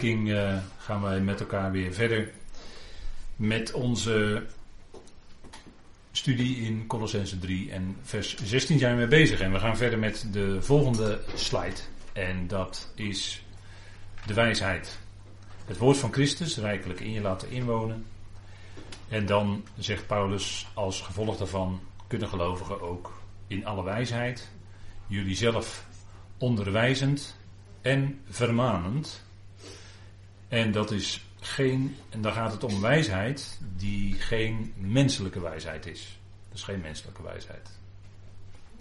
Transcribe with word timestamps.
uh, 0.00 0.56
gaan 0.78 1.02
wij 1.02 1.20
met 1.20 1.40
elkaar 1.40 1.72
weer 1.72 1.92
verder 1.92 2.30
met 3.36 3.72
onze 3.72 4.46
studie 6.12 6.56
in 6.56 6.86
Colossense 6.86 7.38
3 7.38 7.70
en 7.70 7.96
vers 8.02 8.36
16 8.44 8.78
zijn 8.78 8.96
we 8.96 9.06
bezig. 9.06 9.40
En 9.40 9.52
we 9.52 9.58
gaan 9.58 9.76
verder 9.76 9.98
met 9.98 10.26
de 10.32 10.62
volgende 10.62 11.20
slide. 11.34 11.80
En 12.12 12.46
dat 12.46 12.92
is 12.94 13.44
de 14.26 14.34
wijsheid. 14.34 14.98
Het 15.64 15.78
woord 15.78 15.96
van 15.96 16.12
Christus 16.12 16.58
rijkelijk 16.58 17.00
in 17.00 17.12
je 17.12 17.20
laten 17.20 17.50
inwonen. 17.50 18.04
En 19.08 19.26
dan 19.26 19.64
zegt 19.78 20.06
Paulus 20.06 20.66
als 20.74 21.00
gevolg 21.00 21.36
daarvan 21.36 21.80
kunnen 22.06 22.28
gelovigen 22.28 22.80
ook 22.80 23.20
in 23.46 23.66
alle 23.66 23.84
wijsheid 23.84 24.50
jullie 25.06 25.36
zelf 25.36 25.86
onderwijzend 26.38 27.36
en 27.80 28.20
vermanend. 28.28 29.24
En 30.52 30.72
dat 30.72 30.90
is 30.90 31.24
geen, 31.40 31.96
en 32.08 32.22
dan 32.22 32.32
gaat 32.32 32.52
het 32.52 32.64
om 32.64 32.80
wijsheid 32.80 33.58
die 33.76 34.14
geen 34.14 34.72
menselijke 34.76 35.40
wijsheid 35.40 35.86
is. 35.86 36.18
Is 36.52 36.62
geen 36.62 36.80
menselijke 36.80 37.22
wijsheid. 37.22 37.70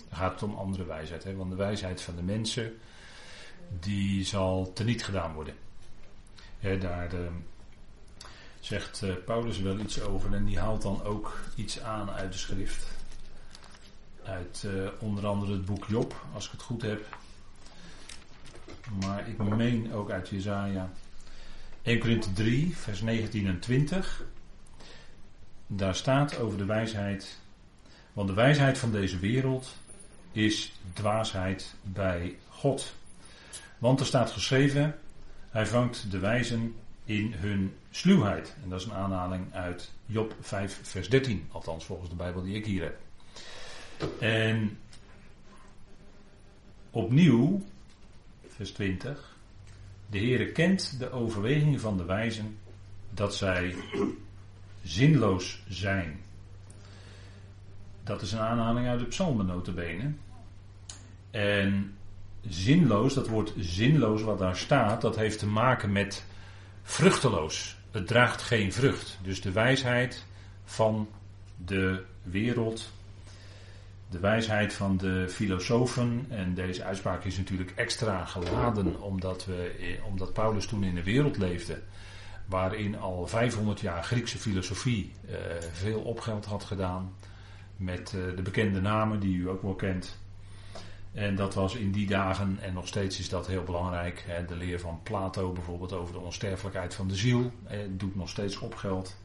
Dan 0.09 0.17
gaat 0.17 0.31
het 0.31 0.43
om 0.43 0.55
andere 0.55 0.85
wijsheid. 0.85 1.23
Hè? 1.23 1.35
Want 1.35 1.49
de 1.49 1.55
wijsheid 1.55 2.01
van 2.01 2.15
de 2.15 2.21
mensen, 2.21 2.73
die 3.79 4.25
zal 4.25 4.71
teniet 4.73 5.03
gedaan 5.03 5.33
worden. 5.33 5.55
daar 6.79 7.13
uh, 7.13 7.19
zegt 8.59 9.01
uh, 9.03 9.13
Paulus 9.25 9.59
wel 9.59 9.79
iets 9.79 10.01
over 10.01 10.33
en 10.33 10.45
die 10.45 10.59
haalt 10.59 10.81
dan 10.81 11.03
ook 11.03 11.39
iets 11.55 11.81
aan 11.81 12.09
uit 12.09 12.31
de 12.31 12.37
schrift. 12.37 12.87
Uit 14.23 14.63
uh, 14.65 14.87
onder 14.99 15.27
andere 15.27 15.51
het 15.51 15.65
boek 15.65 15.85
Job, 15.85 16.25
als 16.33 16.45
ik 16.45 16.51
het 16.51 16.61
goed 16.61 16.81
heb. 16.81 17.17
Maar 18.99 19.27
ik 19.27 19.37
meen 19.37 19.93
ook 19.93 20.11
uit 20.11 20.29
Jezaja 20.29 20.91
1 21.83 21.99
Korinthe 21.99 22.33
3, 22.33 22.77
vers 22.77 23.01
19 23.01 23.47
en 23.47 23.59
20. 23.59 24.23
Daar 25.67 25.95
staat 25.95 26.37
over 26.37 26.57
de 26.57 26.65
wijsheid. 26.65 27.39
Want 28.13 28.27
de 28.27 28.33
wijsheid 28.33 28.77
van 28.77 28.91
deze 28.91 29.19
wereld 29.19 29.75
is 30.31 30.73
dwaasheid 30.93 31.75
bij 31.81 32.35
God. 32.49 32.93
Want 33.77 33.99
er 33.99 34.05
staat 34.05 34.31
geschreven: 34.31 34.95
Hij 35.49 35.65
vangt 35.65 36.11
de 36.11 36.19
wijzen 36.19 36.75
in 37.05 37.33
hun 37.33 37.73
sluwheid. 37.89 38.55
En 38.63 38.69
dat 38.69 38.79
is 38.79 38.85
een 38.85 38.93
aanhaling 38.93 39.53
uit 39.53 39.91
Job 40.05 40.35
5, 40.41 40.79
vers 40.81 41.09
13. 41.09 41.47
Althans, 41.51 41.85
volgens 41.85 42.09
de 42.09 42.15
Bijbel 42.15 42.43
die 42.43 42.55
ik 42.55 42.65
hier 42.65 42.83
heb. 42.83 42.99
En 44.19 44.77
opnieuw, 46.89 47.61
vers 48.47 48.71
20. 48.71 49.30
De 50.11 50.17
Heere 50.17 50.51
kent 50.51 50.99
de 50.99 51.11
overwegingen 51.11 51.79
van 51.79 51.97
de 51.97 52.05
wijzen 52.05 52.57
dat 53.09 53.35
zij 53.35 53.75
zinloos 54.83 55.63
zijn. 55.67 56.19
Dat 58.03 58.21
is 58.21 58.31
een 58.31 58.39
aanhaling 58.39 58.87
uit 58.87 58.99
de 58.99 59.05
psalmen 59.05 59.45
notabene. 59.45 60.11
En 61.31 61.97
zinloos, 62.47 63.13
dat 63.13 63.27
woord 63.27 63.53
zinloos 63.57 64.21
wat 64.21 64.39
daar 64.39 64.57
staat, 64.57 65.01
dat 65.01 65.15
heeft 65.15 65.39
te 65.39 65.47
maken 65.47 65.91
met 65.91 66.25
vruchteloos. 66.83 67.77
Het 67.91 68.07
draagt 68.07 68.41
geen 68.41 68.73
vrucht. 68.73 69.19
Dus 69.23 69.41
de 69.41 69.51
wijsheid 69.51 70.25
van 70.63 71.09
de 71.65 72.03
wereld 72.23 72.91
de 74.11 74.19
wijsheid 74.19 74.73
van 74.73 74.97
de 74.97 75.25
filosofen. 75.29 76.25
En 76.29 76.53
deze 76.53 76.83
uitspraak 76.83 77.23
is 77.23 77.37
natuurlijk 77.37 77.71
extra 77.75 78.25
geladen 78.25 79.01
omdat, 79.01 79.45
we, 79.45 79.75
eh, 79.79 80.05
omdat 80.05 80.33
Paulus 80.33 80.65
toen 80.65 80.83
in 80.83 80.95
de 80.95 81.03
wereld 81.03 81.37
leefde. 81.37 81.81
Waarin 82.45 82.97
al 82.97 83.27
500 83.27 83.79
jaar 83.79 84.03
Griekse 84.03 84.37
filosofie 84.37 85.11
eh, 85.27 85.35
veel 85.71 85.99
opgeld 85.99 86.45
had 86.45 86.63
gedaan. 86.63 87.13
Met 87.75 88.13
eh, 88.13 88.35
de 88.35 88.41
bekende 88.41 88.81
namen 88.81 89.19
die 89.19 89.37
u 89.37 89.49
ook 89.49 89.61
wel 89.61 89.75
kent. 89.75 90.19
En 91.13 91.35
dat 91.35 91.53
was 91.53 91.75
in 91.75 91.91
die 91.91 92.07
dagen, 92.07 92.57
en 92.61 92.73
nog 92.73 92.87
steeds 92.87 93.19
is 93.19 93.29
dat 93.29 93.47
heel 93.47 93.63
belangrijk. 93.63 94.23
Hè, 94.27 94.45
de 94.45 94.55
leer 94.55 94.79
van 94.79 94.99
Plato 95.03 95.51
bijvoorbeeld 95.51 95.93
over 95.93 96.13
de 96.13 96.19
onsterfelijkheid 96.19 96.93
van 96.93 97.07
de 97.07 97.15
ziel. 97.15 97.51
Doet 97.89 98.15
nog 98.15 98.29
steeds 98.29 98.59
opgeld. 98.59 99.17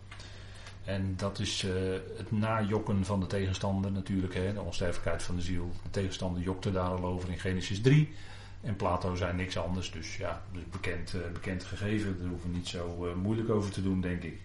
En 0.86 1.14
dat 1.16 1.38
is 1.38 1.64
uh, 1.64 1.72
het 2.16 2.30
najokken 2.30 3.04
van 3.04 3.20
de 3.20 3.26
tegenstander 3.26 3.92
natuurlijk, 3.92 4.34
hè, 4.34 4.52
de 4.52 4.60
onsterfelijkheid 4.60 5.22
van 5.22 5.36
de 5.36 5.42
ziel. 5.42 5.70
De 5.82 5.90
tegenstander 5.90 6.42
jokte 6.42 6.72
daar 6.72 6.88
al 6.88 7.04
over 7.04 7.30
in 7.30 7.38
Genesis 7.38 7.80
3. 7.80 8.14
En 8.60 8.76
Plato 8.76 9.14
zei 9.14 9.36
niks 9.36 9.58
anders, 9.58 9.90
dus 9.90 10.16
ja, 10.16 10.42
dus 10.52 10.62
bekend, 10.70 11.14
uh, 11.14 11.20
bekend 11.32 11.64
gegeven. 11.64 12.16
Daar 12.18 12.28
hoeven 12.28 12.50
we 12.50 12.56
niet 12.56 12.68
zo 12.68 13.06
uh, 13.06 13.14
moeilijk 13.14 13.50
over 13.50 13.70
te 13.70 13.82
doen, 13.82 14.00
denk 14.00 14.22
ik. 14.22 14.40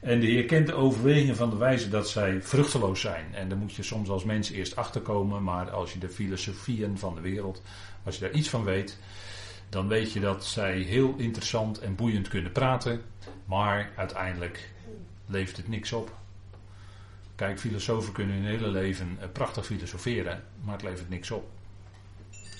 En 0.00 0.20
de 0.20 0.26
Heer 0.26 0.44
kent 0.44 0.66
de 0.66 0.74
overwegingen 0.74 1.36
van 1.36 1.50
de 1.50 1.56
wijze 1.56 1.88
dat 1.88 2.08
zij 2.08 2.42
vruchteloos 2.42 3.00
zijn. 3.00 3.34
En 3.34 3.48
daar 3.48 3.58
moet 3.58 3.74
je 3.74 3.82
soms 3.82 4.08
als 4.08 4.24
mens 4.24 4.50
eerst 4.50 4.76
achterkomen, 4.76 5.42
maar 5.42 5.70
als 5.70 5.92
je 5.92 5.98
de 5.98 6.08
filosofieën 6.08 6.98
van 6.98 7.14
de 7.14 7.20
wereld, 7.20 7.62
als 8.04 8.14
je 8.14 8.20
daar 8.20 8.32
iets 8.32 8.48
van 8.48 8.64
weet, 8.64 8.98
dan 9.68 9.88
weet 9.88 10.12
je 10.12 10.20
dat 10.20 10.44
zij 10.44 10.78
heel 10.78 11.14
interessant 11.16 11.78
en 11.78 11.94
boeiend 11.94 12.28
kunnen 12.28 12.52
praten, 12.52 13.00
maar 13.44 13.90
uiteindelijk 13.96 14.70
levert 15.32 15.56
het 15.56 15.68
niks 15.68 15.92
op. 15.92 16.20
Kijk, 17.34 17.60
filosofen 17.60 18.12
kunnen 18.12 18.36
hun 18.36 18.44
hele 18.44 18.68
leven 18.68 19.16
eh, 19.20 19.28
prachtig 19.32 19.66
filosoferen, 19.66 20.44
maar 20.60 20.74
het 20.74 20.82
levert 20.82 21.08
niks 21.08 21.30
op. 21.30 21.50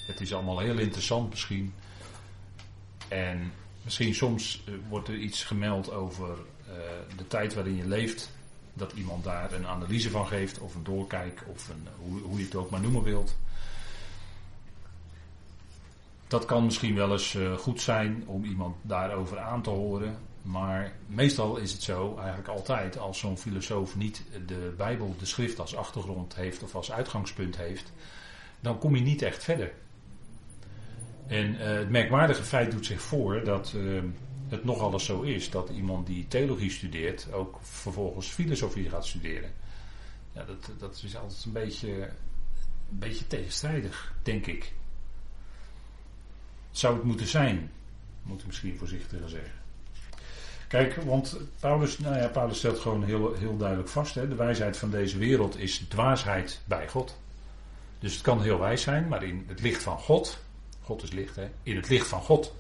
Het 0.07 0.21
is 0.21 0.35
allemaal 0.35 0.59
heel 0.59 0.79
interessant 0.79 1.31
misschien. 1.31 1.75
En 3.09 3.53
misschien 3.83 4.15
soms 4.15 4.65
eh, 4.67 4.75
wordt 4.89 5.09
er 5.09 5.17
iets 5.17 5.45
gemeld 5.45 5.93
over 5.93 6.29
uh, 6.29 6.75
de 7.17 7.27
tijd 7.27 7.55
waarin 7.55 7.77
je 7.77 7.87
leeft. 7.87 8.31
Dat 8.75 8.93
iemand 8.93 9.25
daar 9.25 9.53
een 9.53 9.67
analyse 9.67 10.11
van 10.11 10.27
geeft, 10.27 10.59
of 10.59 10.75
een 10.75 10.85
doorkijk, 10.85 11.45
of 11.47 11.69
een, 11.69 11.89
hoe, 11.99 12.21
hoe 12.21 12.39
je 12.39 12.45
het 12.45 12.55
ook 12.55 12.71
maar 12.71 12.81
noemen 12.81 13.03
wilt. 13.03 13.37
Dat 16.27 16.45
kan 16.45 16.65
misschien 16.65 16.95
wel 16.95 17.13
eens 17.13 17.39
goed 17.59 17.81
zijn 17.81 18.23
om 18.27 18.45
iemand 18.45 18.77
daarover 18.83 19.39
aan 19.39 19.63
te 19.63 19.71
horen. 19.71 20.19
Maar 20.43 20.93
meestal 21.07 21.57
is 21.57 21.73
het 21.73 21.83
zo, 21.83 22.17
eigenlijk 22.17 22.49
altijd, 22.49 22.99
als 22.99 23.19
zo'n 23.19 23.39
filosoof 23.39 23.97
niet 23.97 24.23
de 24.47 24.75
Bijbel, 24.77 25.15
de 25.19 25.27
schrift 25.27 25.61
als 25.61 25.77
achtergrond 25.77 26.35
heeft 26.35 26.63
of 26.63 26.75
als 26.75 26.93
uitgangspunt 26.93 27.57
heeft, 27.57 27.93
dan 28.61 28.79
kom 28.79 28.97
je 28.97 29.03
niet 29.03 29.23
echt 29.23 29.45
verder. 29.45 29.73
En 31.27 31.55
uh, 31.55 31.61
het 31.61 31.91
merkwaardige 31.91 32.43
feit 32.43 32.71
doet 32.71 32.87
zich 32.87 33.03
voor 33.03 33.45
dat 33.45 33.73
uh, 33.77 34.03
het 34.49 34.65
nogal 34.65 34.93
eens 34.93 35.05
zo 35.05 35.21
is 35.21 35.51
dat 35.51 35.69
iemand 35.69 36.07
die 36.07 36.29
theologie 36.29 36.71
studeert 36.71 37.33
ook 37.33 37.59
vervolgens 37.61 38.29
filosofie 38.29 38.89
gaat 38.89 39.07
studeren. 39.07 39.53
Ja, 40.33 40.45
dat, 40.45 40.71
dat 40.79 41.03
is 41.05 41.17
altijd 41.17 41.45
een 41.45 41.53
beetje, 41.53 42.03
een 42.91 42.99
beetje 42.99 43.27
tegenstrijdig, 43.27 44.15
denk 44.23 44.47
ik. 44.47 44.73
Zou 46.71 46.95
het 46.95 47.05
moeten 47.05 47.27
zijn, 47.27 47.71
moet 48.23 48.41
ik 48.41 48.47
misschien 48.47 48.77
voorzichtiger 48.77 49.29
zeggen. 49.29 49.62
Kijk, 50.73 50.95
want 50.95 51.37
Paulus, 51.61 51.99
nou 51.99 52.17
ja, 52.17 52.29
Paulus 52.29 52.59
stelt 52.59 52.79
gewoon 52.79 53.05
heel, 53.05 53.35
heel 53.35 53.57
duidelijk 53.57 53.89
vast: 53.89 54.15
hè, 54.15 54.29
de 54.29 54.35
wijsheid 54.35 54.77
van 54.77 54.91
deze 54.91 55.19
wereld 55.19 55.59
is 55.59 55.79
dwaasheid 55.89 56.61
bij 56.65 56.89
God. 56.89 57.19
Dus 57.99 58.13
het 58.13 58.23
kan 58.23 58.43
heel 58.43 58.59
wijs 58.59 58.83
zijn, 58.83 59.09
maar 59.09 59.23
in 59.23 59.45
het 59.49 59.61
licht 59.61 59.83
van 59.83 59.99
God, 59.99 60.39
God 60.83 61.03
is 61.03 61.11
licht, 61.11 61.37
hè, 61.37 61.51
in 61.63 61.77
het 61.77 61.89
licht 61.89 62.07
van 62.07 62.21
God 62.21 62.55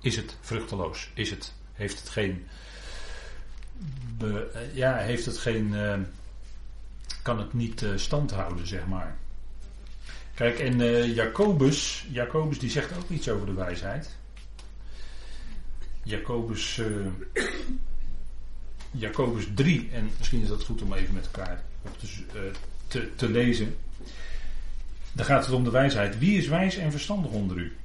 is 0.00 0.16
het 0.16 0.36
vruchteloos. 0.40 1.10
Is 1.14 1.30
het, 1.30 1.54
heeft 1.72 1.98
het 1.98 2.08
geen, 2.08 2.46
be, 4.18 4.68
ja, 4.72 4.96
heeft 4.96 5.26
het 5.26 5.38
geen, 5.38 5.72
uh, 5.72 5.94
kan 7.22 7.38
het 7.38 7.52
niet 7.52 7.82
uh, 7.82 7.90
stand 7.96 8.30
houden, 8.30 8.66
zeg 8.66 8.86
maar. 8.86 9.16
Kijk, 10.34 10.58
en 10.58 11.12
Jacobus, 11.12 12.06
Jacobus 12.10 12.58
die 12.58 12.70
zegt 12.70 12.96
ook 12.96 13.08
iets 13.08 13.28
over 13.28 13.46
de 13.46 13.54
wijsheid. 13.54 14.16
Jacobus, 16.08 16.78
uh, 16.78 17.06
Jacobus 18.90 19.46
3, 19.54 19.88
en 19.92 20.10
misschien 20.18 20.42
is 20.42 20.48
dat 20.48 20.64
goed 20.64 20.82
om 20.82 20.92
even 20.92 21.14
met 21.14 21.26
elkaar 21.26 21.62
te, 21.98 22.06
uh, 22.34 22.40
te, 22.86 23.14
te 23.14 23.30
lezen. 23.30 23.76
Daar 25.12 25.26
gaat 25.26 25.44
het 25.46 25.54
om 25.54 25.64
de 25.64 25.70
wijsheid. 25.70 26.18
Wie 26.18 26.38
is 26.38 26.48
wijs 26.48 26.76
en 26.76 26.90
verstandig 26.90 27.30
onder 27.30 27.56
u? 27.56 27.76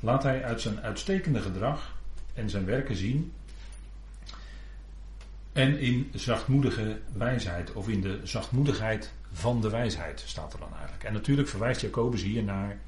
Laat 0.00 0.22
hij 0.22 0.44
uit 0.44 0.60
zijn 0.60 0.80
uitstekende 0.80 1.40
gedrag 1.40 1.94
en 2.34 2.50
zijn 2.50 2.64
werken 2.64 2.96
zien. 2.96 3.32
En 5.52 5.78
in 5.78 6.10
zachtmoedige 6.14 7.00
wijsheid, 7.12 7.72
of 7.72 7.88
in 7.88 8.00
de 8.00 8.20
zachtmoedigheid 8.22 9.12
van 9.32 9.60
de 9.60 9.70
wijsheid, 9.70 10.22
staat 10.26 10.52
er 10.52 10.58
dan 10.58 10.72
eigenlijk. 10.72 11.04
En 11.04 11.12
natuurlijk 11.12 11.48
verwijst 11.48 11.80
Jacobus 11.80 12.22
hier 12.22 12.42
naar 12.42 12.78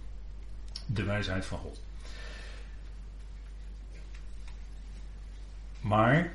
de 0.87 1.03
wijsheid 1.03 1.47
van 1.47 1.59
God. 1.59 1.81
Maar 5.89 6.33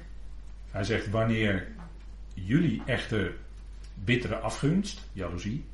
hij 0.71 0.83
zegt 0.83 1.09
wanneer 1.09 1.67
jullie 2.33 2.81
echter 2.85 3.33
bittere 3.93 4.35
afgunst, 4.35 5.01
jaloezie, 5.11 5.65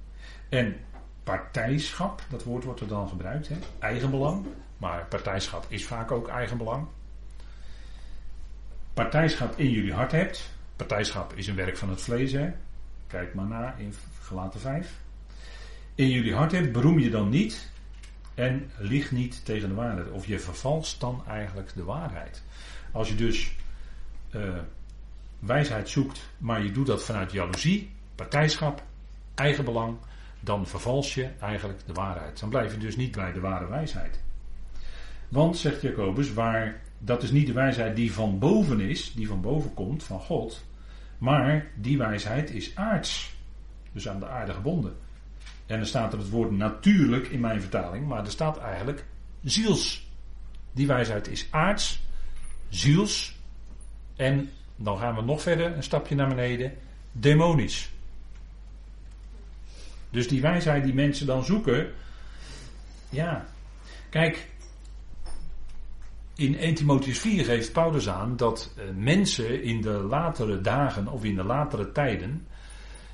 en 0.50 0.76
partijschap, 1.24 2.22
dat 2.30 2.44
woord 2.44 2.64
wordt 2.64 2.80
er 2.80 2.88
dan 2.88 3.10
gebruikt, 3.10 3.48
hè, 3.48 3.56
eigenbelang, 3.80 4.46
maar 4.78 5.06
partijschap 5.06 5.66
is 5.68 5.86
vaak 5.86 6.12
ook 6.12 6.28
eigenbelang. 6.28 6.88
partijschap 8.94 9.58
in 9.58 9.70
jullie 9.70 9.94
hart 9.94 10.12
hebt. 10.12 10.50
Partijschap 10.76 11.34
is 11.34 11.48
een 11.48 11.56
werk 11.56 11.78
van 11.78 11.90
het 11.90 12.02
vlees, 12.02 12.32
hè. 12.32 12.52
Kijk 13.08 13.34
maar 13.34 13.46
na 13.46 13.76
in 13.78 13.94
Gelaten 14.22 14.60
5. 14.60 15.00
In 15.96 16.10
jullie 16.10 16.36
hart 16.36 16.52
hebt, 16.52 16.72
beroem 16.72 17.00
je 17.00 17.10
dan 17.10 17.30
niet 17.30 17.70
en 18.34 18.72
lieg 18.78 19.12
niet 19.12 19.46
tegen 19.46 19.70
de 19.70 19.76
waarheid. 19.76 20.10
Of 20.10 20.26
je 20.26 20.40
vervalst 20.40 21.00
dan 21.00 21.24
eigenlijk 21.28 21.72
de 21.76 21.84
waarheid. 21.84 22.44
Als 22.92 23.10
je 23.10 23.16
dus 23.16 23.56
uh, 24.32 24.58
wijsheid 25.40 25.90
zoekt, 25.90 26.30
maar 26.38 26.64
je 26.64 26.72
doet 26.72 26.88
dat 26.88 27.04
vanuit 27.04 27.32
jaloezie, 27.32 27.92
partijschap, 28.16 28.84
eigenbelang, 29.36 29.98
dan 30.40 30.68
vervals 30.68 31.14
je 31.14 31.30
eigenlijk 31.40 31.80
de 31.86 31.94
waarheid. 31.94 32.40
Dan 32.40 32.50
blijf 32.50 32.74
je 32.74 32.80
dus 32.80 32.96
niet 32.96 33.12
bij 33.12 33.32
de 33.32 33.40
ware 33.40 33.68
wijsheid. 33.68 34.20
Want, 35.30 35.58
zegt 35.58 35.82
Jacobus, 35.82 36.34
waar, 36.34 36.82
dat 36.98 37.24
is 37.24 37.32
niet 37.32 37.48
de 37.48 37.54
wijsheid 37.54 37.96
die 37.96 38.14
van 38.14 38.40
boven 38.40 38.80
is, 38.80 39.14
die 39.14 39.28
van 39.28 39.42
boven 39.42 39.74
komt, 39.74 40.04
van 40.04 40.20
God, 40.20 40.66
maar 41.18 41.68
die 41.76 41.98
wijsheid 41.98 42.52
is 42.52 42.76
aards. 42.76 43.38
Dus 43.92 44.10
aan 44.10 44.20
de 44.20 44.28
aarde 44.28 44.54
gebonden. 44.54 44.96
En 45.66 45.78
dan 45.78 45.86
staat 45.86 46.14
er 46.14 46.20
het 46.20 46.30
woord 46.30 46.52
natuurlijk 46.52 47.28
in 47.28 47.40
mijn 47.40 47.62
vertaling, 47.62 48.08
maar 48.08 48.26
er 48.26 48.32
staat 48.32 48.58
eigenlijk 48.58 49.06
ziels. 49.44 50.08
Die 50.72 50.88
wijsheid 50.88 51.28
is 51.28 51.48
aards, 51.52 52.02
ziels 52.70 53.39
en 54.20 54.52
dan 54.76 54.98
gaan 54.98 55.16
we 55.16 55.22
nog 55.22 55.42
verder, 55.42 55.76
een 55.76 55.84
stapje 55.84 56.16
naar 56.16 56.28
beneden, 56.28 56.78
demonisch. 57.12 57.90
Dus 60.10 60.28
die 60.28 60.42
wijsheid 60.42 60.84
die 60.84 60.94
mensen 60.94 61.26
dan 61.26 61.44
zoeken, 61.44 61.92
ja, 63.10 63.46
kijk, 64.10 64.48
in 66.36 66.58
1 66.58 66.74
Timotheus 66.74 67.20
4 67.20 67.46
geeft 67.46 67.72
Paulus 67.72 68.10
aan 68.10 68.38
dat 68.38 68.74
eh, 68.78 68.84
mensen 68.96 69.64
in 69.64 69.82
de 69.82 69.90
latere 69.92 70.62
dagen 70.62 71.08
of 71.08 71.24
in 71.24 71.36
de 71.36 71.44
latere 71.44 71.92
tijden 71.92 72.48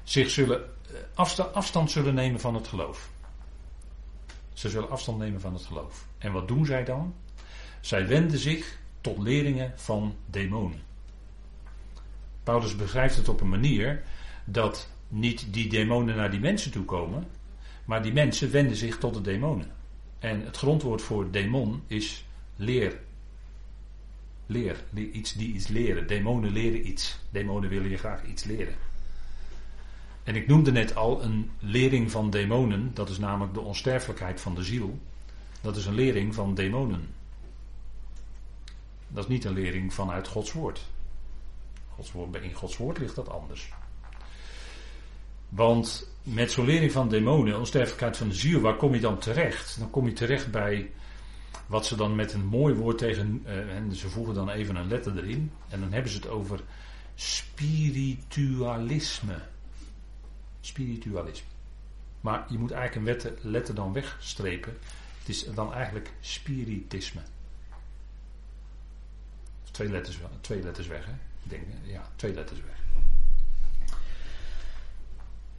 zich 0.03 0.29
zullen 0.29 0.63
eh, 0.63 0.95
afstand, 1.13 1.53
afstand 1.53 1.91
zullen 1.91 2.13
nemen 2.13 2.39
van 2.39 2.55
het 2.55 2.67
geloof. 2.67 3.09
Ze 4.53 4.69
zullen 4.69 4.89
afstand 4.89 5.17
nemen 5.17 5.41
van 5.41 5.53
het 5.53 5.65
geloof. 5.65 6.07
En 6.17 6.31
wat 6.31 6.47
doen 6.47 6.65
zij 6.65 6.83
dan? 6.83 7.13
Zij 7.81 8.07
wenden 8.07 8.39
zich 8.39 8.77
tot 9.01 9.17
leerlingen 9.17 9.73
van 9.75 10.15
demonen. 10.25 10.93
Paulus 12.45 12.75
beschrijft 12.75 13.15
het 13.15 13.29
op 13.29 13.41
een 13.41 13.49
manier 13.49 14.03
dat 14.45 14.89
niet 15.07 15.53
die 15.53 15.69
demonen 15.69 16.15
naar 16.15 16.31
die 16.31 16.39
mensen 16.39 16.71
toe 16.71 16.85
komen, 16.85 17.27
maar 17.85 18.03
die 18.03 18.13
mensen 18.13 18.51
wenden 18.51 18.75
zich 18.75 18.97
tot 18.97 19.13
de 19.13 19.21
demonen. 19.21 19.71
En 20.19 20.45
het 20.45 20.57
grondwoord 20.57 21.01
voor 21.01 21.31
demon 21.31 21.83
is 21.87 22.25
leer. 22.55 22.99
Leer, 24.45 24.83
iets 24.93 25.33
die 25.33 25.53
iets 25.53 25.67
leren. 25.67 26.07
Demonen 26.07 26.51
leren 26.51 26.87
iets. 26.87 27.19
Demonen 27.29 27.69
willen 27.69 27.89
je 27.89 27.97
graag 27.97 28.25
iets 28.25 28.43
leren. 28.43 28.75
En 30.23 30.35
ik 30.35 30.47
noemde 30.47 30.71
net 30.71 30.95
al 30.95 31.23
een 31.23 31.51
lering 31.59 32.11
van 32.11 32.29
demonen, 32.29 32.91
dat 32.93 33.09
is 33.09 33.17
namelijk 33.17 33.53
de 33.53 33.59
onsterfelijkheid 33.59 34.41
van 34.41 34.55
de 34.55 34.63
ziel. 34.63 34.99
Dat 35.61 35.75
is 35.75 35.85
een 35.85 35.93
lering 35.93 36.35
van 36.35 36.55
demonen. 36.55 37.07
Dat 39.07 39.23
is 39.23 39.29
niet 39.29 39.45
een 39.45 39.53
lering 39.53 39.93
vanuit 39.93 40.27
Gods 40.27 40.51
woord. 40.51 40.93
Gods 41.95 42.11
in 42.41 42.53
Gods 42.53 42.77
woord 42.77 42.97
ligt 42.97 43.15
dat 43.15 43.29
anders. 43.29 43.73
Want 45.49 46.09
met 46.23 46.51
zo'n 46.51 46.89
van 46.89 47.09
demonen, 47.09 47.57
onsterfelijkheid 47.57 48.17
van 48.17 48.27
de 48.27 48.33
ziel, 48.33 48.61
waar 48.61 48.75
kom 48.75 48.93
je 48.93 48.99
dan 48.99 49.19
terecht? 49.19 49.79
Dan 49.79 49.89
kom 49.89 50.07
je 50.07 50.13
terecht 50.13 50.51
bij 50.51 50.91
wat 51.65 51.85
ze 51.85 51.95
dan 51.95 52.15
met 52.15 52.33
een 52.33 52.45
mooi 52.45 52.73
woord 52.73 52.97
tegen, 52.97 53.43
uh, 53.45 53.75
en 53.75 53.95
ze 53.95 54.09
voegen 54.09 54.33
dan 54.33 54.49
even 54.49 54.75
een 54.75 54.87
letter 54.87 55.17
erin, 55.17 55.51
en 55.69 55.79
dan 55.79 55.91
hebben 55.91 56.11
ze 56.11 56.17
het 56.17 56.27
over 56.27 56.59
spiritualisme. 57.15 59.41
Spiritualisme. 60.61 61.47
Maar 62.21 62.45
je 62.49 62.57
moet 62.57 62.71
eigenlijk 62.71 63.25
een 63.25 63.37
letter 63.41 63.75
dan 63.75 63.93
wegstrepen. 63.93 64.77
Het 65.19 65.29
is 65.29 65.45
dan 65.53 65.73
eigenlijk 65.73 66.11
spiritisme. 66.19 67.21
Twee 69.71 69.89
letters, 69.89 70.19
twee 70.41 70.61
letters 70.61 70.87
weg, 70.87 71.05
hè? 71.05 71.13
Ja, 71.83 72.09
twee 72.15 72.33
letters 72.33 72.59
weg. 72.61 72.73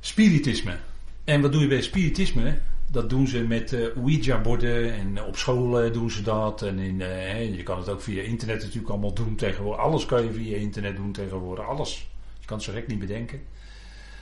Spiritisme. 0.01 0.77
En 1.25 1.41
wat 1.41 1.53
doe 1.53 1.61
je 1.61 1.69
bij 1.69 1.83
spiritisme? 1.83 2.59
Dat 2.91 3.11
doen 3.11 3.27
ze 3.27 3.43
met 3.43 3.73
uh, 3.73 3.97
Ouija-borden 3.97 4.95
en 4.95 5.23
op 5.23 5.37
scholen 5.37 5.93
doen 5.93 6.11
ze 6.11 6.23
dat. 6.23 6.63
En 6.63 6.79
in, 6.79 7.01
uh, 7.01 7.57
je 7.57 7.63
kan 7.63 7.79
het 7.79 7.89
ook 7.89 8.01
via 8.01 8.23
internet 8.23 8.63
natuurlijk 8.63 8.89
allemaal 8.89 9.15
doen 9.15 9.37
tegenwoordig. 9.37 9.85
Alles 9.85 10.07
kan 10.07 10.25
je 10.25 10.33
via 10.33 10.57
internet 10.57 10.97
doen 10.97 11.13
tegenwoordig. 11.13 11.67
Alles. 11.67 12.09
Je 12.41 12.47
kan 12.47 12.57
het 12.57 12.67
zo 12.67 12.73
gek 12.73 12.87
niet 12.87 12.99
bedenken. 12.99 13.41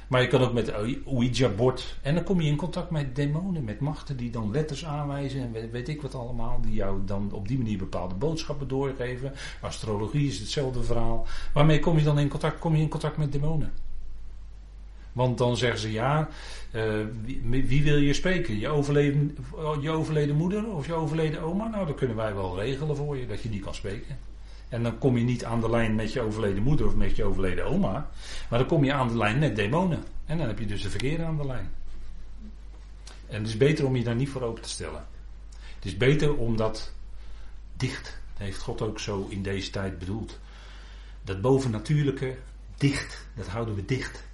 Maar 0.08 0.20
je 0.20 0.28
kan 0.28 0.40
ook 0.40 0.52
met 0.52 0.72
Ouija-bord. 1.04 1.96
En 2.02 2.14
dan 2.14 2.24
kom 2.24 2.40
je 2.40 2.48
in 2.48 2.56
contact 2.56 2.90
met 2.90 3.16
demonen, 3.16 3.64
met 3.64 3.80
machten 3.80 4.16
die 4.16 4.30
dan 4.30 4.50
letters 4.50 4.84
aanwijzen 4.84 5.40
en 5.40 5.70
weet, 5.70 5.88
ik 5.88 6.02
wat 6.02 6.14
allemaal. 6.14 6.60
Die 6.60 6.74
jou 6.74 7.04
dan 7.04 7.32
op 7.32 7.48
die 7.48 7.58
manier 7.58 7.78
bepaalde 7.78 8.14
boodschappen 8.14 8.68
doorgeven. 8.68 9.32
Astrologie 9.60 10.28
is 10.28 10.38
hetzelfde 10.38 10.82
verhaal. 10.82 11.26
Waarmee 11.52 11.80
kom 11.80 11.98
je 11.98 12.04
dan 12.04 12.18
in 12.18 12.28
contact? 12.28 12.58
Kom 12.58 12.76
je 12.76 12.82
in 12.82 12.88
contact 12.88 13.16
met 13.16 13.32
demonen. 13.32 13.72
Want 15.12 15.38
dan 15.38 15.56
zeggen 15.56 15.80
ze 15.80 15.92
ja, 15.92 16.28
wie, 17.22 17.66
wie, 17.66 17.82
wil 17.82 17.96
je 17.96 18.12
spreken? 18.12 18.58
Je 18.58 18.68
overleden, 18.68 19.36
je 19.80 19.90
overleden 19.90 20.36
moeder 20.36 20.66
of 20.66 20.86
je 20.86 20.94
overleden 20.94 21.42
oma? 21.42 21.68
Nou, 21.68 21.86
dat 21.86 21.96
kunnen 21.96 22.16
wij 22.16 22.34
wel 22.34 22.58
regelen 22.58 22.96
voor 22.96 23.16
je, 23.16 23.26
dat 23.26 23.42
je 23.42 23.50
die 23.50 23.60
kan 23.60 23.74
spreken. 23.74 24.16
En 24.68 24.82
dan 24.82 24.98
kom 24.98 25.16
je 25.16 25.24
niet 25.24 25.44
aan 25.44 25.60
de 25.60 25.70
lijn 25.70 25.94
met 25.94 26.12
je 26.12 26.20
overleden 26.20 26.62
moeder 26.62 26.86
of 26.86 26.94
met 26.94 27.16
je 27.16 27.24
overleden 27.24 27.64
oma. 27.64 28.10
Maar 28.48 28.58
dan 28.58 28.68
kom 28.68 28.84
je 28.84 28.92
aan 28.92 29.08
de 29.08 29.16
lijn 29.16 29.38
met 29.38 29.56
demonen. 29.56 30.04
En 30.24 30.38
dan 30.38 30.46
heb 30.46 30.58
je 30.58 30.66
dus 30.66 30.82
de 30.82 30.90
verkeerde 30.90 31.24
aan 31.24 31.36
de 31.36 31.46
lijn. 31.46 31.70
En 33.26 33.40
het 33.40 33.48
is 33.48 33.56
beter 33.56 33.86
om 33.86 33.96
je 33.96 34.04
daar 34.04 34.14
niet 34.14 34.28
voor 34.28 34.42
open 34.42 34.62
te 34.62 34.68
stellen. 34.68 35.06
Het 35.74 35.84
is 35.84 35.96
beter 35.96 36.36
om 36.36 36.56
dat 36.56 36.92
dicht, 37.76 38.18
dat 38.32 38.46
heeft 38.46 38.58
God 38.58 38.82
ook 38.82 39.00
zo 39.00 39.26
in 39.28 39.42
deze 39.42 39.70
tijd 39.70 39.98
bedoeld. 39.98 40.38
Dat 41.22 41.40
bovennatuurlijke 41.40 42.36
dicht, 42.76 43.26
dat 43.34 43.46
houden 43.46 43.74
we 43.74 43.84
dicht. 43.84 44.24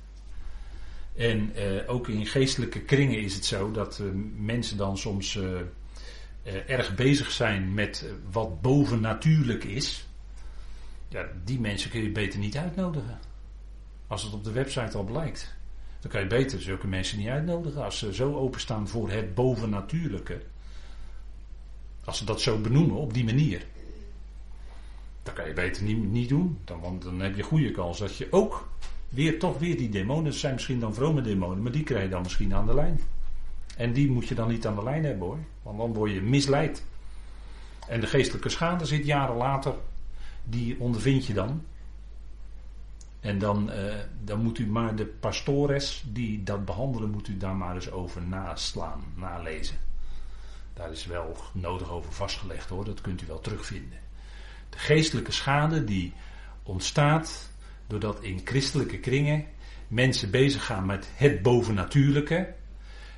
En 1.17 1.55
eh, 1.55 1.91
ook 1.91 2.09
in 2.09 2.27
geestelijke 2.27 2.81
kringen 2.81 3.23
is 3.23 3.35
het 3.35 3.45
zo 3.45 3.71
dat 3.71 3.99
uh, 4.03 4.11
mensen 4.37 4.77
dan 4.77 4.99
soms 4.99 5.35
uh, 5.35 5.61
erg 6.67 6.95
bezig 6.95 7.31
zijn 7.31 7.75
met 7.75 8.05
wat 8.31 8.61
bovennatuurlijk 8.61 9.65
is. 9.65 10.07
Ja, 11.11 11.27
die 11.45 11.61
mensen 11.61 11.91
kun 11.91 12.03
je 12.03 12.11
beter 12.11 12.39
niet 12.39 12.57
uitnodigen. 12.57 13.19
Als 14.07 14.23
het 14.23 14.33
op 14.33 14.45
de 14.45 14.53
website 14.53 14.97
al 14.97 15.05
blijkt. 15.05 15.55
Dan 16.01 16.11
kan 16.11 16.21
je 16.21 16.27
beter 16.27 16.63
zulke 16.63 16.87
mensen 16.87 17.19
niet 17.19 17.29
uitnodigen. 17.29 17.85
Als 17.85 17.99
ze 17.99 18.15
zo 18.15 18.35
openstaan 18.35 18.89
voor 18.89 19.11
het 19.11 19.35
bovennatuurlijke. 19.35 20.43
Als 22.05 22.19
ze 22.19 22.25
dat 22.25 22.41
zo 22.41 22.59
benoemen 22.59 22.97
op 22.97 23.15
die 23.15 23.25
manier. 23.25 23.67
Dan 25.23 25.35
kan 25.35 25.47
je 25.47 25.53
beter 25.53 25.83
niet, 25.83 26.11
niet 26.11 26.29
doen. 26.29 26.59
Dan, 26.65 26.81
want 26.81 27.03
dan 27.03 27.21
heb 27.21 27.37
je 27.37 27.43
goede 27.43 27.71
kans 27.71 27.99
dat 27.99 28.17
je 28.17 28.27
ook 28.31 28.69
weer 29.09 29.39
toch 29.39 29.59
weer 29.59 29.77
die 29.77 29.89
demonen. 29.89 30.33
zijn 30.33 30.55
misschien 30.55 30.81
dan 30.81 30.95
vrome 30.95 31.21
demonen. 31.21 31.63
Maar 31.63 31.73
die 31.73 31.85
krijg 31.85 32.03
je 32.03 32.09
dan 32.09 32.23
misschien 32.23 32.55
aan 32.55 32.67
de 32.67 32.75
lijn. 32.75 33.01
En 33.77 33.93
die 33.93 34.11
moet 34.11 34.29
je 34.29 34.35
dan 34.35 34.49
niet 34.49 34.67
aan 34.67 34.77
de 34.77 34.83
lijn 34.83 35.05
hebben 35.05 35.27
hoor. 35.27 35.39
Want 35.63 35.79
dan 35.79 35.93
word 35.93 36.13
je 36.13 36.23
misleid. 36.23 36.85
En 37.89 38.01
de 38.01 38.07
geestelijke 38.07 38.49
schade 38.49 38.85
zit 38.87 39.07
jaren 39.07 39.37
later 39.37 39.75
die 40.45 40.81
ondervind 40.81 41.27
je 41.27 41.35
dan. 41.35 41.65
En 43.21 43.39
dan, 43.39 43.71
uh, 43.71 43.95
dan 44.25 44.43
moet 44.43 44.59
u 44.59 44.67
maar 44.67 44.97
de 44.97 45.07
pastores 45.07 46.05
die 46.07 46.43
dat 46.43 46.65
behandelen, 46.65 47.11
moet 47.11 47.29
u 47.29 47.37
daar 47.37 47.57
maar 47.57 47.75
eens 47.75 47.91
over 47.91 48.23
naslaan, 48.23 49.05
nalezen. 49.15 49.77
Daar 50.75 50.91
is 50.91 51.07
wel 51.07 51.37
nodig 51.53 51.91
over 51.91 52.13
vastgelegd 52.13 52.69
hoor, 52.69 52.85
dat 52.85 53.01
kunt 53.01 53.23
u 53.23 53.27
wel 53.27 53.41
terugvinden. 53.41 53.99
De 54.71 54.79
geestelijke 54.79 55.33
schade 55.33 55.85
die 55.85 56.13
ontstaat 56.63 57.51
doordat 57.87 58.23
in 58.23 58.41
christelijke 58.45 58.99
kringen 58.99 59.47
mensen 59.91 60.31
bezig 60.31 60.67
gaan 60.67 60.87
met 60.87 61.09
het 61.15 61.43
bovennatuurlijke. 61.43 62.55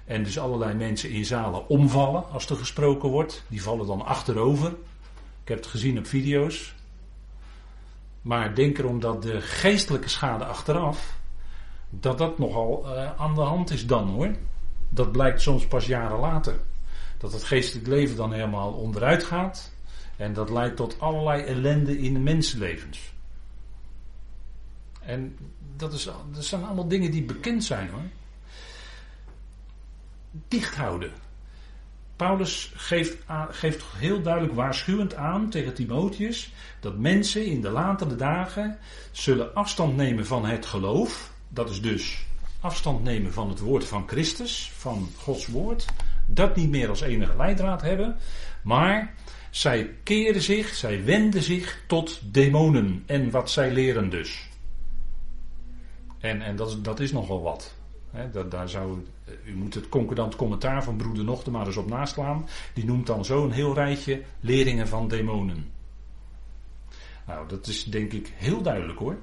En 0.04 0.22
dus 0.24 0.38
allerlei 0.38 0.74
mensen 0.74 1.10
in 1.10 1.24
zalen 1.24 1.68
omvallen 1.68 2.30
als 2.30 2.48
er 2.48 2.56
gesproken 2.56 3.08
wordt. 3.08 3.44
Die 3.48 3.62
vallen 3.62 3.86
dan 3.86 4.04
achterover. 4.04 4.68
Ik 5.42 5.48
heb 5.48 5.56
het 5.56 5.66
gezien 5.66 5.98
op 5.98 6.06
video's. 6.06 6.74
Maar 8.22 8.54
denk 8.54 8.78
erom 8.78 9.00
dat 9.00 9.22
de 9.22 9.40
geestelijke 9.40 10.08
schade 10.08 10.44
achteraf, 10.44 11.18
dat 11.90 12.18
dat 12.18 12.38
nogal 12.38 12.84
uh, 12.86 13.20
aan 13.20 13.34
de 13.34 13.40
hand 13.40 13.70
is 13.70 13.86
dan 13.86 14.08
hoor. 14.08 14.34
Dat 14.88 15.12
blijkt 15.12 15.40
soms 15.40 15.66
pas 15.66 15.86
jaren 15.86 16.18
later. 16.18 16.60
Dat 17.18 17.32
het 17.32 17.44
geestelijk 17.44 17.86
leven 17.86 18.16
dan 18.16 18.32
helemaal 18.32 18.72
onderuit 18.72 19.24
gaat. 19.24 19.72
En 20.16 20.32
dat 20.32 20.50
leidt 20.50 20.76
tot 20.76 21.00
allerlei 21.00 21.42
ellende 21.42 21.98
in 21.98 22.12
de 22.12 22.18
mensenlevens. 22.18 23.12
En 25.00 25.38
dat, 25.76 25.92
is, 25.92 26.04
dat 26.32 26.44
zijn 26.44 26.64
allemaal 26.64 26.88
dingen 26.88 27.10
die 27.10 27.22
bekend 27.22 27.64
zijn 27.64 27.90
hoor. 27.90 28.08
Dicht 30.48 30.74
houden. 30.74 31.12
Paulus 32.22 32.72
geeft, 32.74 33.16
geeft 33.50 33.84
heel 33.96 34.22
duidelijk 34.22 34.54
waarschuwend 34.54 35.14
aan 35.14 35.50
tegen 35.50 35.74
Timotheus 35.74 36.52
dat 36.80 36.98
mensen 36.98 37.46
in 37.46 37.60
de 37.60 37.70
latere 37.70 38.16
dagen 38.16 38.78
zullen 39.10 39.54
afstand 39.54 39.96
nemen 39.96 40.26
van 40.26 40.44
het 40.44 40.66
geloof. 40.66 41.32
Dat 41.48 41.70
is 41.70 41.82
dus 41.82 42.24
afstand 42.60 43.02
nemen 43.04 43.32
van 43.32 43.48
het 43.48 43.60
woord 43.60 43.84
van 43.84 44.08
Christus, 44.08 44.70
van 44.76 45.08
Gods 45.16 45.46
woord. 45.46 45.86
Dat 46.26 46.56
niet 46.56 46.70
meer 46.70 46.88
als 46.88 47.00
enige 47.00 47.36
leidraad 47.36 47.82
hebben. 47.82 48.16
Maar 48.62 49.14
zij 49.50 49.90
keren 50.02 50.42
zich, 50.42 50.74
zij 50.74 51.04
wenden 51.04 51.42
zich 51.42 51.84
tot 51.86 52.20
demonen 52.32 53.02
en 53.06 53.30
wat 53.30 53.50
zij 53.50 53.72
leren 53.72 54.10
dus. 54.10 54.48
En, 56.18 56.42
en 56.42 56.56
dat, 56.56 56.84
dat 56.84 57.00
is 57.00 57.12
nogal 57.12 57.42
wat. 57.42 57.74
dat, 58.32 58.50
daar 58.50 58.68
zou, 58.68 59.04
u 59.44 59.54
moet 59.54 59.74
het 59.74 59.88
concordant 59.88 60.36
commentaar 60.36 60.84
van 60.84 60.96
broeder 60.96 61.24
Nochten 61.24 61.52
maar 61.52 61.66
eens 61.66 61.76
op 61.76 61.88
naslaan. 61.88 62.48
Die 62.74 62.84
noemt 62.84 63.06
dan 63.06 63.24
zo 63.24 63.44
een 63.44 63.50
heel 63.50 63.74
rijtje 63.74 64.22
leringen 64.40 64.88
van 64.88 65.08
demonen. 65.08 65.70
Nou, 67.26 67.48
dat 67.48 67.66
is 67.66 67.84
denk 67.84 68.12
ik 68.12 68.32
heel 68.36 68.62
duidelijk 68.62 68.98
hoor. 68.98 69.16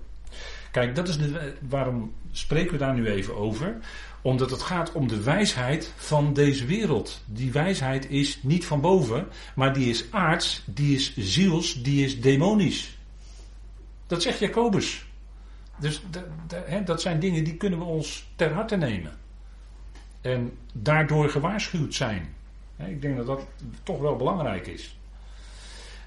Kijk, 0.72 0.96
dat 0.96 1.08
is 1.08 1.18
de, 1.18 1.54
waarom 1.70 2.14
spreken 2.32 2.72
we 2.72 2.78
daar 2.78 2.94
nu 2.94 3.08
even 3.08 3.36
over? 3.36 3.78
Omdat 4.22 4.50
het 4.50 4.62
gaat 4.62 4.92
om 4.92 5.08
de 5.08 5.24
wijsheid 5.24 5.94
van 5.96 6.34
deze 6.34 6.66
wereld. 6.66 7.22
Die 7.26 7.52
wijsheid 7.52 8.10
is 8.10 8.40
niet 8.44 8.66
van 8.66 8.82
boven, 8.82 9.28
maar 9.56 9.74
die 9.74 9.90
is 9.90 10.06
aards, 10.12 10.64
die 10.66 10.96
is 10.96 11.18
ziels, 11.18 11.84
die 11.84 12.06
is 12.06 12.22
demonisch. 12.22 12.98
Dat 14.08 14.22
zegt 14.22 14.40
Jacobus. 14.40 15.06
Dus 15.80 16.02
dat 16.86 17.02
zijn 17.02 17.20
dingen 17.20 17.44
die 17.44 17.56
kunnen 17.56 17.80
we 17.80 17.86
ons 17.86 18.28
ter 18.36 18.54
harte 18.54 18.76
nemen. 18.76 19.19
En 20.22 20.58
daardoor 20.74 21.30
gewaarschuwd 21.30 21.94
zijn. 21.94 22.36
ik 22.78 23.02
denk 23.02 23.18
dat 23.18 23.26
dat 23.26 23.48
toch 23.84 24.00
wel 24.00 24.16
belangrijk 24.16 24.68
is. 24.68 25.00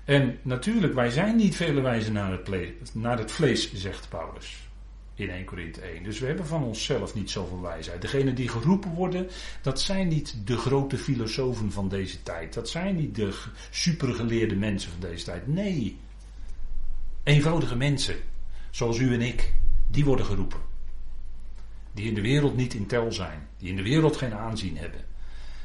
En 0.04 0.38
natuurlijk, 0.42 0.94
wij 0.94 1.10
zijn 1.10 1.36
niet 1.36 1.56
vele 1.56 1.80
wijzen 1.80 2.12
naar 2.12 2.32
het, 2.32 2.94
naar 2.94 3.18
het 3.18 3.32
vlees, 3.32 3.74
zegt 3.74 4.08
Paulus 4.08 4.62
in 5.14 5.30
1 5.30 5.44
Korinthe 5.44 5.80
1. 5.80 6.02
Dus 6.02 6.18
we 6.18 6.26
hebben 6.26 6.46
van 6.46 6.62
onszelf 6.62 7.14
niet 7.14 7.30
zoveel 7.30 7.60
wijsheid. 7.60 8.00
Degenen 8.00 8.34
die 8.34 8.48
geroepen 8.48 8.90
worden, 8.90 9.28
dat 9.62 9.80
zijn 9.80 10.08
niet 10.08 10.36
de 10.44 10.56
grote 10.56 10.98
filosofen 10.98 11.72
van 11.72 11.88
deze 11.88 12.22
tijd. 12.22 12.54
Dat 12.54 12.68
zijn 12.68 12.96
niet 12.96 13.14
de 13.14 13.38
supergeleerde 13.70 14.56
mensen 14.56 14.90
van 14.90 15.00
deze 15.00 15.24
tijd. 15.24 15.46
Nee, 15.46 15.98
eenvoudige 17.22 17.76
mensen, 17.76 18.16
zoals 18.70 18.98
u 18.98 19.14
en 19.14 19.22
ik, 19.22 19.52
die 19.90 20.04
worden 20.04 20.26
geroepen. 20.26 20.71
Die 21.92 22.08
in 22.08 22.14
de 22.14 22.20
wereld 22.20 22.56
niet 22.56 22.74
in 22.74 22.86
tel 22.86 23.12
zijn, 23.12 23.48
die 23.56 23.68
in 23.68 23.76
de 23.76 23.82
wereld 23.82 24.16
geen 24.16 24.34
aanzien 24.34 24.76
hebben. 24.76 25.00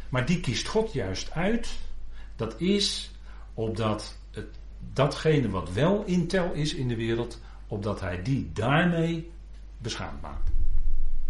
Maar 0.09 0.25
die 0.25 0.39
kiest 0.39 0.67
God 0.67 0.93
juist 0.93 1.31
uit. 1.31 1.69
Dat 2.35 2.61
is 2.61 3.11
opdat 3.53 4.17
het, 4.31 4.47
datgene 4.93 5.49
wat 5.49 5.73
wel 5.73 6.03
in 6.05 6.27
tel 6.27 6.53
is 6.53 6.73
in 6.73 6.87
de 6.87 6.95
wereld, 6.95 7.41
opdat 7.67 7.99
hij 7.99 8.21
die 8.21 8.49
daarmee 8.53 9.31
beschaamd 9.77 10.21
maakt. 10.21 10.49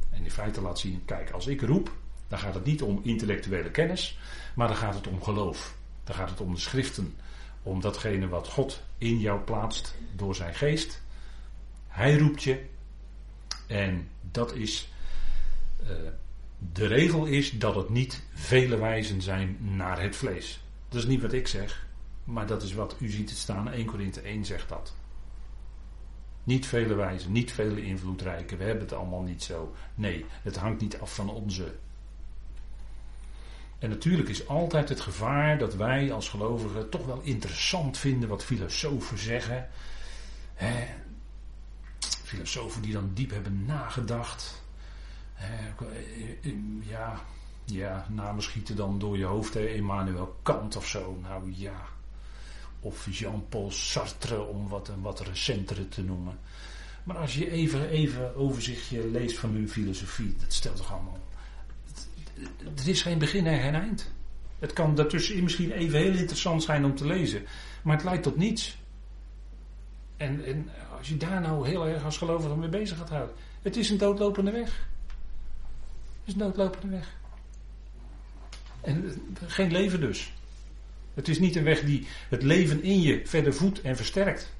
En 0.10 0.24
in 0.24 0.32
feite 0.32 0.62
laat 0.62 0.80
zien, 0.80 1.01
kijk, 1.06 1.32
als 1.32 1.48
ik 1.48 1.62
roep, 1.62 1.92
dan 2.27 2.39
gaat 2.39 2.54
het 2.54 2.66
niet 2.66 2.82
om 2.82 3.00
intellectuele 3.04 3.72
kennis, 3.72 4.18
maar 4.56 4.68
dan 4.68 4.77
gaat 4.77 4.96
het 4.96 5.08
om 5.08 5.24
geloof. 5.24 5.75
Dan 6.04 6.16
gaat 6.16 6.30
het 6.30 6.42
om 6.42 6.54
de 6.54 6.60
schriften, 6.60 7.16
om 7.63 7.82
datgene 7.82 8.27
wat 8.27 8.48
God 8.48 8.84
in 8.98 9.20
jou 9.20 9.39
plaatst 9.39 9.96
door 10.16 10.36
zijn 10.36 10.56
geest. 10.56 11.01
Hij 11.88 12.18
roept 12.18 12.44
je 12.44 12.66
en 13.68 14.10
dat 14.32 14.54
is, 14.54 14.92
uh, 15.84 15.90
de 16.74 16.86
regel 16.88 17.26
is 17.26 17.52
dat 17.52 17.76
het 17.76 17.90
niet 17.90 18.24
vele 18.34 18.78
wijzen 18.78 19.22
zijn 19.22 19.58
naar 19.60 20.02
het 20.02 20.16
vlees. 20.16 20.62
Dat 20.90 21.00
is 21.02 21.08
niet 21.08 21.22
wat 21.22 21.34
ik 21.34 21.48
zeg, 21.48 21.88
maar 22.24 22.48
dat 22.48 22.64
is 22.64 22.74
wat 22.74 22.96
u 23.00 23.10
ziet 23.10 23.30
het 23.30 23.40
staan. 23.40 23.72
1 23.72 23.86
Korinthe 23.86 24.22
1 24.22 24.46
zegt 24.46 24.70
dat. 24.70 24.96
Niet 26.44 26.66
vele 26.66 26.94
wijzen, 26.94 27.32
niet 27.32 27.52
vele 27.52 27.82
invloedrijke. 27.82 28.56
We 28.56 28.64
hebben 28.64 28.84
het 28.84 28.94
allemaal 28.94 29.22
niet 29.22 29.44
zo. 29.44 29.76
Nee, 29.96 30.26
het 30.30 30.56
hangt 30.56 30.82
niet 30.82 31.00
af 31.00 31.16
van 31.16 31.30
onze. 31.30 31.74
En 33.80 33.90
natuurlijk 33.90 34.30
is 34.30 34.48
altijd 34.48 34.90
het 34.90 35.02
gevaar 35.02 35.58
dat 35.58 35.76
wij 35.76 36.12
als 36.12 36.30
gelovigen 36.30 36.90
toch 36.90 37.06
wel 37.06 37.22
interessant 37.22 37.98
vinden 37.98 38.30
wat 38.30 38.44
filosofen 38.44 39.18
zeggen. 39.18 39.70
Hè? 40.54 40.88
Filosofen 42.27 42.81
die 42.81 42.93
dan 42.93 43.12
diep 43.13 43.31
hebben 43.31 43.65
nagedacht. 43.65 44.63
Hè? 45.34 45.74
Ja, 46.89 47.22
ja, 47.65 48.05
namen 48.10 48.43
schieten 48.43 48.75
dan 48.75 49.00
door 49.00 49.17
je 49.17 49.25
hoofd. 49.25 49.53
Hè? 49.53 49.65
Emmanuel 49.65 50.38
Kant 50.41 50.75
of 50.75 50.88
zo. 50.88 51.17
Nou 51.22 51.53
ja, 51.55 51.88
of 52.79 53.07
Jean-Paul 53.12 53.72
Sartre, 53.72 54.43
om 54.43 54.67
wat, 54.67 54.91
wat 55.01 55.19
recentere 55.19 55.88
te 55.88 56.03
noemen. 56.03 56.39
Maar 57.03 57.17
als 57.17 57.36
je 57.36 57.51
even, 57.51 57.89
even 57.89 58.36
overzichtje 58.36 59.07
leest 59.07 59.38
van 59.38 59.50
hun 59.50 59.69
filosofie, 59.69 60.36
dat 60.39 60.53
stelt 60.53 60.75
toch 60.75 60.91
allemaal. 60.91 61.19
Het 62.63 62.88
is 62.88 63.01
geen 63.01 63.19
begin 63.19 63.48
en 63.48 63.62
geen 63.62 63.75
eind. 63.75 64.12
Het 64.60 64.74
kan 64.74 64.96
daartussenin 64.96 65.43
misschien 65.43 65.72
even 65.72 66.00
heel 66.00 66.13
interessant 66.13 66.63
zijn 66.63 66.86
om 66.86 66.96
te 66.96 67.05
lezen, 67.05 67.46
maar 67.84 67.96
het 67.96 68.05
leidt 68.05 68.24
tot 68.24 68.38
niets. 68.38 68.77
En, 70.18 70.46
en 70.46 70.70
als 70.98 71.08
je 71.08 71.18
daar 71.18 71.42
nou 71.42 71.68
heel 71.68 71.88
erg 71.88 72.04
als 72.04 72.18
gelovige 72.18 72.56
mee 72.56 72.70
bezig 72.70 72.98
gaat 72.98 73.10
houden, 73.10 73.36
het 73.62 73.76
is 73.76 73.90
een 73.90 73.98
doodlopende 73.98 74.52
weg. 74.52 74.88
Het 76.26 76.26
is 76.26 76.34
een 76.34 76.40
doodlopende 76.40 76.96
weg. 76.96 77.16
En 78.82 79.22
geen 79.46 79.72
leven 79.72 80.00
dus. 80.00 80.34
Het 81.14 81.28
is 81.28 81.40
niet 81.40 81.56
een 81.56 81.64
weg 81.64 81.82
die 81.82 82.08
het 82.30 82.44
leven 82.44 82.84
in 82.84 83.02
je 83.02 83.22
verder 83.26 83.54
voedt 83.54 83.82
en 83.82 83.96
versterkt. 83.96 84.54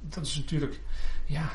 Dat 0.00 0.26
is 0.26 0.36
natuurlijk, 0.36 0.80
ja. 1.26 1.50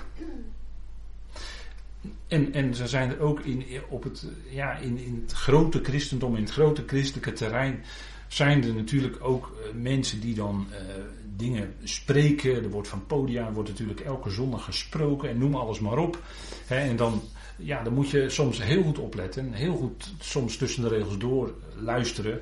En, 2.27 2.53
en 2.53 2.75
ze 2.75 2.87
zijn 2.87 3.09
er 3.09 3.19
ook 3.19 3.39
in, 3.39 3.65
op 3.89 4.03
het, 4.03 4.25
ja, 4.49 4.77
in, 4.77 4.97
in 4.97 5.21
het 5.21 5.31
grote 5.31 5.83
christendom, 5.83 6.35
in 6.35 6.43
het 6.43 6.51
grote 6.51 6.83
christelijke 6.87 7.33
terrein, 7.33 7.83
zijn 8.27 8.63
er 8.63 8.73
natuurlijk 8.73 9.23
ook 9.23 9.57
eh, 9.63 9.73
mensen 9.73 10.19
die 10.19 10.35
dan 10.35 10.67
uh, 10.71 10.77
dingen 11.37 11.75
spreken. 11.83 12.63
Er 12.63 12.69
wordt 12.69 12.87
van 12.87 13.05
podia 13.05 13.51
wordt 13.51 13.69
natuurlijk 13.69 13.99
elke 13.99 14.29
zondag 14.29 14.63
gesproken 14.63 15.29
en 15.29 15.37
noem 15.37 15.55
alles 15.55 15.79
maar 15.79 15.97
op. 15.97 16.23
en 16.67 16.95
dan, 16.95 17.21
ja, 17.55 17.83
dan 17.83 17.93
moet 17.93 18.09
je 18.09 18.29
soms 18.29 18.63
heel 18.63 18.83
goed 18.83 18.99
opletten, 18.99 19.53
heel 19.53 19.75
goed 19.75 20.13
soms 20.19 20.57
tussen 20.57 20.81
de 20.81 20.89
regels 20.89 21.17
door 21.17 21.53
luisteren 21.75 22.41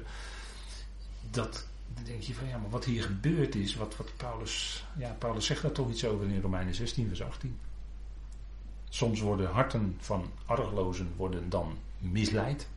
dat 1.32 1.68
dan 1.96 2.04
denk 2.04 2.22
je 2.22 2.34
van 2.34 2.48
ja, 2.48 2.58
maar 2.58 2.70
wat 2.70 2.86
hier 2.86 3.04
gebeurd 3.04 3.56
is, 3.56 3.75
wat, 3.75 3.98
wat 3.98 4.12
Paulus, 4.18 4.86
ja, 4.98 5.16
Paulus 5.20 5.46
zegt 5.46 5.62
daar 5.62 5.72
toch 5.72 5.90
iets 5.90 6.06
over 6.06 6.28
in 6.28 6.42
Romeinen 6.42 6.75
16, 6.75 7.08
vers 7.08 7.22
18. 7.22 7.58
Soms 8.90 9.20
worden 9.20 9.50
harten 9.50 9.96
van 10.00 10.32
arglozen 10.46 11.14
worden 11.16 11.50
dan 11.50 11.78
misleid 11.98 12.68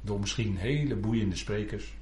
door 0.00 0.20
misschien 0.20 0.56
hele 0.56 0.96
boeiende 0.96 1.36
sprekers. 1.36 1.94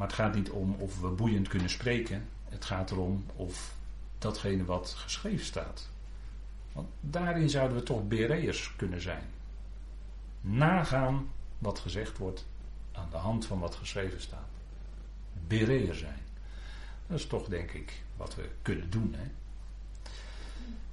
Maar 0.00 0.08
het 0.08 0.18
gaat 0.18 0.34
niet 0.34 0.50
om 0.50 0.74
of 0.78 1.00
we 1.00 1.08
boeiend 1.08 1.48
kunnen 1.48 1.70
spreken. 1.70 2.28
Het 2.48 2.64
gaat 2.64 2.90
erom 2.90 3.24
of 3.36 3.74
datgene 4.18 4.64
wat 4.64 4.94
geschreven 4.96 5.44
staat. 5.44 5.88
Want 6.72 6.88
daarin 7.00 7.50
zouden 7.50 7.76
we 7.76 7.82
toch 7.82 8.08
bereërs 8.08 8.72
kunnen 8.76 9.00
zijn. 9.00 9.24
Nagaan 10.40 11.28
wat 11.58 11.78
gezegd 11.78 12.18
wordt 12.18 12.46
aan 12.92 13.08
de 13.10 13.16
hand 13.16 13.46
van 13.46 13.58
wat 13.58 13.74
geschreven 13.74 14.20
staat 14.20 14.48
bereer 15.46 15.94
zijn. 15.94 16.20
Dat 17.06 17.18
is 17.18 17.26
toch 17.26 17.48
denk 17.48 17.70
ik 17.70 18.02
wat 18.16 18.34
we 18.34 18.48
kunnen 18.62 18.90
doen. 18.90 19.14
Hè? 19.16 19.30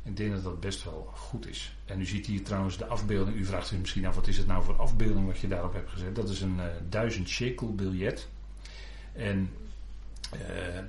Ik 0.04 0.18
denk 0.18 0.32
dat 0.32 0.44
dat 0.44 0.60
best 0.60 0.84
wel 0.84 1.12
goed 1.14 1.48
is. 1.48 1.76
En 1.86 2.00
u 2.00 2.06
ziet 2.06 2.26
hier 2.26 2.44
trouwens 2.44 2.78
de 2.78 2.86
afbeelding. 2.86 3.38
U 3.38 3.46
vraagt 3.46 3.68
zich 3.68 3.80
misschien 3.80 4.06
af 4.06 4.16
wat 4.16 4.28
is 4.28 4.38
het 4.38 4.48
nou 4.48 4.64
voor 4.64 4.78
afbeelding 4.78 5.26
wat 5.26 5.40
je 5.40 5.48
daarop 5.48 5.74
hebt 5.74 5.90
gezet. 5.90 6.16
Dat 6.16 6.30
is 6.30 6.42
een 6.42 6.58
uh, 6.58 6.66
duizend 6.90 7.28
shekel 7.28 7.76
biljet. 7.76 8.28
En 9.18 9.50
uh, 10.34 10.40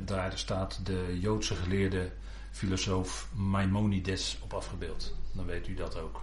daar 0.04 0.38
staat 0.38 0.80
de 0.86 1.18
Joodse 1.20 1.54
geleerde 1.54 2.10
filosoof 2.50 3.28
Maimonides 3.34 4.38
op 4.42 4.54
afgebeeld. 4.54 5.14
Dan 5.32 5.46
weet 5.46 5.68
u 5.68 5.74
dat 5.74 5.98
ook. 5.98 6.22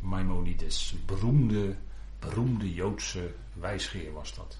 Maimonides, 0.00 0.94
beroemde, 1.06 1.74
beroemde 2.18 2.74
Joodse 2.74 3.34
wijsgeer 3.52 4.12
was 4.12 4.34
dat. 4.34 4.58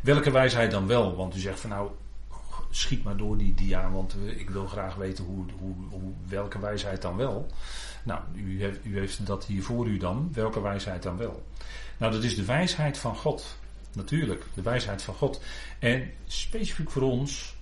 Welke 0.00 0.30
wijsheid 0.30 0.70
dan 0.70 0.86
wel? 0.86 1.16
Want 1.16 1.36
u 1.36 1.38
zegt 1.38 1.60
van 1.60 1.70
nou, 1.70 1.90
schiet 2.70 3.04
maar 3.04 3.16
door 3.16 3.36
die 3.36 3.54
dia, 3.54 3.90
want 3.90 4.16
ik 4.36 4.50
wil 4.50 4.66
graag 4.66 4.94
weten 4.94 5.24
hoe, 5.24 5.44
hoe, 5.58 5.74
hoe, 5.90 6.12
welke 6.26 6.58
wijsheid 6.58 7.02
dan 7.02 7.16
wel. 7.16 7.46
Nou, 8.02 8.20
u 8.34 8.60
heeft, 8.60 8.84
u 8.84 8.98
heeft 8.98 9.26
dat 9.26 9.44
hier 9.44 9.62
voor 9.62 9.86
u 9.86 9.96
dan. 9.96 10.30
Welke 10.32 10.60
wijsheid 10.60 11.02
dan 11.02 11.16
wel? 11.16 11.46
Nou, 11.96 12.12
dat 12.12 12.22
is 12.22 12.34
de 12.34 12.44
wijsheid 12.44 12.98
van 12.98 13.16
God. 13.16 13.58
Natuurlijk, 13.92 14.44
de 14.54 14.62
wijsheid 14.62 15.02
van 15.02 15.14
God. 15.14 15.40
En 15.78 16.10
specifiek 16.26 16.90
voor 16.90 17.02
ons, 17.02 17.54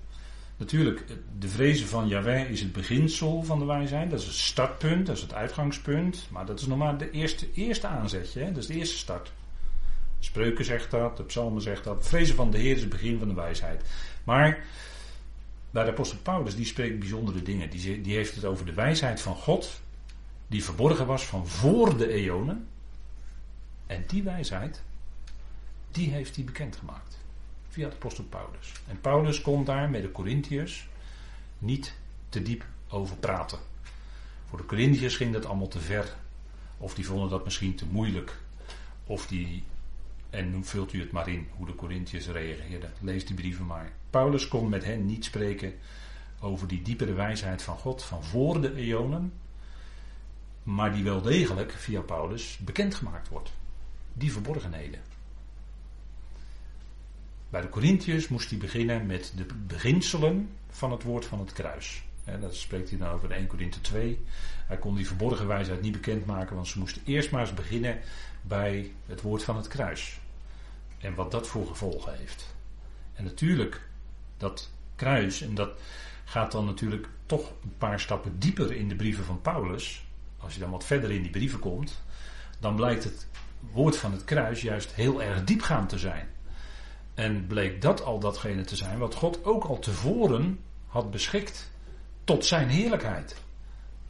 Natuurlijk, 0.60 1.04
de 1.38 1.48
vrezen 1.48 1.88
van 1.88 2.08
Yahweh 2.08 2.50
is 2.50 2.60
het 2.60 2.72
beginsel 2.72 3.42
van 3.42 3.58
de 3.58 3.64
wijsheid. 3.64 4.10
Dat 4.10 4.20
is 4.20 4.26
het 4.26 4.34
startpunt, 4.34 5.06
dat 5.06 5.16
is 5.16 5.22
het 5.22 5.34
uitgangspunt. 5.34 6.26
Maar 6.30 6.46
dat 6.46 6.60
is 6.60 6.66
nog 6.66 6.78
maar 6.78 6.98
de 6.98 7.10
eerste, 7.10 7.52
eerste 7.52 7.86
aanzetje. 7.86 8.40
Hè? 8.40 8.46
Dat 8.46 8.56
is 8.56 8.66
de 8.66 8.74
eerste 8.74 8.96
start. 8.96 9.32
Spreuken 10.18 10.64
zegt 10.64 10.90
dat, 10.90 11.16
de 11.16 11.22
psalmen 11.22 11.62
zegt 11.62 11.84
dat. 11.84 12.06
Vrezen 12.06 12.34
van 12.34 12.50
de 12.50 12.58
Heer 12.58 12.74
is 12.74 12.80
het 12.80 12.90
begin 12.90 13.18
van 13.18 13.28
de 13.28 13.34
wijsheid. 13.34 13.82
Maar 14.24 14.64
bij 15.70 15.84
de 15.84 15.90
apostel 15.90 16.18
Paulus, 16.18 16.56
die 16.56 16.64
spreekt 16.64 16.98
bijzondere 16.98 17.42
dingen. 17.42 17.70
Die, 17.70 18.00
die 18.00 18.14
heeft 18.14 18.34
het 18.34 18.44
over 18.44 18.66
de 18.66 18.74
wijsheid 18.74 19.20
van 19.20 19.36
God, 19.36 19.80
die 20.46 20.64
verborgen 20.64 21.06
was 21.06 21.26
van 21.26 21.46
voor 21.46 21.96
de 21.96 22.08
eonen. 22.08 22.66
En 23.86 24.04
die 24.06 24.22
wijsheid, 24.22 24.82
die 25.90 26.10
heeft 26.10 26.36
hij 26.36 26.44
bekendgemaakt. 26.44 27.18
Via 27.68 27.88
de 27.88 27.94
apostel 27.94 28.24
Paulus. 28.24 28.72
En 28.86 29.00
Paulus 29.00 29.40
kon 29.40 29.64
daar 29.64 29.90
met 29.90 30.02
de 30.02 30.12
Corinthiërs 30.12 30.88
niet 31.58 31.94
te 32.28 32.42
diep 32.42 32.64
over 32.88 33.16
praten. 33.16 33.58
Voor 34.48 34.58
de 34.58 34.66
Corinthiërs 34.66 35.16
ging 35.16 35.32
dat 35.32 35.46
allemaal 35.46 35.68
te 35.68 35.80
ver. 35.80 36.16
Of 36.78 36.94
die 36.94 37.06
vonden 37.06 37.28
dat 37.28 37.44
misschien 37.44 37.74
te 37.74 37.86
moeilijk. 37.86 38.38
Of 39.06 39.26
die 39.26 39.64
en 40.30 40.50
nu 40.50 40.64
vult 40.64 40.92
u 40.92 41.00
het 41.00 41.12
maar 41.12 41.28
in 41.28 41.48
hoe 41.56 41.66
de 41.66 41.74
Corinthiërs 41.74 42.26
reageerden. 42.26 42.92
Lees 43.00 43.26
die 43.26 43.34
brieven 43.34 43.66
maar. 43.66 43.92
Paulus 44.10 44.48
kon 44.48 44.68
met 44.68 44.84
hen 44.84 45.06
niet 45.06 45.24
spreken 45.24 45.74
over 46.40 46.68
die 46.68 46.82
diepere 46.82 47.12
wijsheid 47.12 47.62
van 47.62 47.76
God 47.76 48.02
van 48.02 48.24
voor 48.24 48.60
de 48.60 48.74
eonen. 48.74 49.32
Maar 50.62 50.92
die 50.92 51.04
wel 51.04 51.22
degelijk 51.22 51.72
via 51.72 52.00
Paulus 52.00 52.58
bekendgemaakt 52.58 53.28
wordt. 53.28 53.52
Die 54.12 54.32
verborgenheden. 54.32 55.00
Bij 57.50 57.60
de 57.60 57.68
Corinthiërs 57.68 58.28
moest 58.28 58.50
hij 58.50 58.58
beginnen 58.58 59.06
met 59.06 59.32
de 59.36 59.46
beginselen 59.66 60.50
van 60.68 60.90
het 60.90 61.02
woord 61.02 61.24
van 61.24 61.38
het 61.38 61.52
kruis. 61.52 62.02
Dat 62.40 62.54
spreekt 62.54 62.90
hij 62.90 62.98
dan 62.98 63.08
over 63.08 63.30
1 63.30 63.46
Korinthe 63.46 63.80
2. 63.80 64.24
Hij 64.66 64.76
kon 64.76 64.94
die 64.94 65.06
verborgen 65.06 65.46
wijsheid 65.46 65.80
niet 65.80 65.92
bekendmaken, 65.92 66.54
want 66.54 66.68
ze 66.68 66.78
moesten 66.78 67.02
eerst 67.04 67.30
maar 67.30 67.40
eens 67.40 67.54
beginnen 67.54 67.98
bij 68.42 68.92
het 69.06 69.20
woord 69.20 69.42
van 69.42 69.56
het 69.56 69.68
kruis. 69.68 70.20
En 70.98 71.14
wat 71.14 71.30
dat 71.30 71.48
voor 71.48 71.66
gevolgen 71.66 72.16
heeft. 72.16 72.54
En 73.12 73.24
natuurlijk, 73.24 73.80
dat 74.36 74.70
kruis, 74.96 75.42
en 75.42 75.54
dat 75.54 75.70
gaat 76.24 76.52
dan 76.52 76.64
natuurlijk 76.64 77.08
toch 77.26 77.52
een 77.62 77.74
paar 77.78 78.00
stappen 78.00 78.38
dieper 78.38 78.72
in 78.72 78.88
de 78.88 78.96
brieven 78.96 79.24
van 79.24 79.40
Paulus. 79.40 80.04
Als 80.38 80.54
je 80.54 80.60
dan 80.60 80.70
wat 80.70 80.84
verder 80.84 81.10
in 81.10 81.22
die 81.22 81.30
brieven 81.30 81.58
komt, 81.58 82.02
dan 82.58 82.74
blijkt 82.74 83.04
het 83.04 83.26
woord 83.72 83.96
van 83.96 84.12
het 84.12 84.24
kruis 84.24 84.62
juist 84.62 84.92
heel 84.92 85.22
erg 85.22 85.44
diepgaand 85.44 85.88
te 85.88 85.98
zijn. 85.98 86.28
En 87.14 87.46
bleek 87.46 87.82
dat 87.82 88.04
al 88.04 88.18
datgene 88.18 88.64
te 88.64 88.76
zijn 88.76 88.98
wat 88.98 89.14
God 89.14 89.44
ook 89.44 89.64
al 89.64 89.78
tevoren 89.78 90.60
had 90.86 91.10
beschikt 91.10 91.70
tot 92.24 92.44
zijn 92.44 92.68
heerlijkheid. 92.68 93.36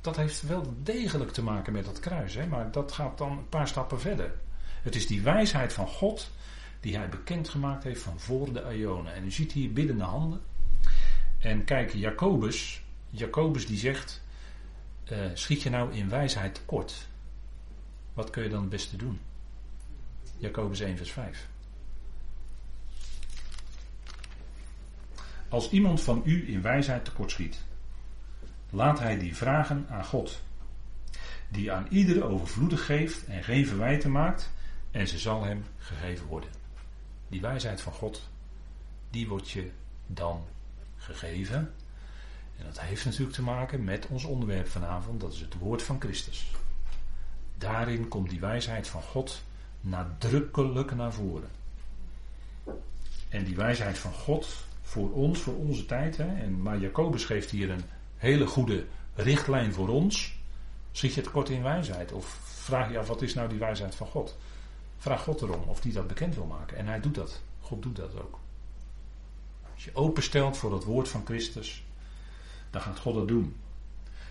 Dat 0.00 0.16
heeft 0.16 0.42
wel 0.42 0.75
degelijk 0.83 1.30
te 1.30 1.42
maken 1.42 1.73
met 1.73 1.85
dat 1.85 2.00
kruis, 2.00 2.35
hè? 2.35 2.47
maar 2.47 2.71
dat 2.71 2.92
gaat 2.92 3.19
dan 3.19 3.30
een 3.30 3.49
paar 3.49 3.69
stappen 3.69 4.00
verder. 4.00 4.33
Het 4.83 4.95
is 4.95 5.07
die 5.07 5.23
wijsheid 5.23 5.73
van 5.73 5.87
God 5.87 6.30
die 6.80 6.97
hij 6.97 7.09
bekendgemaakt 7.09 7.85
heeft 7.85 8.02
van 8.02 8.21
voor 8.21 8.52
de 8.52 8.76
Ionen. 8.76 9.14
En 9.14 9.25
u 9.25 9.30
ziet 9.30 9.52
hier 9.52 9.73
biddende 9.73 10.04
handen. 10.04 10.40
En 11.38 11.64
kijk, 11.64 11.92
Jacobus, 11.95 12.83
Jacobus 13.11 13.66
die 13.66 13.78
zegt, 13.78 14.23
uh, 15.12 15.19
schiet 15.35 15.62
je 15.62 15.71
nou 15.71 15.92
in 15.92 16.09
wijsheid 16.09 16.54
tekort? 16.54 17.07
Wat 18.12 18.30
kun 18.30 18.42
je 18.42 18.49
dan 18.49 18.61
het 18.61 18.71
beste 18.71 18.97
doen? 18.97 19.21
Jacobus 20.37 20.80
1 20.80 20.97
vers 20.97 21.11
5. 21.11 21.49
Als 25.50 25.71
iemand 25.71 26.00
van 26.00 26.23
u 26.25 26.52
in 26.52 26.62
wijsheid 26.62 27.04
tekort 27.04 27.30
schiet, 27.30 27.59
laat 28.71 28.99
hij 28.99 29.19
die 29.19 29.37
vragen 29.37 29.87
aan 29.88 30.04
God, 30.04 30.42
die 31.49 31.73
aan 31.73 31.87
iedere 31.88 32.25
overvloedig 32.25 32.87
geeft 32.87 33.26
en 33.26 33.45
geen 33.45 33.66
verwijten 33.66 34.11
maakt, 34.11 34.52
en 34.90 35.09
ze 35.09 35.19
zal 35.19 35.45
hem 35.45 35.64
gegeven 35.78 36.26
worden. 36.26 36.50
Die 37.28 37.40
wijsheid 37.40 37.80
van 37.80 37.92
God, 37.92 38.28
die 39.11 39.28
wordt 39.28 39.50
je 39.50 39.71
dan 40.07 40.45
gegeven. 40.97 41.73
En 42.59 42.64
dat 42.64 42.80
heeft 42.80 43.04
natuurlijk 43.04 43.33
te 43.33 43.42
maken 43.42 43.85
met 43.85 44.07
ons 44.07 44.25
onderwerp 44.25 44.68
vanavond, 44.68 45.20
dat 45.20 45.33
is 45.33 45.40
het 45.40 45.59
woord 45.59 45.83
van 45.83 46.01
Christus. 46.01 46.51
Daarin 47.59 48.09
komt 48.09 48.31
die 48.31 48.40
wijsheid 48.40 48.88
van 48.88 49.03
God 49.03 49.42
nadrukkelijk 49.81 50.94
naar 50.94 51.12
voren. 51.12 51.51
En 53.29 53.44
die 53.44 53.57
wijsheid 53.57 53.98
van 53.98 54.12
God 54.12 54.68
voor 54.90 55.12
ons, 55.12 55.40
voor 55.40 55.55
onze 55.55 55.87
tijd. 55.87 56.16
Hè, 56.16 56.24
en, 56.24 56.62
maar 56.62 56.79
Jacobus 56.79 57.24
geeft 57.24 57.50
hier 57.50 57.70
een 57.70 57.83
hele 58.16 58.46
goede 58.46 58.85
richtlijn 59.14 59.72
voor 59.72 59.88
ons. 59.88 60.38
Zit 60.90 61.14
je 61.14 61.20
tekort 61.20 61.48
in 61.48 61.62
wijsheid? 61.62 62.12
Of 62.12 62.38
vraag 62.44 62.90
je 62.90 62.98
af, 62.98 63.09
wat 63.09 63.22
is 63.22 63.35
nou 63.35 63.48
die 63.48 63.59
wijsheid 63.59 63.94
van 63.94 64.07
God? 64.07 64.38
Vraag 64.98 65.22
God 65.22 65.42
erom 65.42 65.62
of 65.66 65.83
hij 65.83 65.92
dat 65.92 66.07
bekend 66.07 66.35
wil 66.35 66.44
maken. 66.44 66.76
En 66.76 66.87
hij 66.87 67.00
doet 67.00 67.14
dat. 67.14 67.42
God 67.61 67.83
doet 67.83 67.96
dat 67.96 68.20
ook. 68.22 68.38
Als 69.74 69.85
je 69.85 69.94
openstelt 69.94 70.57
voor 70.57 70.72
het 70.72 70.85
woord 70.85 71.09
van 71.09 71.24
Christus, 71.24 71.85
dan 72.70 72.81
gaat 72.81 72.98
God 72.98 73.14
dat 73.14 73.29
doen. 73.29 73.57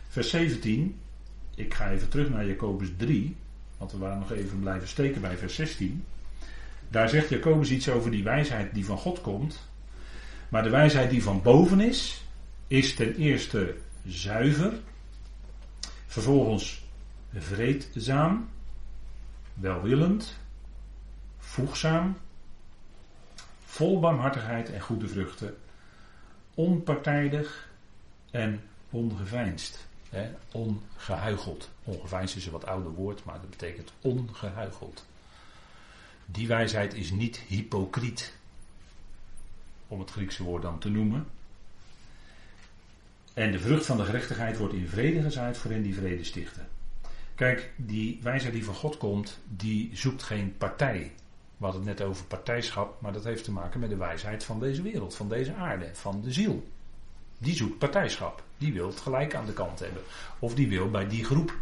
Vers 0.08 0.30
17. 0.30 1.00
Ik 1.56 1.74
ga 1.74 1.92
even 1.92 2.10
terug 2.10 2.30
naar 2.30 2.46
Jacobus 2.46 2.90
3. 2.98 3.36
Want 3.78 3.92
we 3.92 3.98
waren 3.98 4.20
nog 4.20 4.32
even 4.32 4.60
blijven 4.60 4.88
steken 4.88 5.22
bij 5.22 5.38
vers 5.38 5.56
16. 5.56 6.06
Daar 6.90 7.10
zegt 7.10 7.30
Jacobus 7.30 7.70
iets 7.70 7.90
over 7.90 8.12
die 8.12 8.24
wijsheid 8.24 8.74
die 8.74 8.86
van 8.86 8.98
God 8.98 9.22
komt. 9.22 9.69
Maar 10.50 10.64
de 10.64 10.70
wijsheid 10.70 11.10
die 11.10 11.24
van 11.24 11.42
boven 11.42 11.80
is, 11.80 12.24
is 12.68 12.96
ten 12.96 13.16
eerste 13.16 13.76
zuiver. 14.06 14.74
Vervolgens 16.06 16.84
vreedzaam, 17.34 18.50
welwillend, 19.54 20.36
voegzaam, 21.38 22.18
vol 23.66 24.00
barmhartigheid 24.00 24.72
en 24.72 24.82
goede 24.82 25.08
vruchten, 25.08 25.58
onpartijdig 26.54 27.70
en 28.32 28.62
ongeveinsd. 28.90 29.88
Hè, 30.10 30.30
ongehuigeld. 30.52 31.70
Ongeveinsd 31.84 32.36
is 32.36 32.46
een 32.46 32.52
wat 32.52 32.66
ouder 32.66 32.92
woord, 32.92 33.24
maar 33.24 33.40
dat 33.40 33.50
betekent 33.50 33.92
ongehuigeld. 34.02 35.06
Die 36.26 36.48
wijsheid 36.48 36.94
is 36.94 37.12
niet 37.12 37.38
hypocriet, 37.38 38.38
om 39.90 40.00
het 40.00 40.12
Griekse 40.12 40.44
woord 40.44 40.62
dan 40.62 40.80
te 40.80 40.90
noemen. 40.90 41.26
En 43.34 43.52
de 43.52 43.60
vrucht 43.60 43.86
van 43.86 43.98
de 43.98 44.04
gerechtigheid 44.04 44.58
wordt 44.58 44.74
in 44.74 44.88
vrede 44.88 45.22
gezaaid 45.22 45.58
voor 45.58 45.72
hen 45.72 45.82
die 45.82 45.96
vrede 45.96 46.24
stichten. 46.24 46.68
Kijk, 47.36 47.72
die 47.76 48.20
wijsheid 48.22 48.54
die 48.54 48.66
van 48.66 48.76
God 48.76 48.98
komt, 48.98 49.40
die 49.48 49.90
zoekt 49.94 50.24
geen 50.24 50.58
partij. 50.58 51.12
We 51.58 51.66
hadden 51.66 51.88
het 51.88 52.00
net 52.00 52.08
over 52.08 52.26
partijschap, 52.26 53.02
maar 53.02 53.14
dat 53.14 53.24
heeft 53.24 53.44
te 53.44 53.52
maken 53.52 53.80
met 53.80 53.90
de 53.90 53.96
wijsheid 53.96 54.44
van 54.44 54.60
deze 54.60 54.82
wereld, 54.82 55.16
van 55.16 55.30
deze 55.30 55.54
aarde, 55.54 55.90
van 55.94 56.22
de 56.22 56.32
ziel. 56.32 56.68
Die 57.38 57.56
zoekt 57.56 57.78
partijschap. 57.78 58.44
Die 58.58 58.74
wil 58.74 58.88
het 58.88 59.00
gelijk 59.00 59.36
aan 59.36 59.46
de 59.46 59.54
kant 59.54 59.80
hebben. 59.80 60.02
Of 60.40 60.56
die 60.56 60.70
wil 60.70 60.90
bij 60.90 61.08
die 61.08 61.26
groep 61.26 61.56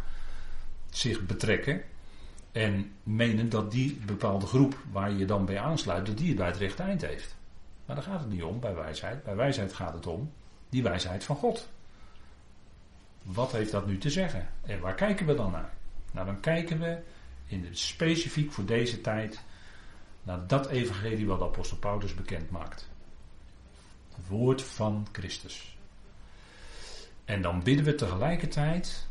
zich 0.90 1.26
betrekken. 1.26 1.82
En 2.52 2.92
menen 3.02 3.48
dat 3.48 3.70
die 3.70 3.98
bepaalde 4.06 4.46
groep 4.46 4.78
waar 4.92 5.12
je 5.12 5.24
dan 5.24 5.44
bij 5.44 5.58
aansluit, 5.58 6.06
dat 6.06 6.18
die 6.18 6.28
het 6.28 6.36
bij 6.36 6.46
het 6.46 6.56
rechte 6.56 6.82
eind 6.82 7.00
heeft. 7.00 7.36
Maar 7.88 7.96
daar 7.96 8.06
gaat 8.06 8.20
het 8.20 8.28
niet 8.28 8.42
om 8.42 8.60
bij 8.60 8.74
wijsheid. 8.74 9.24
Bij 9.24 9.36
wijsheid 9.36 9.72
gaat 9.72 9.94
het 9.94 10.06
om 10.06 10.32
die 10.68 10.82
wijsheid 10.82 11.24
van 11.24 11.36
God. 11.36 11.68
Wat 13.22 13.52
heeft 13.52 13.70
dat 13.70 13.86
nu 13.86 13.98
te 13.98 14.10
zeggen? 14.10 14.48
En 14.62 14.80
waar 14.80 14.94
kijken 14.94 15.26
we 15.26 15.34
dan 15.34 15.50
naar? 15.50 15.72
Nou, 16.12 16.26
dan 16.26 16.40
kijken 16.40 16.80
we 16.80 16.98
in 17.46 17.62
de, 17.62 17.68
specifiek 17.70 18.52
voor 18.52 18.64
deze 18.64 19.00
tijd 19.00 19.42
naar 20.22 20.46
dat 20.46 20.68
evangelie 20.68 21.26
wat 21.26 21.42
apostel 21.42 21.76
Paulus 21.76 22.14
bekend 22.14 22.50
maakt. 22.50 22.88
Het 24.16 24.28
woord 24.28 24.62
van 24.62 25.06
Christus. 25.12 25.76
En 27.24 27.42
dan 27.42 27.62
bidden 27.62 27.84
we 27.84 27.94
tegelijkertijd 27.94 29.06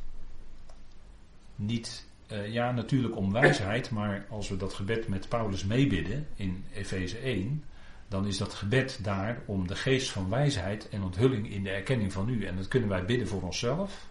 niet, 1.56 2.08
uh, 2.32 2.54
ja 2.54 2.72
natuurlijk 2.72 3.16
om 3.16 3.32
wijsheid, 3.32 3.90
maar 3.92 4.26
als 4.30 4.50
we 4.50 4.58
dat 4.58 4.74
gebed 4.74 5.08
met 5.08 5.30
Paulus 5.30 5.66
meebidden 5.66 6.28
in 6.36 6.66
Efeze 6.74 7.18
1, 7.18 7.64
dan 8.08 8.28
is 8.28 8.38
dat 8.38 8.54
gebed 8.54 9.00
daar 9.02 9.42
om 9.46 9.68
de 9.68 9.76
geest 9.76 10.10
van 10.10 10.30
wijsheid 10.30 10.90
en 10.90 11.04
onthulling 11.04 11.52
in 11.52 11.64
de 11.64 11.70
erkenning 11.70 12.14
van 12.14 12.30
u. 12.30 12.46
En 12.46 12.56
dat 12.56 12.68
kunnen 12.68 12.90
wij 12.90 13.06
bidden 13.06 13.28
voor 13.28 13.42
onszelf 13.42 14.08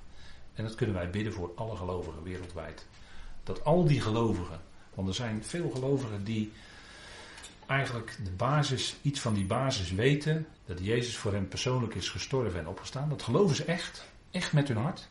en 0.54 0.64
dat 0.64 0.74
kunnen 0.74 0.96
wij 0.96 1.10
bidden 1.10 1.32
voor 1.32 1.52
alle 1.54 1.76
gelovigen 1.76 2.22
wereldwijd. 2.22 2.86
Dat 3.42 3.64
al 3.64 3.84
die 3.84 4.00
gelovigen, 4.00 4.60
want 4.94 5.08
er 5.08 5.14
zijn 5.14 5.44
veel 5.44 5.70
gelovigen 5.70 6.24
die 6.24 6.52
eigenlijk 7.66 8.18
de 8.24 8.30
basis, 8.30 8.96
iets 9.02 9.20
van 9.20 9.34
die 9.34 9.44
basis 9.44 9.92
weten, 9.92 10.46
dat 10.64 10.78
Jezus 10.80 11.16
voor 11.16 11.32
hen 11.32 11.48
persoonlijk 11.48 11.94
is 11.94 12.08
gestorven 12.08 12.60
en 12.60 12.68
opgestaan. 12.68 13.08
Dat 13.08 13.22
geloven 13.22 13.56
ze 13.56 13.64
echt, 13.64 14.06
echt 14.30 14.52
met 14.52 14.68
hun 14.68 14.76
hart. 14.76 15.08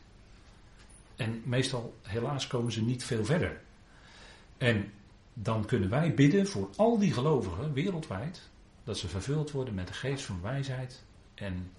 En 1.16 1.42
meestal, 1.44 1.94
helaas, 2.02 2.46
komen 2.46 2.72
ze 2.72 2.82
niet 2.82 3.04
veel 3.04 3.24
verder. 3.24 3.60
En 4.58 4.92
dan 5.32 5.64
kunnen 5.64 5.90
wij 5.90 6.14
bidden 6.14 6.46
voor 6.46 6.68
al 6.76 6.98
die 6.98 7.12
gelovigen 7.12 7.72
wereldwijd, 7.72 8.48
dat 8.86 8.98
ze 8.98 9.08
vervuld 9.08 9.50
worden 9.50 9.74
met 9.74 9.86
de 9.86 9.92
geest 9.92 10.24
van 10.24 10.40
wijsheid 10.42 11.04
en 11.34 11.70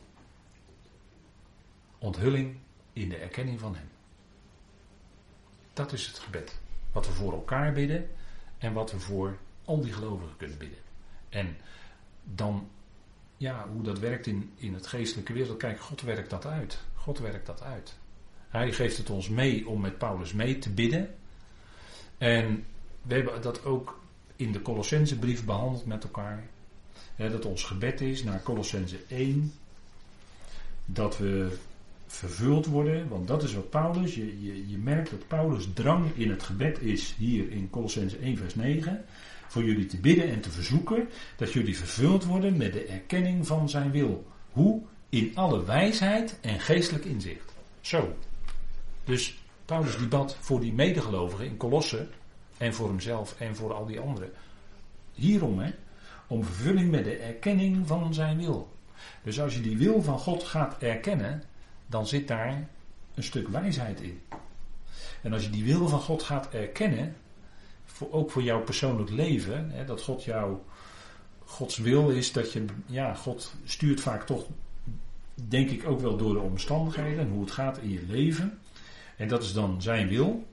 onthulling 1.98 2.58
in 2.93 3.10
de 3.10 3.17
erkenning 3.17 3.60
van 3.60 3.76
Hem. 3.76 3.89
Dat 5.74 5.93
is 5.93 6.08
het 6.08 6.20
gebed. 6.20 6.60
Wat 6.91 7.08
we 7.08 7.12
voor 7.12 7.34
elkaar 7.34 7.74
bidden 7.74 8.10
en 8.58 8.74
wat 8.74 8.91
we 8.91 9.00
voor 9.00 9.38
al 9.65 9.82
die 9.82 9.93
gelovigen 9.93 10.38
kunnen 10.38 10.58
bidden. 10.58 10.80
En 11.30 11.58
dan, 12.24 12.70
ja, 13.38 13.67
hoe 13.67 13.84
dat 13.84 14.00
werkt 14.00 14.28
in, 14.28 14.52
in 14.56 14.74
het 14.74 14.88
geestelijke 14.88 15.34
wereld. 15.34 15.58
Kijk, 15.58 15.80
God 15.80 16.02
werkt 16.02 16.30
dat 16.30 16.46
uit. 16.46 16.80
God 16.93 17.20
werkt 17.20 17.46
dat 17.46 17.62
uit. 17.62 17.98
Hij 18.48 18.72
geeft 18.72 18.98
het 18.98 19.10
ons 19.10 19.30
mee 19.30 19.67
om 19.67 19.82
met 19.82 19.98
Paulus 19.98 20.34
mee 20.34 20.60
te 20.60 20.70
bidden. 20.70 21.15
En 22.17 22.65
we 23.02 23.13
hebben 23.13 23.41
dat 23.41 23.65
ook 23.65 24.00
in 24.36 24.52
de 24.52 24.62
Colossensebrief 24.62 25.46
behandeld 25.46 25.86
met 25.86 26.04
elkaar. 26.04 26.48
Dat 27.17 27.45
ons 27.45 27.63
gebed 27.63 28.01
is 28.01 28.23
naar 28.23 28.43
Colossense 28.43 28.97
1. 29.08 29.53
Dat 30.86 31.17
we 31.17 31.58
vervuld 32.08 32.65
worden, 32.65 33.08
want 33.08 33.27
dat 33.27 33.43
is 33.43 33.53
wat 33.53 33.69
Paulus, 33.69 34.15
je, 34.15 34.41
je, 34.41 34.69
je 34.69 34.77
merkt 34.77 35.10
dat 35.10 35.27
Paulus 35.27 35.67
drang 35.73 36.15
in 36.15 36.30
het 36.30 36.43
gebed 36.43 36.82
is 36.82 37.15
hier 37.17 37.51
in 37.51 37.69
Colossense 37.69 38.17
1 38.17 38.38
vers 38.38 38.56
9. 38.56 39.06
Voor 39.47 39.63
jullie 39.63 39.86
te 39.86 39.97
bidden 39.97 40.30
en 40.30 40.41
te 40.41 40.51
verzoeken 40.51 41.10
dat 41.36 41.53
jullie 41.53 41.77
vervuld 41.77 42.25
worden 42.25 42.58
met 42.58 42.73
de 42.73 42.84
erkenning 42.84 43.47
van 43.47 43.69
zijn 43.69 43.91
wil. 43.91 44.27
Hoe? 44.51 44.82
In 45.10 45.32
alle 45.36 45.63
wijsheid 45.63 46.38
en 46.41 46.60
geestelijk 46.60 47.06
inzicht. 47.06 47.53
Zo. 47.82 48.15
Dus 49.03 49.38
Paulus 49.65 49.97
die 49.97 50.08
voor 50.39 50.60
die 50.60 50.73
medegelovigen 50.73 51.45
in 51.45 51.58
Colosse 51.58 52.08
en 52.58 52.73
voor 52.73 52.88
hemzelf 52.88 53.36
en 53.39 53.56
voor 53.56 53.73
al 53.73 53.86
die 53.86 53.99
anderen. 53.99 54.32
Hierom, 55.13 55.60
hè, 55.60 55.71
om 56.28 56.44
vervulling 56.44 56.92
met 56.92 57.04
de 57.04 57.16
erkenning 57.16 57.88
van 57.88 58.13
zijn 58.13 58.38
wil. 58.38 58.76
Dus 59.24 59.42
als 59.42 59.56
je 59.56 59.62
die 59.62 59.78
wil 59.78 60.02
van 60.02 60.20
God 60.20 60.44
gaat 60.44 60.78
erkennen, 60.80 61.44
dan 61.88 62.08
zit 62.08 62.28
daar 62.28 62.68
een 63.13 63.24
stuk 63.24 63.48
wijsheid 63.48 64.02
in. 64.02 64.22
En 65.22 65.34
als 65.34 65.44
je 65.44 65.50
die 65.50 65.63
wil 65.63 65.88
van 65.88 66.00
God 66.00 66.24
gaat 66.24 66.50
erkennen, 66.50 67.16
voor, 67.86 68.12
ook 68.12 68.32
voor 68.32 68.44
jouw 68.44 68.62
persoonlijk 68.62 69.10
leven, 69.10 69.72
hè, 69.72 69.86
dat 69.86 70.02
God 70.02 70.24
jou, 70.24 70.58
Gods 71.46 71.78
wil 71.78 72.10
is 72.10 72.32
dat 72.32 72.54
je, 72.54 72.66
ja, 72.86 73.13
God 73.13 73.54
stuurt 73.63 74.02
vaak 74.02 74.26
toch, 74.26 74.46
denk 75.34 75.70
ik 75.70 75.88
ook 75.88 76.00
wel 76.00 76.18
door 76.18 76.34
de 76.34 76.40
omstandigheden 76.40 77.20
en 77.20 77.30
hoe 77.30 77.42
het 77.42 77.52
gaat 77.52 77.78
in 77.78 77.90
je 77.90 78.04
leven. 78.08 78.60
En 79.18 79.28
dat 79.28 79.44
is 79.44 79.54
dan 79.54 79.82
zijn 79.82 80.08
wil. 80.08 80.46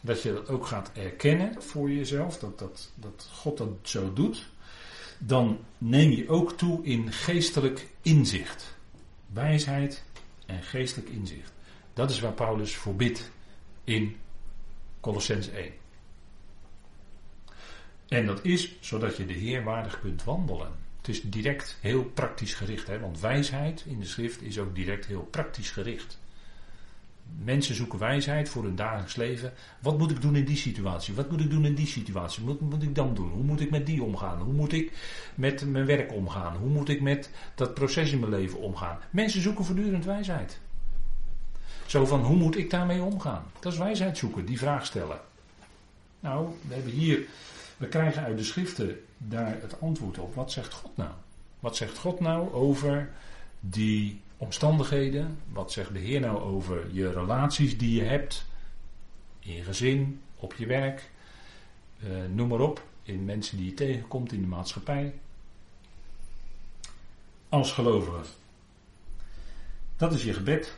Dat 0.00 0.22
je 0.22 0.32
dat 0.32 0.48
ook 0.48 0.66
gaat 0.66 0.90
erkennen 0.94 1.62
voor 1.62 1.90
jezelf, 1.90 2.38
dat, 2.38 2.58
dat, 2.58 2.92
dat 2.94 3.28
God 3.32 3.58
dat 3.58 3.68
zo 3.82 4.12
doet. 4.12 4.48
Dan 5.18 5.58
neem 5.78 6.10
je 6.10 6.28
ook 6.28 6.52
toe 6.52 6.84
in 6.84 7.12
geestelijk 7.12 7.86
inzicht. 8.02 8.76
Wijsheid 9.32 10.04
en 10.46 10.62
geestelijk 10.62 11.08
inzicht. 11.08 11.52
Dat 11.92 12.10
is 12.10 12.20
waar 12.20 12.32
Paulus 12.32 12.76
voor 12.76 12.96
bidt 12.96 13.30
in 13.84 14.16
Colossens 15.00 15.48
1. 15.48 15.72
En 18.08 18.26
dat 18.26 18.44
is 18.44 18.76
zodat 18.80 19.16
je 19.16 19.26
de 19.26 19.32
Heer 19.32 19.64
waardig 19.64 20.00
kunt 20.00 20.24
wandelen. 20.24 20.72
Het 20.96 21.08
is 21.08 21.22
direct 21.22 21.76
heel 21.80 22.04
praktisch 22.04 22.54
gericht, 22.54 22.86
hè? 22.86 23.00
want 23.00 23.20
wijsheid 23.20 23.84
in 23.86 24.00
de 24.00 24.06
schrift 24.06 24.42
is 24.42 24.58
ook 24.58 24.74
direct 24.74 25.06
heel 25.06 25.22
praktisch 25.22 25.70
gericht. 25.70 26.18
Mensen 27.44 27.74
zoeken 27.74 27.98
wijsheid 27.98 28.48
voor 28.48 28.62
hun 28.62 28.76
dagelijks 28.76 29.16
leven. 29.16 29.52
Wat 29.80 29.98
moet 29.98 30.10
ik 30.10 30.20
doen 30.20 30.36
in 30.36 30.44
die 30.44 30.56
situatie? 30.56 31.14
Wat 31.14 31.30
moet 31.30 31.40
ik 31.40 31.50
doen 31.50 31.64
in 31.64 31.74
die 31.74 31.86
situatie? 31.86 32.44
Wat 32.44 32.60
moet 32.60 32.82
ik 32.82 32.94
dan 32.94 33.14
doen? 33.14 33.28
Hoe 33.28 33.42
moet 33.42 33.60
ik 33.60 33.70
met 33.70 33.86
die 33.86 34.02
omgaan? 34.02 34.40
Hoe 34.40 34.52
moet 34.52 34.72
ik 34.72 34.92
met 35.34 35.66
mijn 35.66 35.86
werk 35.86 36.12
omgaan? 36.12 36.56
Hoe 36.56 36.68
moet 36.68 36.88
ik 36.88 37.00
met 37.00 37.30
dat 37.54 37.74
proces 37.74 38.12
in 38.12 38.18
mijn 38.18 38.32
leven 38.32 38.58
omgaan? 38.58 38.98
Mensen 39.10 39.42
zoeken 39.42 39.64
voortdurend 39.64 40.04
wijsheid. 40.04 40.60
Zo 41.86 42.06
van, 42.06 42.20
hoe 42.20 42.36
moet 42.36 42.56
ik 42.56 42.70
daarmee 42.70 43.02
omgaan? 43.02 43.44
Dat 43.60 43.72
is 43.72 43.78
wijsheid 43.78 44.18
zoeken, 44.18 44.44
die 44.44 44.58
vraag 44.58 44.86
stellen. 44.86 45.20
Nou, 46.20 46.48
we 46.68 46.74
hebben 46.74 46.92
hier, 46.92 47.20
we 47.76 47.86
krijgen 47.86 48.22
uit 48.22 48.38
de 48.38 48.44
schriften 48.44 49.00
daar 49.18 49.56
het 49.60 49.80
antwoord 49.80 50.18
op. 50.18 50.34
Wat 50.34 50.52
zegt 50.52 50.72
God 50.72 50.96
nou? 50.96 51.10
Wat 51.60 51.76
zegt 51.76 51.98
God 51.98 52.20
nou 52.20 52.52
over 52.52 53.10
die 53.60 54.20
omstandigheden? 54.38 55.38
Wat 55.52 55.72
zegt 55.72 55.92
de 55.92 55.98
Heer 55.98 56.20
nou 56.20 56.38
over 56.38 56.94
je 56.94 57.12
relaties 57.12 57.78
die 57.78 58.02
je 58.02 58.08
hebt? 58.08 58.46
In 59.38 59.52
je 59.52 59.62
gezin, 59.62 60.20
op 60.36 60.54
je 60.54 60.66
werk, 60.66 61.10
eh, 62.00 62.08
noem 62.34 62.48
maar 62.48 62.60
op. 62.60 62.86
In 63.02 63.24
mensen 63.24 63.56
die 63.56 63.66
je 63.66 63.74
tegenkomt 63.74 64.32
in 64.32 64.40
de 64.40 64.46
maatschappij. 64.46 65.14
Als 67.48 67.72
gelovige. 67.72 68.28
Dat 69.96 70.12
is 70.12 70.24
je 70.24 70.32
gebed. 70.32 70.76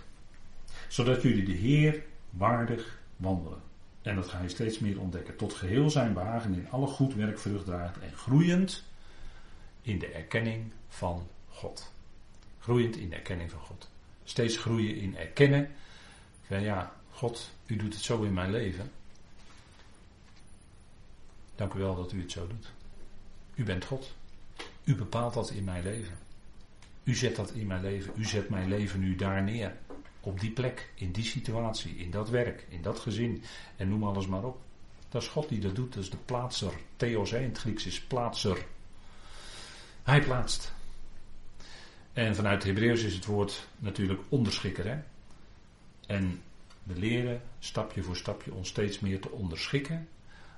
Zodat 0.89 1.23
jullie 1.23 1.45
de 1.45 1.53
Heer 1.53 2.03
waardig 2.31 2.99
wandelen. 3.17 3.61
En 4.03 4.15
dat 4.15 4.29
ga 4.29 4.43
je 4.43 4.49
steeds 4.49 4.79
meer 4.79 5.01
ontdekken. 5.01 5.37
Tot 5.37 5.55
geheel 5.55 5.91
zijn 5.91 6.13
behagen 6.13 6.55
in 6.55 6.71
alle 6.71 6.87
goed 6.87 7.15
werk 7.15 7.39
vrucht 7.39 7.69
en 7.69 8.13
groeiend 8.15 8.85
in 9.83 9.99
de 9.99 10.07
erkenning 10.07 10.73
van 10.89 11.27
God. 11.49 11.93
Groeiend 12.61 12.97
in 12.97 13.13
erkenning 13.13 13.51
van 13.51 13.61
God. 13.61 13.89
Steeds 14.25 14.57
groeien 14.57 14.97
in 14.97 15.17
erkennen. 15.17 15.71
Van 16.47 16.63
ja, 16.63 16.95
God, 17.11 17.51
u 17.67 17.77
doet 17.77 17.95
het 17.95 18.03
zo 18.03 18.23
in 18.23 18.33
mijn 18.33 18.51
leven. 18.51 18.91
Dank 21.55 21.75
u 21.75 21.79
wel 21.79 21.97
dat 21.97 22.13
u 22.13 22.21
het 22.21 22.33
zo 22.33 22.47
doet. 22.47 22.73
U 23.55 23.65
bent 23.65 23.85
God. 23.85 24.15
U 24.85 24.95
bepaalt 24.95 25.35
dat 25.35 25.51
in 25.51 25.65
mijn 25.65 25.83
leven. 25.83 26.19
U 27.05 27.15
zet 27.15 27.37
dat 27.37 27.51
in 27.51 27.67
mijn 27.67 27.83
leven. 27.83 28.13
U 28.17 28.25
zet 28.25 28.49
mijn 28.49 28.69
leven 28.69 29.01
nu 29.01 29.17
daar 29.17 29.43
neer. 29.43 29.77
Op 30.21 30.41
die 30.41 30.51
plek, 30.51 30.93
in 30.95 31.13
die 31.13 31.25
situatie, 31.25 31.97
in 31.97 32.11
dat 32.11 32.29
werk, 32.29 32.67
in 32.69 32.83
dat 32.83 32.99
gezin. 32.99 33.43
En 33.77 33.89
noem 33.89 34.05
alles 34.05 34.27
maar 34.27 34.45
op. 34.45 34.61
Dat 35.09 35.23
is 35.23 35.29
God 35.29 35.49
die 35.49 35.61
dat 35.61 35.75
doet. 35.75 35.95
Dat 35.95 36.03
is 36.03 36.11
de 36.11 36.17
plaatser. 36.17 36.73
Theos 36.97 37.33
in 37.33 37.43
het 37.43 37.59
Grieks 37.59 37.87
is 37.87 38.01
plaatser. 38.01 38.67
Hij 40.03 40.23
plaatst. 40.23 40.73
En 42.21 42.35
vanuit 42.35 42.55
het 42.55 42.65
Hebreeuws 42.65 43.03
is 43.03 43.15
het 43.15 43.25
woord 43.25 43.69
natuurlijk 43.79 44.21
onderschikker. 44.29 44.87
Hè? 44.87 44.99
En 46.07 46.43
we 46.83 46.99
leren 46.99 47.43
stapje 47.59 48.03
voor 48.03 48.17
stapje 48.17 48.55
ons 48.55 48.69
steeds 48.69 49.01
meer 49.01 49.21
te 49.21 49.31
onderschikken 49.31 50.09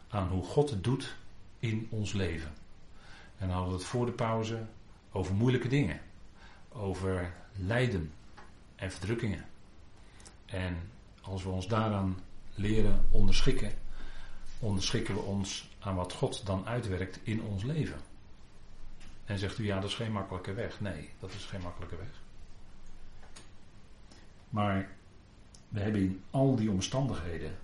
aan 0.09 0.29
hoe 0.29 0.45
God 0.45 0.71
het 0.71 0.85
doet 0.85 1.17
in 1.59 1.87
ons 1.91 2.13
leven. 2.13 2.53
En 3.39 3.47
dan 3.47 3.51
hadden 3.51 3.73
we 3.73 3.79
het 3.79 3.87
voor 3.87 4.07
de 4.07 4.13
pauze 4.13 4.67
over 5.13 5.35
moeilijke 5.35 5.69
dingen. 5.69 6.01
Over 6.69 7.33
lijden 7.57 8.13
en 8.75 8.93
verdrukkingen. 8.93 9.45
En 10.47 10.77
als 11.21 11.43
we 11.43 11.49
ons 11.49 11.69
daaraan 11.69 12.19
leren 12.55 13.07
onderschikken, 13.11 13.73
onderschikken 14.59 15.15
we 15.15 15.21
ons 15.21 15.69
aan 15.79 15.95
wat 15.95 16.13
God 16.13 16.47
dan 16.47 16.67
uitwerkt 16.67 17.21
in 17.23 17.43
ons 17.43 17.63
leven. 17.63 18.12
En 19.33 19.39
zegt 19.39 19.59
u 19.59 19.65
ja, 19.65 19.81
dat 19.81 19.91
is 19.91 19.97
geen 19.97 20.13
makkelijke 20.13 20.53
weg. 20.53 20.81
Nee, 20.81 21.11
dat 21.19 21.33
is 21.33 21.45
geen 21.45 21.61
makkelijke 21.61 21.97
weg. 21.97 22.21
Maar 24.49 24.91
we 25.69 25.81
hebben 25.81 26.01
in 26.01 26.23
al 26.31 26.57
die 26.57 26.71
omstandigheden 26.71 27.59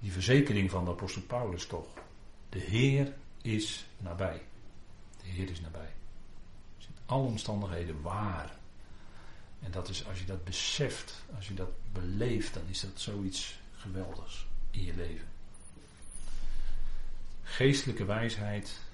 die 0.00 0.12
verzekering 0.12 0.70
van 0.70 0.84
de 0.84 0.90
apostel 0.90 1.22
Paulus 1.22 1.66
toch. 1.66 1.86
De 2.48 2.58
Heer 2.58 3.12
is 3.42 3.86
nabij. 3.98 4.42
De 5.22 5.28
Heer 5.28 5.50
is 5.50 5.60
nabij. 5.60 5.92
In 6.78 6.96
alle 7.06 7.26
omstandigheden 7.26 8.02
waar. 8.02 8.56
En 9.60 9.70
dat 9.70 9.88
is, 9.88 10.06
als 10.06 10.18
je 10.18 10.26
dat 10.26 10.44
beseft, 10.44 11.24
als 11.36 11.48
je 11.48 11.54
dat 11.54 11.70
beleeft, 11.92 12.54
dan 12.54 12.62
is 12.66 12.80
dat 12.80 13.00
zoiets 13.00 13.60
geweldigs 13.76 14.46
in 14.70 14.84
je 14.84 14.94
leven. 14.94 15.28
Geestelijke 17.42 18.04
wijsheid 18.04 18.86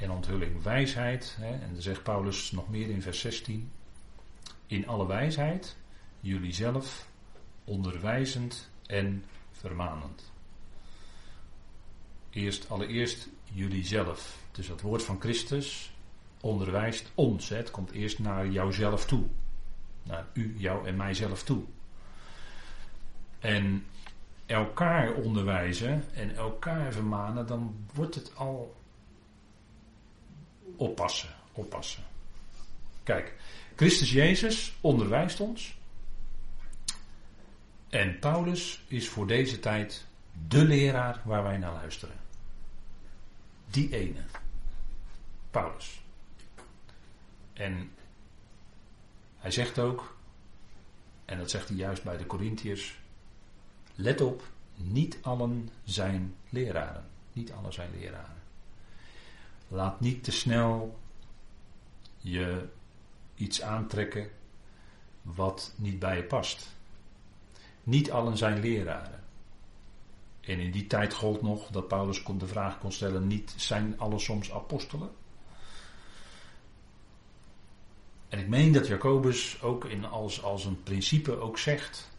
en 0.00 0.10
onthulling 0.10 0.62
wijsheid. 0.62 1.36
Hè, 1.40 1.52
en 1.52 1.72
dan 1.72 1.82
zegt 1.82 2.02
Paulus 2.02 2.50
nog 2.50 2.68
meer 2.68 2.88
in 2.90 3.02
vers 3.02 3.20
16. 3.20 3.70
In 4.66 4.88
alle 4.88 5.06
wijsheid, 5.06 5.76
jullie 6.20 6.52
zelf 6.52 7.08
onderwijzend 7.64 8.70
en 8.86 9.24
vermanend. 9.50 10.32
Eerst, 12.30 12.70
allereerst 12.70 13.28
jullie 13.44 13.84
zelf. 13.84 14.38
Dus 14.52 14.68
het 14.68 14.80
woord 14.80 15.02
van 15.02 15.20
Christus 15.20 15.92
onderwijst 16.40 17.10
ons. 17.14 17.48
Hè. 17.48 17.56
Het 17.56 17.70
komt 17.70 17.90
eerst 17.90 18.18
naar 18.18 18.48
jouzelf 18.48 19.06
toe. 19.06 19.26
Naar 20.02 20.26
u, 20.32 20.54
jou 20.58 20.86
en 20.86 20.96
mijzelf 20.96 21.42
toe. 21.42 21.62
En 23.38 23.86
elkaar 24.46 25.12
onderwijzen 25.12 26.04
en 26.14 26.36
elkaar 26.36 26.92
vermanen, 26.92 27.46
dan 27.46 27.86
wordt 27.94 28.14
het 28.14 28.36
al 28.36 28.79
oppassen, 30.76 31.34
oppassen. 31.52 32.02
Kijk, 33.02 33.34
Christus 33.76 34.12
Jezus 34.12 34.74
onderwijst 34.80 35.40
ons. 35.40 35.78
En 37.88 38.18
Paulus 38.18 38.82
is 38.86 39.08
voor 39.08 39.26
deze 39.26 39.60
tijd 39.60 40.06
de 40.48 40.64
leraar 40.64 41.20
waar 41.24 41.42
wij 41.42 41.56
naar 41.56 41.72
luisteren. 41.72 42.16
Die 43.66 43.92
ene. 43.96 44.20
Paulus. 45.50 46.00
En 47.52 47.92
hij 49.38 49.50
zegt 49.50 49.78
ook, 49.78 50.18
En 51.24 51.38
dat 51.38 51.50
zegt 51.50 51.68
hij 51.68 51.76
juist 51.76 52.02
bij 52.02 52.16
de 52.16 52.26
Corinthiërs. 52.26 52.98
Let 53.94 54.20
op, 54.20 54.42
niet 54.74 55.18
allen 55.22 55.68
zijn 55.84 56.34
leraren. 56.48 57.08
Niet 57.32 57.52
allen 57.52 57.72
zijn 57.72 57.90
leraren. 57.90 58.39
Laat 59.72 60.00
niet 60.00 60.24
te 60.24 60.32
snel 60.32 60.98
je 62.18 62.68
iets 63.34 63.62
aantrekken 63.62 64.30
wat 65.22 65.74
niet 65.76 65.98
bij 65.98 66.16
je 66.16 66.24
past. 66.24 66.76
Niet 67.82 68.10
allen 68.10 68.36
zijn 68.36 68.60
leraren. 68.60 69.24
En 70.40 70.58
in 70.58 70.70
die 70.70 70.86
tijd 70.86 71.14
gold 71.14 71.42
nog 71.42 71.68
dat 71.68 71.88
Paulus 71.88 72.22
de 72.38 72.46
vraag 72.46 72.78
kon 72.78 72.92
stellen: 72.92 73.26
niet 73.26 73.54
zijn 73.56 73.98
alle 73.98 74.18
soms 74.18 74.52
apostelen? 74.52 75.10
En 78.28 78.38
ik 78.38 78.48
meen 78.48 78.72
dat 78.72 78.86
Jacobus 78.86 79.62
ook 79.62 79.84
in 79.84 80.04
als, 80.04 80.42
als 80.42 80.64
een 80.64 80.82
principe 80.82 81.38
ook 81.38 81.58
zegt. 81.58 82.10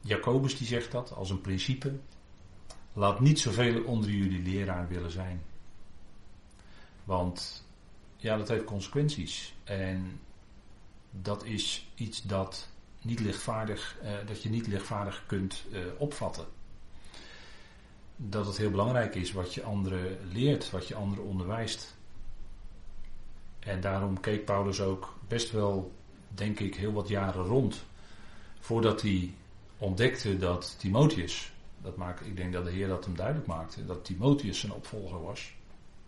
Jacobus 0.00 0.58
die 0.58 0.66
zegt 0.66 0.92
dat 0.92 1.12
als 1.12 1.30
een 1.30 1.40
principe. 1.40 1.98
Laat 2.92 3.20
niet 3.20 3.40
zoveel 3.40 3.84
onder 3.84 4.10
jullie 4.10 4.42
leraar 4.42 4.88
willen 4.88 5.10
zijn. 5.10 5.42
Want 7.04 7.64
ja, 8.16 8.36
dat 8.36 8.48
heeft 8.48 8.64
consequenties. 8.64 9.54
En 9.64 10.20
dat 11.10 11.44
is 11.44 11.90
iets 11.94 12.22
dat, 12.22 12.68
niet 13.02 13.20
lichtvaardig, 13.20 13.96
eh, 14.02 14.12
dat 14.26 14.42
je 14.42 14.48
niet 14.48 14.66
lichtvaardig 14.66 15.24
kunt 15.26 15.64
eh, 15.72 15.80
opvatten. 15.98 16.46
Dat 18.16 18.46
het 18.46 18.56
heel 18.56 18.70
belangrijk 18.70 19.14
is 19.14 19.32
wat 19.32 19.54
je 19.54 19.62
anderen 19.62 20.18
leert, 20.32 20.70
wat 20.70 20.88
je 20.88 20.94
anderen 20.94 21.24
onderwijst. 21.24 21.96
En 23.58 23.80
daarom 23.80 24.20
keek 24.20 24.44
Paulus 24.44 24.80
ook 24.80 25.18
best 25.28 25.50
wel, 25.50 25.92
denk 26.28 26.60
ik, 26.60 26.74
heel 26.74 26.92
wat 26.92 27.08
jaren 27.08 27.44
rond. 27.44 27.84
Voordat 28.60 29.02
hij 29.02 29.34
ontdekte 29.78 30.38
dat 30.38 30.78
Timotheus, 30.78 31.52
dat 31.82 31.96
maak, 31.96 32.20
ik 32.20 32.36
denk 32.36 32.52
dat 32.52 32.64
de 32.64 32.70
Heer 32.70 32.88
dat 32.88 33.04
hem 33.04 33.16
duidelijk 33.16 33.46
maakte, 33.46 33.86
dat 33.86 34.04
Timotheus 34.04 34.60
zijn 34.60 34.72
opvolger 34.72 35.22
was. 35.22 35.52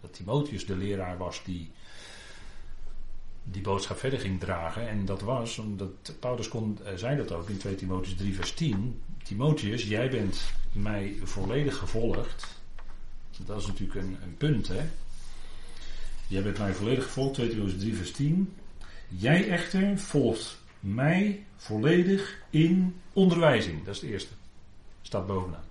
Dat 0.04 0.14
Timotheus 0.14 0.66
de 0.66 0.76
leraar 0.76 1.18
was 1.18 1.44
die 1.44 1.70
die 3.44 3.62
boodschap 3.62 3.98
verder 3.98 4.18
ging 4.18 4.40
dragen. 4.40 4.88
En 4.88 5.04
dat 5.04 5.20
was, 5.20 5.58
omdat 5.58 6.14
Paulus 6.20 6.48
kon, 6.48 6.78
eh, 6.84 6.94
zei 6.94 7.16
dat 7.16 7.32
ook 7.32 7.48
in 7.48 7.56
2 7.56 7.74
Timotheus 7.74 8.16
3 8.16 8.34
vers 8.34 8.52
10. 8.52 9.02
Timotheus, 9.22 9.84
jij 9.84 10.10
bent 10.10 10.42
mij 10.72 11.16
volledig 11.22 11.76
gevolgd. 11.76 12.60
Dat 13.46 13.60
is 13.60 13.66
natuurlijk 13.66 14.00
een, 14.00 14.16
een 14.22 14.36
punt, 14.36 14.68
hè. 14.68 14.82
Jij 16.26 16.42
bent 16.42 16.58
mij 16.58 16.74
volledig 16.74 17.04
gevolgd, 17.04 17.34
2 17.34 17.48
Timotheus 17.48 17.80
3 17.80 17.94
vers 17.94 18.12
10. 18.12 18.54
Jij 19.08 19.48
echter 19.48 19.98
volgt 19.98 20.58
mij 20.80 21.46
volledig 21.56 22.42
in 22.50 23.00
onderwijzing. 23.12 23.84
Dat 23.84 23.94
is 23.94 24.00
het 24.00 24.10
eerste. 24.10 24.34
Staat 25.02 25.26
bovenaan. 25.26 25.64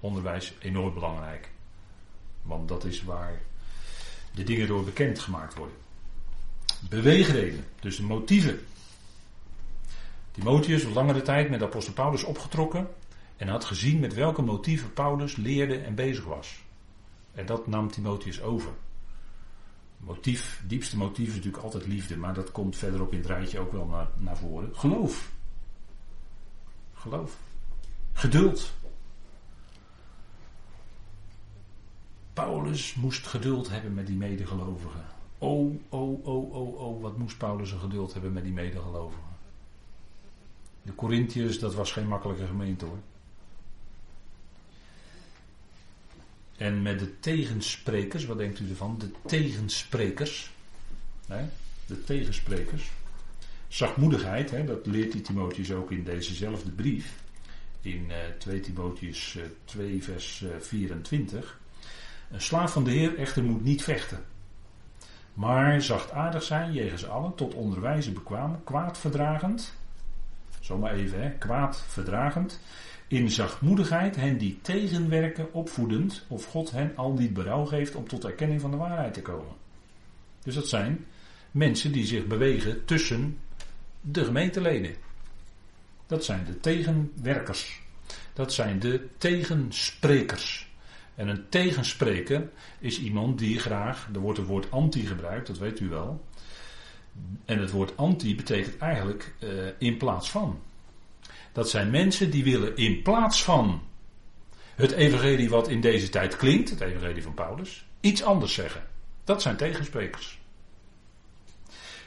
Onderwijs 0.00 0.54
enorm 0.58 0.94
belangrijk. 0.94 1.53
Want 2.44 2.68
dat 2.68 2.84
is 2.84 3.02
waar 3.02 3.40
de 4.34 4.42
dingen 4.42 4.66
door 4.66 4.84
bekend 4.84 5.18
gemaakt 5.18 5.54
worden. 5.54 5.76
Beweegreden, 6.88 7.64
dus 7.80 7.96
de 7.96 8.02
motieven. 8.02 8.60
Timotheus 10.30 10.84
was 10.84 10.94
langere 10.94 11.22
tijd 11.22 11.50
met 11.50 11.62
apostel 11.62 11.92
Paulus 11.92 12.24
opgetrokken 12.24 12.88
en 13.36 13.48
had 13.48 13.64
gezien 13.64 14.00
met 14.00 14.14
welke 14.14 14.42
motieven 14.42 14.92
Paulus 14.92 15.36
leerde 15.36 15.78
en 15.78 15.94
bezig 15.94 16.24
was. 16.24 16.62
En 17.32 17.46
dat 17.46 17.66
nam 17.66 17.90
Timotheus 17.90 18.42
over. 18.42 18.72
Motief, 19.96 20.62
diepste 20.66 20.96
motief 20.96 21.28
is 21.28 21.34
natuurlijk 21.34 21.62
altijd 21.62 21.86
liefde, 21.86 22.16
maar 22.16 22.34
dat 22.34 22.52
komt 22.52 22.76
verderop 22.76 23.12
in 23.12 23.18
het 23.18 23.26
rijtje 23.26 23.58
ook 23.58 23.72
wel 23.72 23.86
naar, 23.86 24.08
naar 24.16 24.36
voren. 24.36 24.70
Geloof. 24.72 25.32
Geloof. 26.94 27.36
Geduld. 28.12 28.72
Paulus 32.34 32.94
moest 32.94 33.26
geduld 33.26 33.68
hebben 33.68 33.94
met 33.94 34.06
die 34.06 34.16
medegelovigen. 34.16 35.04
Oh, 35.38 35.74
oh, 35.88 36.26
oh, 36.26 36.54
oh, 36.54 36.80
oh, 36.80 37.02
wat 37.02 37.16
moest 37.16 37.38
Paulus 37.38 37.70
een 37.70 37.78
geduld 37.78 38.12
hebben 38.12 38.32
met 38.32 38.44
die 38.44 38.52
medegelovigen. 38.52 39.32
De 40.82 40.94
Corinthiërs, 40.94 41.58
dat 41.58 41.74
was 41.74 41.92
geen 41.92 42.08
makkelijke 42.08 42.46
gemeente 42.46 42.84
hoor. 42.84 42.98
En 46.56 46.82
met 46.82 46.98
de 46.98 47.20
tegensprekers, 47.20 48.24
wat 48.24 48.38
denkt 48.38 48.60
u 48.60 48.68
ervan? 48.68 48.98
De 48.98 49.10
tegensprekers. 49.26 50.50
Hè? 51.26 51.44
De 51.86 52.04
tegensprekers. 52.04 52.90
Zachtmoedigheid, 53.68 54.50
hè, 54.50 54.64
dat 54.64 54.86
leert 54.86 55.12
die 55.12 55.20
Timotheus 55.20 55.72
ook 55.72 55.90
in 55.90 56.04
dezezelfde 56.04 56.70
brief. 56.70 57.22
In 57.80 58.04
uh, 58.08 58.16
2 58.38 58.60
Timotheus 58.60 59.34
uh, 59.34 59.44
2 59.64 60.02
vers 60.02 60.40
uh, 60.40 60.50
24. 60.60 61.62
Een 62.34 62.40
slaaf 62.40 62.72
van 62.72 62.84
de 62.84 62.90
Heer 62.90 63.18
echter 63.18 63.44
moet 63.44 63.64
niet 63.64 63.82
vechten. 63.82 64.24
Maar 65.34 65.82
zachtaardig 65.82 66.42
zijn 66.42 66.72
jegens 66.72 67.08
allen, 67.08 67.34
tot 67.34 67.54
onderwijzen 67.54 68.14
bekwaam, 68.14 68.64
kwaadverdragend. 68.64 69.74
Zomaar 70.60 70.94
even, 70.94 71.22
hè, 71.22 71.30
kwaadverdragend. 71.30 72.60
In 73.08 73.30
zachtmoedigheid 73.30 74.16
hen 74.16 74.38
die 74.38 74.58
tegenwerken 74.62 75.52
opvoedend, 75.52 76.24
of 76.28 76.44
God 76.44 76.70
hen 76.70 76.92
al 76.96 77.12
niet 77.12 77.32
berouw 77.34 77.64
geeft 77.64 77.94
om 77.94 78.08
tot 78.08 78.24
erkenning 78.24 78.60
van 78.60 78.70
de 78.70 78.76
waarheid 78.76 79.14
te 79.14 79.22
komen. 79.22 79.52
Dus 80.42 80.54
dat 80.54 80.68
zijn 80.68 81.06
mensen 81.50 81.92
die 81.92 82.06
zich 82.06 82.26
bewegen 82.26 82.84
tussen 82.84 83.38
de 84.00 84.24
gemeenteleden. 84.24 84.94
Dat 86.06 86.24
zijn 86.24 86.44
de 86.44 86.60
tegenwerkers. 86.60 87.82
Dat 88.32 88.52
zijn 88.52 88.78
de 88.78 89.06
tegensprekers. 89.18 90.63
En 91.14 91.28
een 91.28 91.48
tegenspreker 91.48 92.50
is 92.78 93.00
iemand 93.00 93.38
die 93.38 93.58
graag, 93.58 94.08
er 94.14 94.20
wordt 94.20 94.38
het 94.38 94.46
woord 94.46 94.70
anti 94.70 95.06
gebruikt, 95.06 95.46
dat 95.46 95.58
weet 95.58 95.80
u 95.80 95.88
wel. 95.88 96.24
En 97.44 97.58
het 97.58 97.70
woord 97.70 97.96
anti 97.96 98.36
betekent 98.36 98.78
eigenlijk 98.78 99.34
uh, 99.38 99.50
in 99.78 99.96
plaats 99.96 100.30
van. 100.30 100.60
Dat 101.52 101.70
zijn 101.70 101.90
mensen 101.90 102.30
die 102.30 102.44
willen 102.44 102.76
in 102.76 103.02
plaats 103.02 103.44
van 103.44 103.82
het 104.74 104.90
evangelie 104.90 105.50
wat 105.50 105.68
in 105.68 105.80
deze 105.80 106.08
tijd 106.08 106.36
klinkt, 106.36 106.70
het 106.70 106.80
evangelie 106.80 107.22
van 107.22 107.34
Paulus, 107.34 107.86
iets 108.00 108.22
anders 108.22 108.54
zeggen. 108.54 108.86
Dat 109.24 109.42
zijn 109.42 109.56
tegensprekers. 109.56 110.42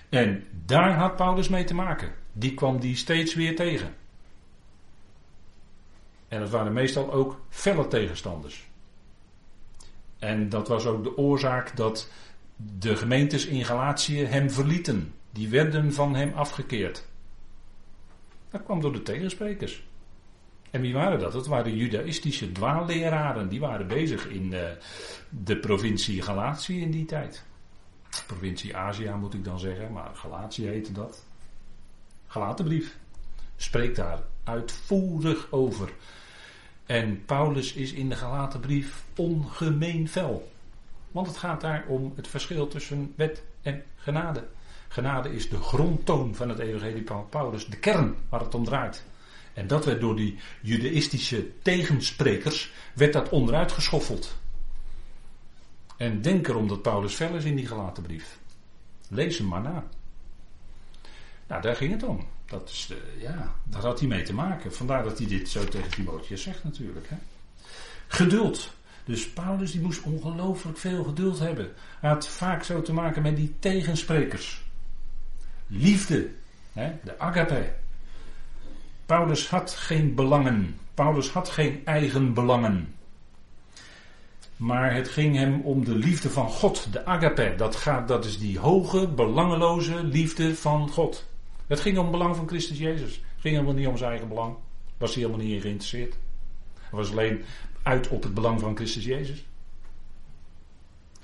En 0.10 0.48
daar 0.66 0.94
had 0.94 1.16
Paulus 1.16 1.48
mee 1.50 1.64
te 1.64 1.74
maken. 1.74 2.14
Die 2.34 2.54
kwam 2.54 2.80
die 2.80 2.96
steeds 2.96 3.34
weer 3.34 3.56
tegen. 3.56 3.96
En 6.28 6.40
dat 6.40 6.50
waren 6.50 6.74
meestal 6.74 7.12
ook 7.12 7.42
felle 7.50 7.88
tegenstanders. 7.88 8.67
En 10.20 10.50
dat 10.50 10.68
was 10.68 10.86
ook 10.86 11.04
de 11.04 11.18
oorzaak 11.18 11.76
dat 11.76 12.10
de 12.56 12.96
gemeentes 12.96 13.46
in 13.46 13.66
Galatië 13.66 14.26
hem 14.26 14.50
verlieten. 14.50 15.14
Die 15.32 15.50
werden 15.50 15.94
van 15.94 16.16
hem 16.16 16.34
afgekeerd. 16.34 17.06
Dat 18.50 18.64
kwam 18.64 18.82
door 18.82 18.94
de 18.94 19.02
tegensprekers. 19.02 19.84
En 20.72 20.82
wie 20.82 20.94
waren 20.94 21.20
dat? 21.20 21.32
Dat 21.32 21.48
waren 21.48 21.76
judaïstische 21.76 22.52
dwaalleraren. 22.52 23.50
Die 23.50 23.60
waren 23.60 23.88
bezig 23.88 24.28
in 24.28 24.50
de, 24.50 24.60
eh, 24.60 24.84
de 25.30 25.58
provincie 25.58 26.22
Galatië 26.22 26.82
in 26.82 26.92
die 26.92 27.06
tijd. 27.06 27.44
Provincie 28.28 28.76
Azië 28.76 29.12
moet 29.20 29.34
ik 29.34 29.44
dan 29.44 29.60
zeggen, 29.60 29.92
maar 29.92 30.10
Galatië 30.14 30.66
heette 30.66 30.92
dat. 30.92 31.26
Galatenbrief. 32.28 32.98
Spreekt 33.56 33.96
daar 33.96 34.20
uitvoerig 34.44 35.52
over. 35.52 35.90
En 36.88 37.26
Paulus 37.26 37.74
is 37.74 37.92
in 37.92 38.10
de 38.10 38.16
gelaten 38.16 38.60
brief 38.60 39.04
ongemeen 39.16 40.10
fel. 40.10 40.52
Want 41.12 41.28
het 41.28 41.38
gaat 41.38 41.62
daar 41.62 41.86
om 41.88 42.14
het 42.16 42.28
verschil 42.28 42.68
tussen 42.68 43.14
wet 43.16 43.44
en 43.62 43.84
genade. 43.96 44.48
Genade 44.88 45.34
is 45.34 45.50
de 45.50 45.58
grondtoon 45.58 46.36
van 46.36 46.50
het 46.50 46.60
evangelie 46.60 47.06
van 47.06 47.30
Paulus, 47.30 47.66
de 47.66 47.78
kern 47.78 48.16
waar 48.30 48.40
het 48.40 48.56
om 48.56 48.64
draait. 48.64 49.04
En 49.54 49.68
dat 49.68 49.86
werd 49.86 50.02
door 50.02 50.16
die 50.16 50.40
judaïstische 50.62 51.62
tegensprekers, 51.62 52.72
werd 52.94 53.14
dat 53.14 53.30
onderuit 53.30 53.72
geschoffeld. 53.72 54.38
En 55.98 56.22
denk 56.22 56.48
erom 56.48 56.68
dat 56.68 56.82
Paulus 56.82 57.14
fel 57.14 57.36
is 57.36 57.44
in 57.44 57.56
die 57.56 57.68
gelaten 57.68 58.04
brief. 58.04 58.40
Lees 59.10 59.38
hem 59.38 59.48
maar 59.48 59.62
na. 59.62 59.84
Nou, 61.48 61.62
daar 61.62 61.76
ging 61.76 61.92
het 61.92 62.04
om. 62.04 62.26
Dat 62.46 62.70
is, 62.70 62.90
uh, 62.92 63.22
ja, 63.22 63.54
daar 63.64 63.82
had 63.82 64.00
hij 64.00 64.08
mee 64.08 64.24
te 64.24 64.34
maken. 64.34 64.74
Vandaar 64.74 65.04
dat 65.04 65.18
hij 65.18 65.28
dit 65.28 65.50
zo 65.50 65.64
tegen 65.64 65.90
Timotheus 65.90 66.42
zegt 66.42 66.64
natuurlijk. 66.64 67.10
Hè. 67.10 67.16
Geduld. 68.08 68.76
Dus 69.06 69.30
Paulus 69.30 69.72
die 69.72 69.82
moest 69.82 70.02
ongelooflijk 70.02 70.78
veel 70.78 71.04
geduld 71.04 71.40
hebben. 71.40 71.72
Hij 72.00 72.10
had 72.10 72.28
vaak 72.28 72.64
zo 72.64 72.82
te 72.82 72.94
maken 72.94 73.22
met 73.22 73.36
die 73.36 73.56
tegensprekers. 73.60 74.64
Liefde. 75.68 76.30
Hè, 76.74 76.92
de 77.04 77.20
agape. 77.20 77.74
Paulus 79.06 79.50
had 79.50 79.72
geen 79.72 80.16
belangen. 80.16 80.80
Paulus 80.94 81.30
had 81.30 81.50
geen 81.50 81.82
eigen 81.86 82.34
belangen. 82.34 82.96
Maar 84.58 84.94
het 84.94 85.10
ging 85.10 85.36
hem 85.36 85.62
om 85.62 85.86
de 85.86 85.96
liefde 85.96 86.30
van 86.30 86.50
God, 86.50 86.94
de 86.94 87.06
agape. 87.06 87.54
Dat, 87.58 87.76
gaat, 87.76 88.08
dat 88.08 88.26
is 88.26 88.40
die 88.40 88.60
hoge, 88.60 89.08
belangeloze 89.08 90.04
liefde 90.04 90.56
van 90.56 90.90
God. 90.90 91.26
Het 91.68 91.80
ging 91.80 91.98
om 91.98 92.04
het 92.04 92.12
belang 92.12 92.36
van 92.36 92.48
Christus 92.48 92.78
Jezus. 92.78 93.16
Het 93.16 93.42
ging 93.42 93.54
helemaal 93.54 93.76
niet 93.76 93.88
om 93.88 93.98
zijn 93.98 94.10
eigen 94.10 94.28
belang. 94.28 94.56
Was 94.98 95.14
hij 95.14 95.24
helemaal 95.24 95.46
niet 95.46 95.56
in 95.56 95.62
geïnteresseerd. 95.62 96.16
Hij 96.74 97.00
was 97.00 97.12
alleen 97.12 97.44
uit 97.84 98.08
op 98.08 98.24
het 98.24 98.34
belang 98.34 98.60
van 98.60 98.76
Christus 98.76 99.06
Jezus. 99.06 99.46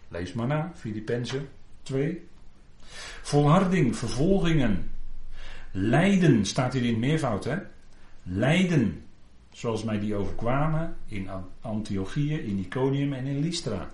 Lees 0.08 0.34
maar 0.34 0.48
na, 0.48 0.72
Filippenzen 0.76 1.50
2. 1.84 2.28
Volharding, 3.22 3.96
vervolgingen, 3.96 4.92
lijden, 5.72 6.46
staat 6.46 6.74
hier 6.74 6.86
in 6.86 7.00
meervoud 7.00 7.44
hè. 7.44 7.58
Lijden, 8.24 9.06
zoals 9.52 9.84
mij 9.84 10.00
die 10.00 10.16
overkwamen 10.16 10.96
in 11.06 11.30
Antiochië, 11.62 12.34
in 12.34 12.58
Iconium 12.58 13.14
en 13.14 13.26
in 13.26 13.40
Lystra. 13.40 13.90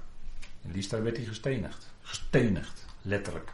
In 0.61 0.71
Lystra 0.71 1.01
werd 1.01 1.17
hij 1.17 1.25
gestenigd. 1.25 1.93
Gestenigd, 2.01 2.85
letterlijk. 3.01 3.53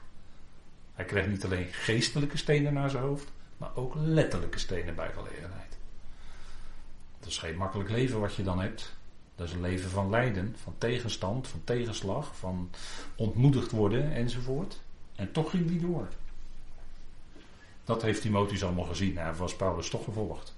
Hij 0.95 1.05
kreeg 1.05 1.27
niet 1.27 1.45
alleen 1.45 1.67
geestelijke 1.71 2.37
stenen 2.37 2.73
naar 2.73 2.89
zijn 2.89 3.03
hoofd, 3.03 3.31
maar 3.57 3.75
ook 3.75 3.93
letterlijke 3.95 4.59
stenen 4.59 4.95
bij 4.95 5.11
gelegenheid. 5.13 5.77
Dat 7.19 7.29
is 7.29 7.37
geen 7.37 7.55
makkelijk 7.55 7.89
leven 7.89 8.19
wat 8.19 8.35
je 8.35 8.43
dan 8.43 8.59
hebt. 8.59 8.95
Dat 9.35 9.47
is 9.47 9.53
een 9.53 9.61
leven 9.61 9.89
van 9.89 10.09
lijden, 10.09 10.55
van 10.63 10.75
tegenstand, 10.77 11.47
van 11.47 11.61
tegenslag, 11.63 12.37
van 12.37 12.69
ontmoedigd 13.15 13.71
worden 13.71 14.13
enzovoort. 14.13 14.81
En 15.15 15.31
toch 15.31 15.49
ging 15.49 15.67
die 15.67 15.79
door. 15.79 16.07
Dat 17.83 18.01
heeft 18.01 18.21
Timotheus 18.21 18.63
allemaal 18.63 18.85
gezien. 18.85 19.17
Hij 19.17 19.33
was 19.33 19.55
Paulus 19.55 19.89
toch 19.89 20.03
gevolgd. 20.03 20.55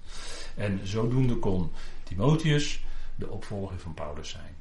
En 0.56 0.80
zodoende 0.82 1.36
kon 1.36 1.72
Timotheus 2.02 2.84
de 3.16 3.28
opvolger 3.28 3.78
van 3.78 3.94
Paulus 3.94 4.28
zijn. 4.28 4.56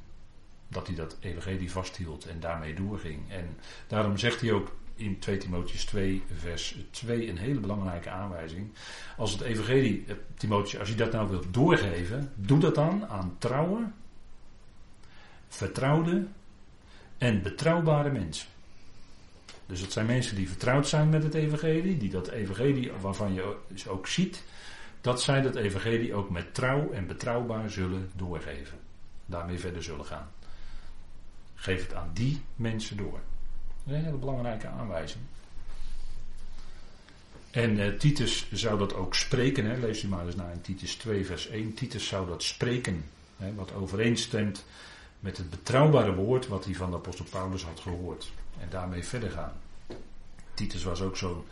Dat 0.67 0.87
hij 0.87 0.95
dat 0.95 1.17
evangelie 1.19 1.71
vasthield 1.71 2.25
en 2.25 2.39
daarmee 2.39 2.73
doorging. 2.73 3.31
En 3.31 3.57
daarom 3.87 4.17
zegt 4.17 4.41
hij 4.41 4.51
ook 4.51 4.75
in 4.97 5.19
2 5.19 5.37
Timotheus 5.37 5.85
2, 5.85 6.23
vers 6.39 6.77
2 6.91 7.29
een 7.29 7.37
hele 7.37 7.59
belangrijke 7.59 8.09
aanwijzing. 8.09 8.69
Als 9.17 9.31
het 9.31 9.41
evangelie, 9.41 10.03
eh, 10.07 10.15
Timotheus, 10.37 10.79
als 10.79 10.89
je 10.89 10.95
dat 10.95 11.11
nou 11.11 11.29
wilt 11.29 11.53
doorgeven, 11.53 12.31
doe 12.35 12.59
dat 12.59 12.75
dan 12.75 13.07
aan 13.07 13.35
trouwe, 13.37 13.91
vertrouwde 15.47 16.27
en 17.17 17.41
betrouwbare 17.41 18.11
mensen. 18.11 18.47
Dus 19.65 19.79
het 19.81 19.91
zijn 19.91 20.05
mensen 20.05 20.35
die 20.35 20.47
vertrouwd 20.47 20.87
zijn 20.87 21.09
met 21.09 21.23
het 21.23 21.33
evangelie, 21.33 21.97
die 21.97 22.09
dat 22.09 22.27
evangelie 22.27 22.91
waarvan 22.91 23.33
je 23.33 23.55
dus 23.67 23.87
ook 23.87 24.07
ziet 24.07 24.43
dat 25.01 25.21
zij 25.21 25.41
dat 25.41 25.55
evangelie 25.55 26.13
ook 26.13 26.29
met 26.29 26.53
trouw 26.53 26.91
en 26.91 27.07
betrouwbaar 27.07 27.69
zullen 27.69 28.09
doorgeven. 28.15 28.79
Daarmee 29.25 29.59
verder 29.59 29.83
zullen 29.83 30.05
gaan. 30.05 30.31
Geef 31.55 31.81
het 31.81 31.93
aan 31.93 32.09
die 32.13 32.41
mensen 32.55 32.97
door. 32.97 33.19
Dat 33.87 33.95
is 33.95 34.01
een 34.01 34.07
hele 34.07 34.19
belangrijke 34.19 34.67
aanwijzing. 34.67 35.23
En 37.51 37.77
uh, 37.77 37.93
Titus 37.93 38.47
zou 38.51 38.79
dat 38.79 38.93
ook 38.93 39.15
spreken, 39.15 39.65
hè? 39.65 39.77
lees 39.77 40.03
u 40.03 40.07
maar 40.07 40.25
eens 40.25 40.35
naar 40.35 40.51
in 40.51 40.61
Titus 40.61 40.95
2, 40.95 41.25
vers 41.25 41.47
1. 41.47 41.73
Titus 41.73 42.07
zou 42.07 42.27
dat 42.27 42.43
spreken, 42.43 43.05
hè? 43.37 43.53
wat 43.53 43.73
overeenstemt 43.73 44.65
met 45.19 45.37
het 45.37 45.49
betrouwbare 45.49 46.13
woord 46.13 46.47
wat 46.47 46.65
hij 46.65 46.73
van 46.73 46.89
de 46.89 46.95
apostel 46.95 47.25
Paulus 47.29 47.63
had 47.63 47.79
gehoord. 47.79 48.31
En 48.59 48.67
daarmee 48.69 49.03
verder 49.03 49.31
gaan. 49.31 49.53
Titus 50.53 50.83
was 50.83 51.01
ook 51.01 51.17
zo'n 51.17 51.43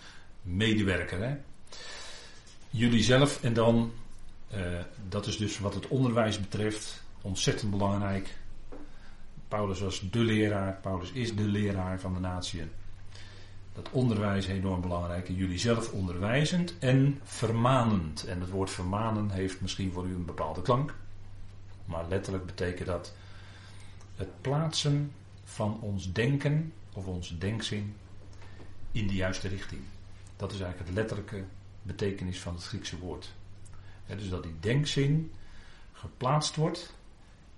medewerker. 0.42 1.20
Hè? 1.20 1.36
Jullie 2.70 3.04
zelf 3.04 3.44
en 3.44 3.54
dan, 3.54 3.92
uh, 4.56 4.80
dat 5.10 5.28
is 5.28 5.38
dus 5.38 5.60
wat 5.60 5.74
het 5.74 5.88
onderwijs 5.88 6.40
betreft, 6.40 7.04
ontzettend 7.22 7.72
belangrijk. 7.72 8.36
Paulus 9.56 9.80
was 9.80 10.10
de 10.12 10.20
leraar, 10.20 10.80
Paulus 10.82 11.12
is 11.12 11.36
de 11.36 11.44
leraar 11.44 12.00
van 12.00 12.14
de 12.14 12.20
natie. 12.20 12.64
Dat 13.74 13.90
onderwijs 13.92 14.48
enorm 14.48 14.82
belangrijk. 14.82 15.28
En 15.28 15.36
jullie 15.36 15.58
zelf 15.58 15.92
onderwijzend 15.92 16.76
en 16.80 17.20
vermanend. 17.24 18.26
En 18.26 18.40
het 18.40 18.50
woord 18.50 18.70
vermanen 18.70 19.30
heeft 19.30 19.62
misschien 19.62 19.92
voor 19.92 20.06
u 20.06 20.14
een 20.14 20.26
bepaalde 20.26 20.62
klank. 20.62 20.96
Maar 21.86 22.08
letterlijk 22.08 22.46
betekent 22.46 22.88
dat 22.88 23.14
het 24.16 24.42
plaatsen 24.42 25.12
van 25.44 25.80
ons 25.82 26.14
denken 26.14 26.74
of 26.94 27.06
onze 27.06 27.38
denkzin 27.38 27.96
in 28.92 29.08
de 29.08 29.14
juiste 29.14 29.48
richting. 29.48 29.82
Dat 30.36 30.52
is 30.52 30.60
eigenlijk 30.60 30.90
het 30.90 30.98
letterlijke 30.98 31.44
betekenis 31.82 32.40
van 32.40 32.54
het 32.54 32.64
Griekse 32.64 33.00
woord. 33.00 33.34
dus 34.08 34.30
dat 34.30 34.44
die 34.44 34.56
denkzin 34.60 35.32
geplaatst 35.92 36.56
wordt 36.56 36.94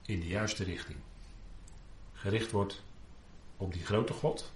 in 0.06 0.20
de 0.20 0.28
juiste 0.28 0.64
richting. 0.64 0.98
Gericht 2.18 2.52
wordt 2.52 2.84
op 3.58 3.74
die 3.74 3.86
grote 3.86 4.14
God, 4.14 4.52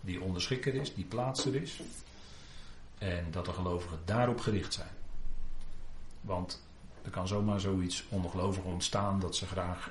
die 0.00 0.20
onderschikker 0.20 0.74
is, 0.74 0.94
die 0.94 1.04
plaatser 1.04 1.54
is. 1.54 1.80
En 2.98 3.26
dat 3.30 3.44
de 3.44 3.52
gelovigen 3.52 3.98
daarop 4.04 4.40
gericht 4.40 4.74
zijn. 4.74 4.94
Want 6.20 6.62
er 7.02 7.10
kan 7.10 7.28
zomaar 7.28 7.60
zoiets 7.60 8.04
ongelovig 8.08 8.64
ontstaan 8.64 9.20
dat 9.20 9.36
ze 9.36 9.46
graag 9.46 9.90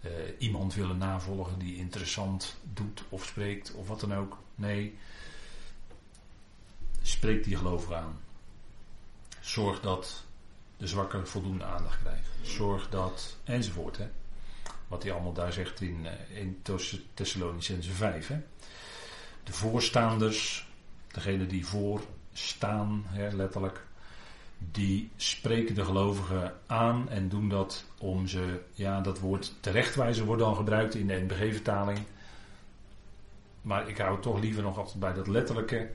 uh, 0.00 0.10
iemand 0.38 0.74
willen 0.74 0.98
navolgen 0.98 1.58
die 1.58 1.76
interessant 1.76 2.56
doet 2.62 3.04
of 3.08 3.24
spreekt 3.24 3.72
of 3.74 3.88
wat 3.88 4.00
dan 4.00 4.14
ook. 4.14 4.38
Nee, 4.54 4.98
spreek 7.02 7.44
die 7.44 7.56
gelovigen 7.56 7.98
aan. 7.98 8.18
Zorg 9.40 9.80
dat 9.80 10.24
de 10.76 10.86
zwakker 10.86 11.26
voldoende 11.26 11.64
aandacht 11.64 12.00
krijgt. 12.00 12.28
Zorg 12.42 12.88
dat, 12.88 13.36
enzovoort. 13.44 13.96
Hè. 13.96 14.08
Wat 14.90 15.02
hij 15.02 15.12
allemaal 15.12 15.32
daar 15.32 15.52
zegt 15.52 15.80
in, 15.80 16.04
uh, 16.04 16.38
in 16.40 16.62
Thessalonicense 17.14 17.92
5. 17.92 18.28
Hè. 18.28 18.40
De 19.44 19.52
voorstaanders, 19.52 20.68
degene 21.06 21.46
die 21.46 21.66
voor 21.66 22.00
staan, 22.32 23.02
hè, 23.06 23.36
letterlijk, 23.36 23.86
die 24.58 25.10
spreken 25.16 25.74
de 25.74 25.84
gelovigen 25.84 26.54
aan 26.66 27.08
en 27.08 27.28
doen 27.28 27.48
dat 27.48 27.84
om 27.98 28.26
ze, 28.26 28.60
ja, 28.72 29.00
dat 29.00 29.18
woord 29.18 29.54
terechtwijzen 29.60 30.24
wordt 30.24 30.42
dan 30.42 30.56
gebruikt 30.56 30.94
in 30.94 31.06
de 31.06 31.14
NBG-vertaling. 31.14 31.98
Maar 33.62 33.88
ik 33.88 33.98
hou 33.98 34.20
toch 34.20 34.40
liever 34.40 34.62
nog 34.62 34.78
altijd 34.78 34.98
bij 34.98 35.12
dat 35.12 35.26
letterlijke, 35.26 35.90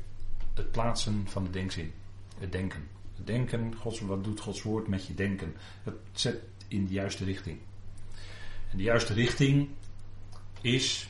het 0.53 0.71
plaatsen 0.71 1.27
van 1.27 1.43
de 1.43 1.49
denkzin. 1.49 1.93
Het 2.37 2.51
denken. 2.51 2.87
Denken, 3.15 3.73
wat 4.07 4.23
doet 4.23 4.39
Gods 4.39 4.61
woord 4.61 4.87
met 4.87 5.05
je 5.05 5.13
denken? 5.13 5.55
Het 5.83 5.95
zet 6.11 6.41
in 6.67 6.85
de 6.85 6.93
juiste 6.93 7.23
richting. 7.23 7.59
En 8.75 8.81
de 8.81 8.87
juiste 8.87 9.13
richting 9.13 9.69
is, 10.61 11.09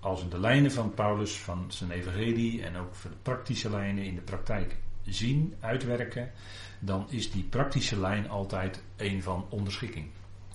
als 0.00 0.22
in 0.22 0.28
de 0.28 0.40
lijnen 0.40 0.72
van 0.72 0.94
Paulus, 0.94 1.36
van 1.36 1.64
zijn 1.68 1.90
evangelie 1.90 2.62
en 2.62 2.76
ook 2.76 2.94
voor 2.94 3.10
de 3.10 3.16
praktische 3.22 3.70
lijnen 3.70 4.04
in 4.04 4.14
de 4.14 4.20
praktijk 4.20 4.76
zien, 5.04 5.54
uitwerken, 5.60 6.32
dan 6.78 7.10
is 7.10 7.30
die 7.30 7.42
praktische 7.42 8.00
lijn 8.00 8.28
altijd 8.28 8.82
een 8.96 9.22
van 9.22 9.46
onderschikking. 9.48 10.06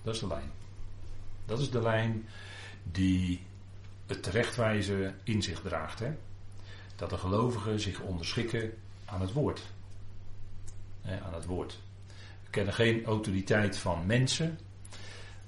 Dat 0.04 0.14
is 0.14 0.20
de 0.20 0.28
lijn. 0.28 0.52
Dat 1.46 1.60
is 1.60 1.70
de 1.70 1.82
lijn 1.82 2.28
die 2.84 3.42
het 4.06 4.24
terechtwijzen 4.24 5.16
in 5.24 5.42
zich 5.42 5.62
draagt. 5.62 6.00
Hè? 6.00 6.12
Dat 6.96 7.10
de 7.10 7.18
gelovigen 7.18 7.80
zich 7.80 8.00
onderschikken 8.00 8.74
aan 9.06 9.22
het 9.22 9.34
woord. 9.34 9.62
Aan 11.06 11.34
het 11.34 11.46
woord. 11.46 11.80
We 12.44 12.50
kennen 12.50 12.74
geen 12.74 13.06
autoriteit 13.06 13.78
van 13.78 14.06
mensen, 14.06 14.60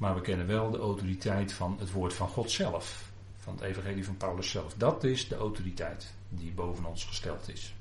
maar 0.01 0.15
we 0.15 0.21
kennen 0.21 0.47
wel 0.47 0.71
de 0.71 0.77
autoriteit 0.77 1.53
van 1.53 1.75
het 1.79 1.91
woord 1.91 2.13
van 2.13 2.27
God 2.27 2.51
zelf. 2.51 3.11
Van 3.37 3.53
het 3.53 3.63
evangelie 3.63 4.05
van 4.05 4.17
Paulus 4.17 4.49
zelf. 4.49 4.73
Dat 4.73 5.03
is 5.03 5.27
de 5.27 5.35
autoriteit 5.35 6.13
die 6.29 6.51
boven 6.51 6.85
ons 6.85 7.05
gesteld 7.05 7.49
is. 7.49 7.73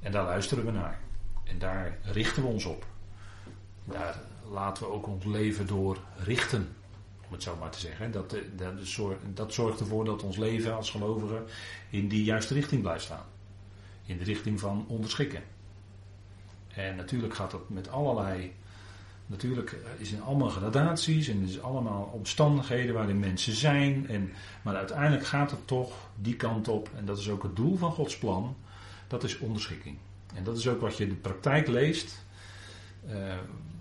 En 0.00 0.12
daar 0.12 0.24
luisteren 0.24 0.64
we 0.64 0.70
naar. 0.70 1.00
En 1.44 1.58
daar 1.58 1.98
richten 2.02 2.42
we 2.42 2.48
ons 2.48 2.64
op. 2.64 2.86
Daar 3.84 4.20
laten 4.50 4.82
we 4.82 4.90
ook 4.90 5.06
ons 5.06 5.24
leven 5.24 5.66
door 5.66 5.98
richten. 6.16 6.76
Om 7.26 7.32
het 7.32 7.42
zo 7.42 7.56
maar 7.56 7.70
te 7.70 7.80
zeggen. 7.80 8.10
Dat, 8.10 8.36
dat, 8.56 8.88
dat 9.34 9.52
zorgt 9.52 9.80
ervoor 9.80 10.04
dat 10.04 10.22
ons 10.22 10.36
leven 10.36 10.74
als 10.74 10.90
gelovigen 10.90 11.44
in 11.90 12.08
die 12.08 12.24
juiste 12.24 12.54
richting 12.54 12.82
blijft 12.82 13.04
staan. 13.04 13.26
In 14.06 14.18
de 14.18 14.24
richting 14.24 14.60
van 14.60 14.84
onderschikken. 14.88 15.42
En 16.68 16.96
natuurlijk 16.96 17.34
gaat 17.34 17.50
dat 17.50 17.68
met 17.68 17.88
allerlei. 17.88 18.52
Natuurlijk 19.32 19.76
is 19.98 20.12
er 20.12 20.20
allemaal 20.20 20.48
gradaties 20.48 21.28
en 21.28 21.48
er 21.54 21.60
allemaal 21.60 22.10
omstandigheden 22.12 22.94
waarin 22.94 23.18
mensen 23.18 23.54
zijn. 23.54 24.08
En, 24.08 24.32
maar 24.62 24.76
uiteindelijk 24.76 25.26
gaat 25.26 25.50
het 25.50 25.66
toch 25.66 25.92
die 26.16 26.36
kant 26.36 26.68
op. 26.68 26.90
En 26.96 27.04
dat 27.04 27.18
is 27.18 27.28
ook 27.28 27.42
het 27.42 27.56
doel 27.56 27.76
van 27.76 27.92
Gods 27.92 28.18
plan 28.18 28.56
dat 29.12 29.24
is 29.24 29.38
onderschikking. 29.38 29.96
En 30.34 30.44
dat 30.44 30.56
is 30.56 30.68
ook 30.68 30.80
wat 30.80 30.96
je 30.96 31.04
in 31.04 31.10
de 31.10 31.14
praktijk 31.14 31.68
leest, 31.68 32.24
uh, 33.06 33.34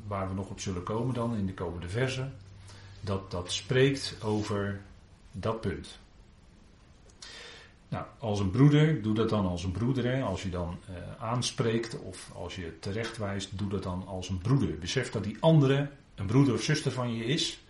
waar 0.07 0.27
we 0.27 0.33
nog 0.33 0.49
op 0.49 0.59
zullen 0.59 0.83
komen 0.83 1.13
dan 1.13 1.35
in 1.35 1.45
de 1.45 1.53
komende 1.53 1.89
versen. 1.89 2.33
Dat 3.01 3.31
dat 3.31 3.51
spreekt 3.51 4.15
over 4.23 4.81
dat 5.31 5.61
punt. 5.61 5.99
Nou, 7.91 8.05
als 8.19 8.39
een 8.39 8.51
broeder, 8.51 9.01
doe 9.01 9.13
dat 9.13 9.29
dan 9.29 9.45
als 9.45 9.63
een 9.63 9.71
broeder. 9.71 10.05
Hè. 10.05 10.23
Als 10.23 10.43
je 10.43 10.49
dan 10.49 10.79
uh, 10.89 11.23
aanspreekt 11.23 11.99
of 11.99 12.31
als 12.33 12.55
je 12.55 12.79
terecht 12.79 13.17
wijst, 13.17 13.57
doe 13.57 13.69
dat 13.69 13.83
dan 13.83 14.07
als 14.07 14.29
een 14.29 14.37
broeder. 14.37 14.77
Besef 14.77 15.11
dat 15.11 15.23
die 15.23 15.37
andere 15.39 15.89
een 16.15 16.25
broeder 16.25 16.53
of 16.53 16.61
zuster 16.61 16.91
van 16.91 17.13
je 17.13 17.25
is. 17.25 17.63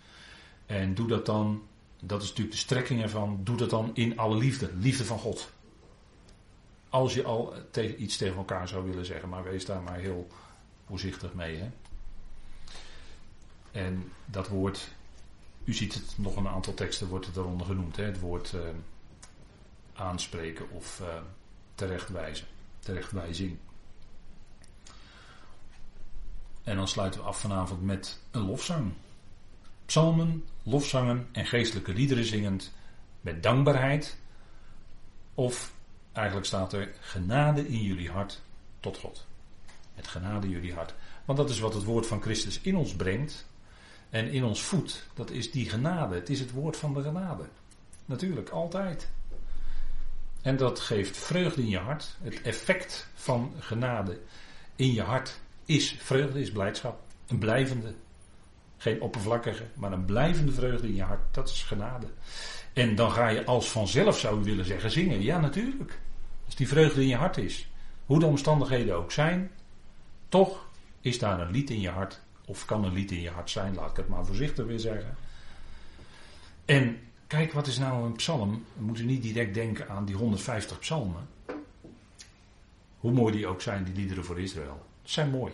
En 0.66 0.94
doe 0.94 1.08
dat 1.08 1.26
dan, 1.26 1.62
dat 2.00 2.22
is 2.22 2.28
natuurlijk 2.28 2.56
de 2.56 2.62
strekking 2.62 3.02
ervan, 3.02 3.40
doe 3.44 3.58
dat 3.58 3.70
dan 3.70 3.92
in 3.94 4.18
alle 4.18 4.38
liefde. 4.38 4.70
Liefde 4.80 5.06
van 5.06 5.20
God. 5.20 5.52
Als 6.90 7.14
je 7.14 7.24
al 7.24 7.54
tegen, 7.72 8.02
iets 8.02 8.18
tegen 8.18 8.38
elkaar 8.38 8.68
zou 8.68 8.86
willen 8.90 9.06
zeggen, 9.06 9.30
maar 9.30 9.44
wees 9.44 9.66
daar 9.66 9.82
maar 9.82 10.00
heel 10.00 10.28
voorzichtig 10.86 11.34
mee. 11.34 11.58
Hè? 11.58 11.70
En 13.72 14.12
dat 14.26 14.48
woord, 14.48 14.92
u 15.64 15.74
ziet 15.74 15.94
het 15.94 16.14
nog 16.16 16.36
een 16.36 16.48
aantal 16.48 16.74
teksten, 16.74 17.08
wordt 17.08 17.26
het 17.26 17.36
daaronder 17.36 17.66
genoemd. 17.66 17.96
Hè? 17.96 18.04
Het 18.04 18.20
woord 18.20 18.52
uh, 18.56 18.62
aanspreken 20.02 20.70
of 20.70 21.00
uh, 21.00 21.08
terechtwijzen, 21.76 22.48
terechtwijzing. 22.80 23.58
En 26.64 26.76
dan 26.76 26.88
sluiten 26.88 27.20
we 27.20 27.26
af 27.26 27.40
vanavond 27.40 27.82
met 27.82 28.20
een 28.32 28.42
lofzang. 28.42 28.94
Psalmen, 29.86 30.46
lofzangen 30.64 31.28
en 31.32 31.46
geestelijke 31.46 31.94
liederen 31.94 32.26
zingend 32.26 32.72
met 33.22 33.44
dankbaarheid. 33.44 34.18
Of 35.34 35.74
eigenlijk 36.12 36.46
staat 36.46 36.74
er 36.74 36.94
genade 37.00 37.68
in 37.68 37.82
jullie 37.82 38.10
hart 38.10 38.42
tot 38.80 38.98
God. 38.98 39.26
Met 39.96 40.08
genade 40.08 40.48
in 40.48 40.54
jullie 40.54 40.74
hart. 40.74 40.94
Want 41.26 41.38
dat 41.38 41.50
is 41.50 41.60
wat 41.60 41.74
het 41.74 41.84
woord 41.84 42.08
van 42.08 42.22
Christus 42.22 42.62
in 42.62 42.76
ons 42.76 42.96
brengt 42.96 43.46
en 44.10 44.32
in 44.32 44.44
ons 44.44 44.62
voedt. 44.62 45.08
Dat 45.14 45.32
is 45.32 45.52
die 45.52 45.70
genade. 45.70 46.16
Het 46.16 46.30
is 46.30 46.40
het 46.40 46.52
woord 46.52 46.78
van 46.78 46.94
de 46.94 47.02
genade. 47.02 47.44
Natuurlijk, 48.06 48.50
altijd. 48.50 49.10
En 50.42 50.58
dat 50.58 50.80
geeft 50.80 51.18
vreugde 51.18 51.62
in 51.62 51.70
je 51.70 51.78
hart. 51.78 52.18
Het 52.22 52.42
effect 52.42 53.10
van 53.14 53.54
genade 53.60 54.20
in 54.76 54.94
je 54.94 55.02
hart 55.02 55.40
is 55.66 55.96
vreugde, 56.00 56.42
is 56.42 56.52
blijdschap. 56.52 57.00
Een 57.28 57.38
blijvende. 57.38 57.94
Geen 58.78 59.02
oppervlakkige, 59.02 59.64
maar 59.74 59.92
een 59.92 60.06
blijvende 60.06 60.52
vreugde 60.52 60.88
in 60.88 60.96
je 60.96 61.04
hart. 61.04 61.34
Dat 61.34 61.50
is 61.50 61.64
genade. 61.64 62.08
En 62.74 62.96
dan 62.96 63.12
ga 63.12 63.28
je 63.28 63.46
als 63.46 63.70
vanzelf, 63.70 64.20
zou 64.20 64.38
je 64.38 64.46
willen 64.46 64.66
zeggen, 64.66 64.92
zingen. 64.92 65.22
Ja, 65.22 65.40
natuurlijk. 65.40 66.00
Als 66.46 66.56
die 66.56 66.68
vreugde 66.68 67.02
in 67.02 67.08
je 67.08 67.16
hart 67.16 67.38
is. 67.38 67.70
Hoe 68.06 68.20
de 68.20 68.26
omstandigheden 68.26 68.96
ook 68.96 69.12
zijn. 69.12 69.52
Toch 70.30 70.66
is 71.02 71.20
daar 71.20 71.40
een 71.40 71.52
lied 71.52 71.70
in 71.70 71.80
je 71.82 71.90
hart. 71.90 72.22
Of 72.46 72.66
kan 72.66 72.84
een 72.84 72.94
lied 72.94 73.12
in 73.12 73.22
je 73.22 73.30
hart 73.30 73.50
zijn, 73.50 73.76
laat 73.76 73.90
ik 73.90 73.98
het 73.98 74.08
maar 74.08 74.26
voorzichtig 74.26 74.66
weer 74.66 74.80
zeggen. 74.80 75.16
En 76.66 77.00
kijk, 77.32 77.54
wat 77.54 77.68
is 77.68 77.78
nou 77.78 78.06
een 78.06 78.16
psalm? 78.16 78.66
We 78.78 78.84
moeten 78.84 79.06
niet 79.06 79.22
direct 79.22 79.54
denken 79.54 79.90
aan 79.90 80.06
die 80.06 80.16
150 80.16 80.80
psalmen. 80.80 81.28
Hoe 83.00 83.12
mooi 83.12 83.34
die 83.34 83.48
ook 83.48 83.62
zijn, 83.62 83.84
die 83.84 83.94
liederen 83.94 84.26
voor 84.26 84.40
Israël. 84.40 84.86
Ze 85.04 85.12
zijn 85.12 85.30
mooi. 85.30 85.52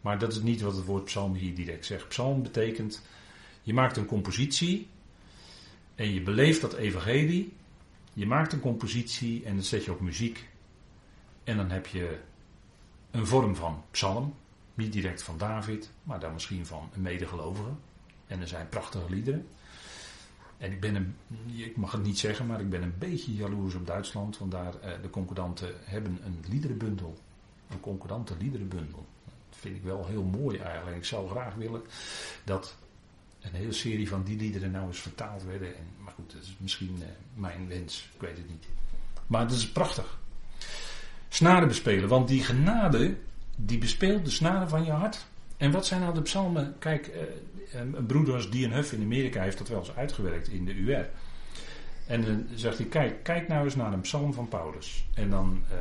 Maar 0.00 0.18
dat 0.18 0.32
is 0.32 0.40
niet 0.40 0.60
wat 0.60 0.76
het 0.76 0.84
woord 0.84 1.04
psalm 1.04 1.34
hier 1.34 1.54
direct 1.54 1.86
zegt. 1.86 2.08
Psalm 2.08 2.42
betekent, 2.42 3.02
je 3.62 3.74
maakt 3.74 3.96
een 3.96 4.06
compositie 4.06 4.88
en 5.94 6.12
je 6.14 6.20
beleeft 6.20 6.60
dat 6.60 6.74
evangelie. 6.74 7.52
Je 8.12 8.26
maakt 8.26 8.52
een 8.52 8.60
compositie 8.60 9.44
en 9.44 9.54
dan 9.54 9.64
zet 9.64 9.84
je 9.84 9.92
op 9.92 10.00
muziek. 10.00 10.48
En 11.44 11.56
dan 11.56 11.70
heb 11.70 11.86
je 11.86 12.18
een 13.10 13.26
vorm 13.26 13.56
van 13.56 13.82
psalm. 13.90 14.34
Niet 14.74 14.92
direct 14.92 15.22
van 15.22 15.38
David, 15.38 15.90
maar 16.02 16.20
dan 16.20 16.32
misschien 16.32 16.66
van 16.66 16.90
een 16.94 17.02
medegelovige. 17.02 17.72
En 18.26 18.40
er 18.40 18.48
zijn 18.48 18.68
prachtige 18.68 19.10
liederen. 19.10 19.46
En 20.60 20.72
ik 20.72 20.80
ben 20.80 20.94
een, 20.94 21.14
ik 21.56 21.76
mag 21.76 21.92
het 21.92 22.02
niet 22.02 22.18
zeggen, 22.18 22.46
maar 22.46 22.60
ik 22.60 22.70
ben 22.70 22.82
een 22.82 22.94
beetje 22.98 23.34
jaloers 23.34 23.74
op 23.74 23.86
Duitsland. 23.86 24.38
Want 24.38 24.50
daar, 24.50 24.80
eh, 24.80 24.92
de 25.02 25.10
concordanten 25.10 25.74
hebben 25.84 26.18
een 26.24 26.44
liederenbundel. 26.48 27.18
Een 27.68 27.80
concordante 27.80 28.34
liederenbundel. 28.38 29.06
Dat 29.24 29.58
vind 29.58 29.76
ik 29.76 29.82
wel 29.82 30.06
heel 30.06 30.22
mooi 30.22 30.58
eigenlijk. 30.58 30.96
Ik 30.96 31.04
zou 31.04 31.28
graag 31.28 31.54
willen 31.54 31.82
dat 32.44 32.76
een 33.40 33.54
hele 33.54 33.72
serie 33.72 34.08
van 34.08 34.22
die 34.22 34.36
liederen 34.36 34.70
nou 34.70 34.86
eens 34.86 35.00
vertaald 35.00 35.44
werden. 35.44 35.76
En, 35.76 35.86
maar 35.98 36.12
goed, 36.12 36.32
dat 36.32 36.42
is 36.42 36.56
misschien 36.58 36.96
uh, 36.98 37.06
mijn 37.34 37.68
wens. 37.68 38.08
Ik 38.14 38.20
weet 38.20 38.36
het 38.36 38.48
niet. 38.48 38.66
Maar 39.26 39.40
het 39.40 39.52
is 39.52 39.70
prachtig. 39.70 40.18
Snaren 41.28 41.68
bespelen. 41.68 42.08
Want 42.08 42.28
die 42.28 42.42
genade, 42.42 43.16
die 43.56 43.78
bespeelt 43.78 44.24
de 44.24 44.30
snaren 44.30 44.68
van 44.68 44.84
je 44.84 44.90
hart. 44.90 45.26
En 45.60 45.70
wat 45.70 45.86
zijn 45.86 46.00
nou 46.00 46.14
de 46.14 46.22
psalmen? 46.22 46.74
Kijk, 46.78 47.06
uh, 47.08 47.80
een 47.80 48.06
broeder 48.06 48.34
als 48.34 48.50
Dian 48.50 48.72
Huff 48.72 48.92
in 48.92 49.02
Amerika 49.02 49.42
heeft 49.42 49.58
dat 49.58 49.68
wel 49.68 49.78
eens 49.78 49.96
uitgewerkt 49.96 50.48
in 50.48 50.64
de 50.64 50.74
UR. 50.74 51.08
En 52.06 52.24
dan 52.24 52.46
zegt 52.54 52.78
hij, 52.78 52.86
kijk, 52.86 53.22
kijk 53.22 53.48
nou 53.48 53.64
eens 53.64 53.76
naar 53.76 53.92
een 53.92 54.00
psalm 54.00 54.32
van 54.32 54.48
Paulus. 54.48 55.06
En 55.14 55.30
dan, 55.30 55.62
uh, 55.72 55.76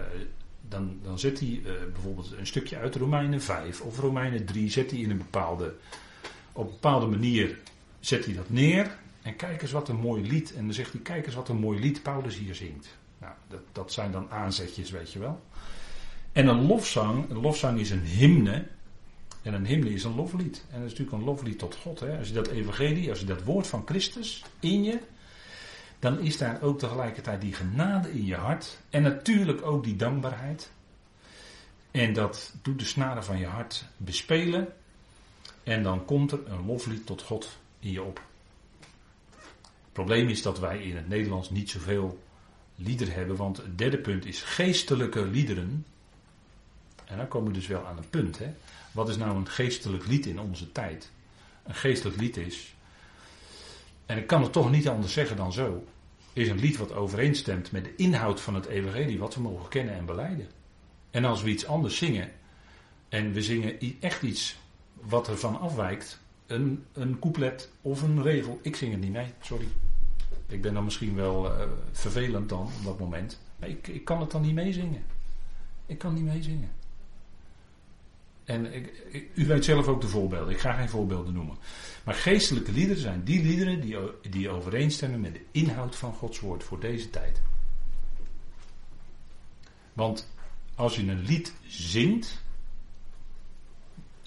dan, 0.68 1.00
dan 1.04 1.20
zet 1.20 1.40
hij 1.40 1.62
bijvoorbeeld 1.94 2.34
een 2.38 2.48
stukje 2.48 2.78
uit 2.78 2.96
Romeinen 2.96 3.42
5 3.42 3.82
of 3.82 4.00
Romeinen 4.00 4.46
3, 4.46 4.70
zet 4.70 4.92
hij 4.92 5.00
in 5.00 5.12
een 5.12 5.18
bepaalde 5.18 5.74
op 6.60 6.66
een 6.66 6.72
bepaalde 6.72 7.06
manier 7.06 7.58
zet 8.00 8.26
hij 8.26 8.34
dat 8.34 8.50
neer. 8.50 8.98
En 9.22 9.36
kijk 9.36 9.62
eens 9.62 9.72
wat 9.72 9.90
een 9.90 10.00
mooi 10.00 10.28
lied. 10.28 10.54
En 10.54 10.66
dan 10.66 10.74
zegt 10.74 10.92
hij: 10.92 11.02
Kijk 11.02 11.26
eens 11.26 11.36
wat 11.36 11.50
een 11.50 11.60
mooi 11.60 11.80
lied 11.80 12.04
Paulus 12.04 12.38
hier 12.38 12.56
zingt. 12.56 12.98
Nou, 13.18 13.34
dat, 13.48 13.62
dat 13.72 13.92
zijn 13.92 14.12
dan 14.12 14.30
aanzetjes, 14.30 14.92
weet 14.92 15.12
je 15.12 15.20
wel. 15.20 15.42
En 16.32 16.48
een 16.48 16.66
lofzang, 16.66 17.30
een 17.30 17.40
lofzang 17.40 17.80
is 17.80 17.92
een 17.92 18.04
hymne. 18.06 18.66
En 19.42 19.54
een 19.54 19.66
hymne 19.66 19.94
is 19.94 20.04
een 20.04 20.16
loflied. 20.16 20.66
En 20.70 20.82
dat 20.82 20.92
is 20.92 20.98
natuurlijk 20.98 21.18
een 21.18 21.24
loflied 21.24 21.60
tot 21.60 21.76
God. 21.76 22.00
Hè. 22.00 22.18
Als 22.18 22.28
je 22.28 22.34
dat 22.34 22.48
evangelie, 22.48 23.10
als 23.10 23.20
je 23.20 23.26
dat 23.26 23.44
woord 23.44 23.68
van 23.68 23.84
Christus 23.86 24.44
in 24.60 24.84
je, 24.84 25.00
dan 26.00 26.20
is 26.20 26.38
daar 26.38 26.62
ook 26.62 26.80
tegelijkertijd 26.80 27.42
die 27.42 27.54
genade 27.54 28.12
in 28.12 28.26
je 28.26 28.36
hart. 28.36 28.80
En 28.90 29.02
natuurlijk 29.02 29.66
ook 29.66 29.84
die 29.84 29.96
dankbaarheid. 29.96 30.72
En 31.92 32.14
dat 32.14 32.56
doet 32.62 32.80
de 32.80 32.86
snaren 32.86 33.24
van 33.24 33.38
je 33.38 33.46
hart 33.46 33.86
bespelen. 33.98 34.68
En 35.64 35.84
dan 35.84 36.06
komt 36.06 36.32
er 36.32 36.40
een 36.48 36.66
loflied 36.66 37.06
tot 37.06 37.22
God 37.22 37.58
in 37.80 37.92
je 37.92 38.04
op. 38.04 38.22
Het 39.60 39.94
probleem 39.94 40.30
is 40.30 40.42
dat 40.42 40.60
wij 40.60 40.84
in 40.84 40.96
het 40.96 41.10
Nederlands 41.10 41.50
niet 41.50 41.70
zoveel 41.70 42.24
liederen 42.76 43.14
hebben, 43.14 43.36
want 43.36 43.58
het 43.58 43.78
derde 43.78 43.98
punt 43.98 44.26
is 44.26 44.42
geestelijke 44.42 45.26
liederen. 45.26 45.86
En 47.10 47.18
dan 47.18 47.28
komen 47.28 47.48
we 47.48 47.54
dus 47.54 47.68
wel 47.68 47.86
aan 47.86 47.98
een 47.98 48.10
punt. 48.10 48.40
Hè? 48.40 48.54
Wat 48.92 49.10
is 49.10 49.18
nou 49.18 49.36
een 49.36 49.48
geestelijk 49.48 50.08
lied 50.08 50.26
in 50.26 50.40
onze 50.40 50.72
tijd? 50.72 51.12
Een 51.64 51.76
geestelijk 51.76 52.18
lied 52.18 52.38
is, 52.38 52.74
en 54.10 54.18
ik 54.18 54.28
kan 54.28 54.42
het 54.42 54.52
toch 54.52 54.72
niet 54.72 54.88
anders 54.88 55.14
zeggen 55.14 55.38
dan 55.38 55.54
zo, 55.54 55.84
is 56.34 56.50
een 56.50 56.60
lied 56.60 56.78
wat 56.78 56.94
overeenstemt 56.94 57.72
met 57.72 57.84
de 57.84 57.96
inhoud 57.96 58.42
van 58.42 58.56
het 58.56 58.66
evangelie, 58.66 59.20
wat 59.20 59.36
we 59.36 59.42
mogen 59.42 59.70
kennen 59.70 59.96
en 59.96 60.06
beleiden. 60.06 60.48
En 61.12 61.26
als 61.26 61.42
we 61.42 61.50
iets 61.50 61.66
anders 61.66 61.98
zingen, 61.98 62.32
en 63.10 63.32
we 63.32 63.42
zingen 63.42 63.76
echt 64.00 64.22
iets 64.22 64.56
wat 64.94 65.28
ervan 65.28 65.60
afwijkt, 65.60 66.20
een, 66.48 66.84
een 66.94 67.20
couplet 67.20 67.70
of 67.82 68.02
een 68.02 68.22
regel. 68.22 68.60
Ik 68.62 68.76
zing 68.76 68.92
het 68.92 69.02
niet 69.02 69.12
mee, 69.12 69.34
sorry. 69.42 69.68
Ik 70.48 70.62
ben 70.62 70.74
dan 70.74 70.84
misschien 70.84 71.16
wel 71.16 71.46
uh, 71.46 71.62
vervelend 71.92 72.50
dan 72.50 72.70
op 72.78 72.84
dat 72.84 73.00
moment. 73.00 73.40
Maar 73.60 73.70
ik, 73.70 73.88
ik 73.88 74.06
kan 74.06 74.20
het 74.20 74.32
dan 74.32 74.42
niet 74.42 74.54
meezingen. 74.54 75.04
Ik 75.86 75.98
kan 75.98 76.14
niet 76.14 76.24
meezingen. 76.24 76.70
En 78.50 78.74
ik, 78.74 79.04
u 79.34 79.46
weet 79.46 79.66
zelf 79.66 79.88
ook 79.88 80.02
de 80.02 80.08
voorbeelden. 80.08 80.54
Ik 80.54 80.60
ga 80.60 80.74
geen 80.74 80.90
voorbeelden 80.90 81.34
noemen. 81.34 81.58
Maar 82.04 82.14
geestelijke 82.14 82.72
liederen 82.72 83.02
zijn 83.02 83.24
die 83.24 83.44
liederen 83.44 83.82
die, 83.82 83.98
die 84.30 84.50
overeenstemmen 84.50 85.20
met 85.20 85.34
de 85.34 85.46
inhoud 85.52 85.96
van 85.96 86.14
Gods 86.14 86.40
woord 86.40 86.64
voor 86.64 86.80
deze 86.80 87.10
tijd. 87.10 87.42
Want 89.94 90.32
als 90.76 90.96
je 90.96 91.02
een 91.02 91.22
lied 91.22 91.54
zingt, 91.68 92.44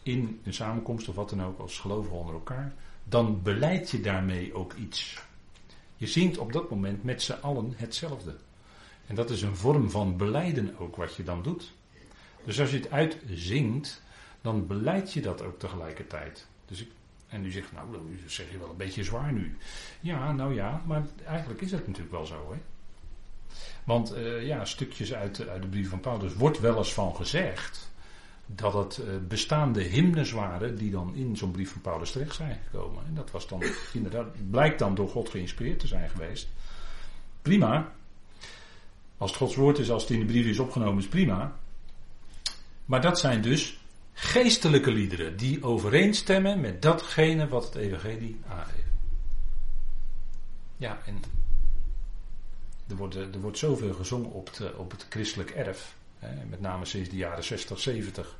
in 0.02 0.40
een 0.44 0.54
samenkomst 0.54 1.08
of 1.08 1.14
wat 1.14 1.30
dan 1.30 1.42
ook 1.42 1.58
als 1.58 1.78
gelovigen 1.78 2.18
onder 2.18 2.34
elkaar, 2.34 2.74
dan 3.04 3.42
beleid 3.42 3.90
je 3.90 4.00
daarmee 4.00 4.54
ook 4.54 4.74
iets. 4.74 5.22
Je 5.96 6.06
zingt 6.06 6.38
op 6.38 6.52
dat 6.52 6.70
moment 6.70 7.04
met 7.04 7.22
z'n 7.22 7.38
allen 7.40 7.72
hetzelfde. 7.76 8.36
En 9.06 9.14
dat 9.14 9.30
is 9.30 9.42
een 9.42 9.56
vorm 9.56 9.90
van 9.90 10.16
beleiden 10.16 10.78
ook 10.78 10.96
wat 10.96 11.14
je 11.14 11.22
dan 11.22 11.42
doet. 11.42 11.72
Dus 12.44 12.60
als 12.60 12.70
je 12.70 12.76
het 12.76 12.90
uitzingt, 12.90 14.01
dan 14.42 14.66
beleid 14.66 15.12
je 15.12 15.20
dat 15.20 15.42
ook 15.42 15.58
tegelijkertijd. 15.58 16.46
Dus 16.66 16.80
ik, 16.80 16.90
en 17.28 17.44
u 17.44 17.50
zegt, 17.50 17.72
nou, 17.72 17.92
dat 17.92 18.00
zeg 18.26 18.50
je 18.50 18.58
wel 18.58 18.70
een 18.70 18.76
beetje 18.76 19.04
zwaar 19.04 19.32
nu. 19.32 19.56
Ja, 20.00 20.32
nou 20.32 20.54
ja, 20.54 20.82
maar 20.86 21.02
eigenlijk 21.24 21.60
is 21.60 21.70
dat 21.70 21.86
natuurlijk 21.86 22.14
wel 22.14 22.26
zo. 22.26 22.52
Hè? 22.52 22.58
Want 23.84 24.16
uh, 24.16 24.46
ja, 24.46 24.64
stukjes 24.64 25.14
uit, 25.14 25.48
uit 25.48 25.62
de 25.62 25.68
brief 25.68 25.88
van 25.88 26.00
Paulus 26.00 26.34
wordt 26.34 26.60
wel 26.60 26.76
eens 26.76 26.92
van 26.94 27.16
gezegd 27.16 27.90
dat 28.46 28.72
het 28.72 28.98
eh, 28.98 29.14
bestaande 29.28 29.82
hymnes 29.82 30.30
waren 30.30 30.76
die 30.76 30.90
dan 30.90 31.14
in 31.14 31.36
zo'n 31.36 31.50
brief 31.50 31.72
van 31.72 31.80
Paulus 31.80 32.10
terecht 32.10 32.34
zijn 32.34 32.58
gekomen. 32.64 33.04
En 33.06 33.14
dat 33.14 33.30
was 33.30 33.48
dan 33.48 33.62
inderdaad, 33.92 34.50
blijkt 34.50 34.78
dan 34.78 34.94
door 34.94 35.08
God 35.08 35.28
geïnspireerd 35.28 35.78
te 35.78 35.86
zijn 35.86 36.10
geweest. 36.10 36.48
Prima. 37.42 37.92
Als 39.16 39.30
het 39.30 39.40
Gods 39.40 39.54
woord 39.54 39.78
is, 39.78 39.90
als 39.90 40.02
het 40.02 40.12
in 40.12 40.18
de 40.18 40.24
brief 40.24 40.46
is 40.46 40.58
opgenomen, 40.58 40.98
is 40.98 41.08
prima. 41.08 41.56
Maar 42.84 43.00
dat 43.00 43.18
zijn 43.18 43.42
dus 43.42 43.81
geestelijke 44.12 44.90
liederen 44.90 45.36
die 45.36 45.64
overeenstemmen 45.64 46.60
met 46.60 46.82
datgene 46.82 47.48
wat 47.48 47.64
het 47.64 47.74
evangelie 47.74 48.40
aangeeft. 48.48 48.90
Ja, 50.76 50.98
en 51.06 51.20
er 52.88 52.96
wordt, 52.96 53.14
er 53.14 53.40
wordt 53.40 53.58
zoveel 53.58 53.94
gezongen 53.94 54.30
op, 54.30 54.50
op 54.76 54.90
het 54.90 55.06
christelijk 55.08 55.50
erf 55.50 55.94
met 56.48 56.60
name 56.60 56.84
sinds 56.84 57.08
de 57.08 57.16
jaren 57.16 57.44
60, 57.44 57.80
70 57.80 58.36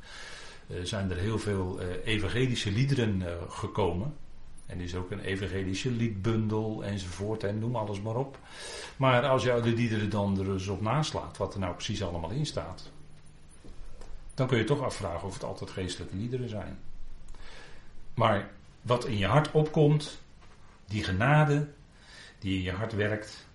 eh, 0.67 0.77
zijn 0.83 1.11
er 1.11 1.17
heel 1.17 1.39
veel 1.39 1.79
eh, 1.79 1.87
evangelische 2.13 2.71
liederen 2.71 3.21
eh, 3.21 3.33
gekomen. 3.49 4.15
En 4.65 4.79
is 4.79 4.95
ook 4.95 5.11
een 5.11 5.19
evangelische 5.19 5.91
liedbundel 5.91 6.83
enzovoort 6.83 7.43
en 7.43 7.59
noem 7.59 7.75
alles 7.75 8.01
maar 8.01 8.15
op. 8.15 8.37
Maar 8.97 9.25
als 9.25 9.43
je 9.43 9.59
de 9.63 9.69
liederen 9.69 10.09
dan 10.09 10.39
er 10.39 10.45
dus 10.45 10.67
op 10.67 10.81
naslaat, 10.81 11.37
wat 11.37 11.53
er 11.53 11.59
nou 11.59 11.73
precies 11.73 12.03
allemaal 12.03 12.29
in 12.29 12.45
staat, 12.45 12.91
dan 14.33 14.47
kun 14.47 14.57
je 14.57 14.63
toch 14.63 14.81
afvragen 14.81 15.27
of 15.27 15.33
het 15.33 15.43
altijd 15.43 15.69
geestelijke 15.69 16.15
liederen 16.15 16.49
zijn. 16.49 16.79
Maar 18.13 18.49
wat 18.81 19.05
in 19.05 19.17
je 19.17 19.27
hart 19.27 19.51
opkomt, 19.51 20.21
die 20.85 21.03
genade 21.03 21.67
die 22.39 22.57
in 22.57 22.63
je 22.63 22.71
hart 22.71 22.93
werkt, 22.93 23.47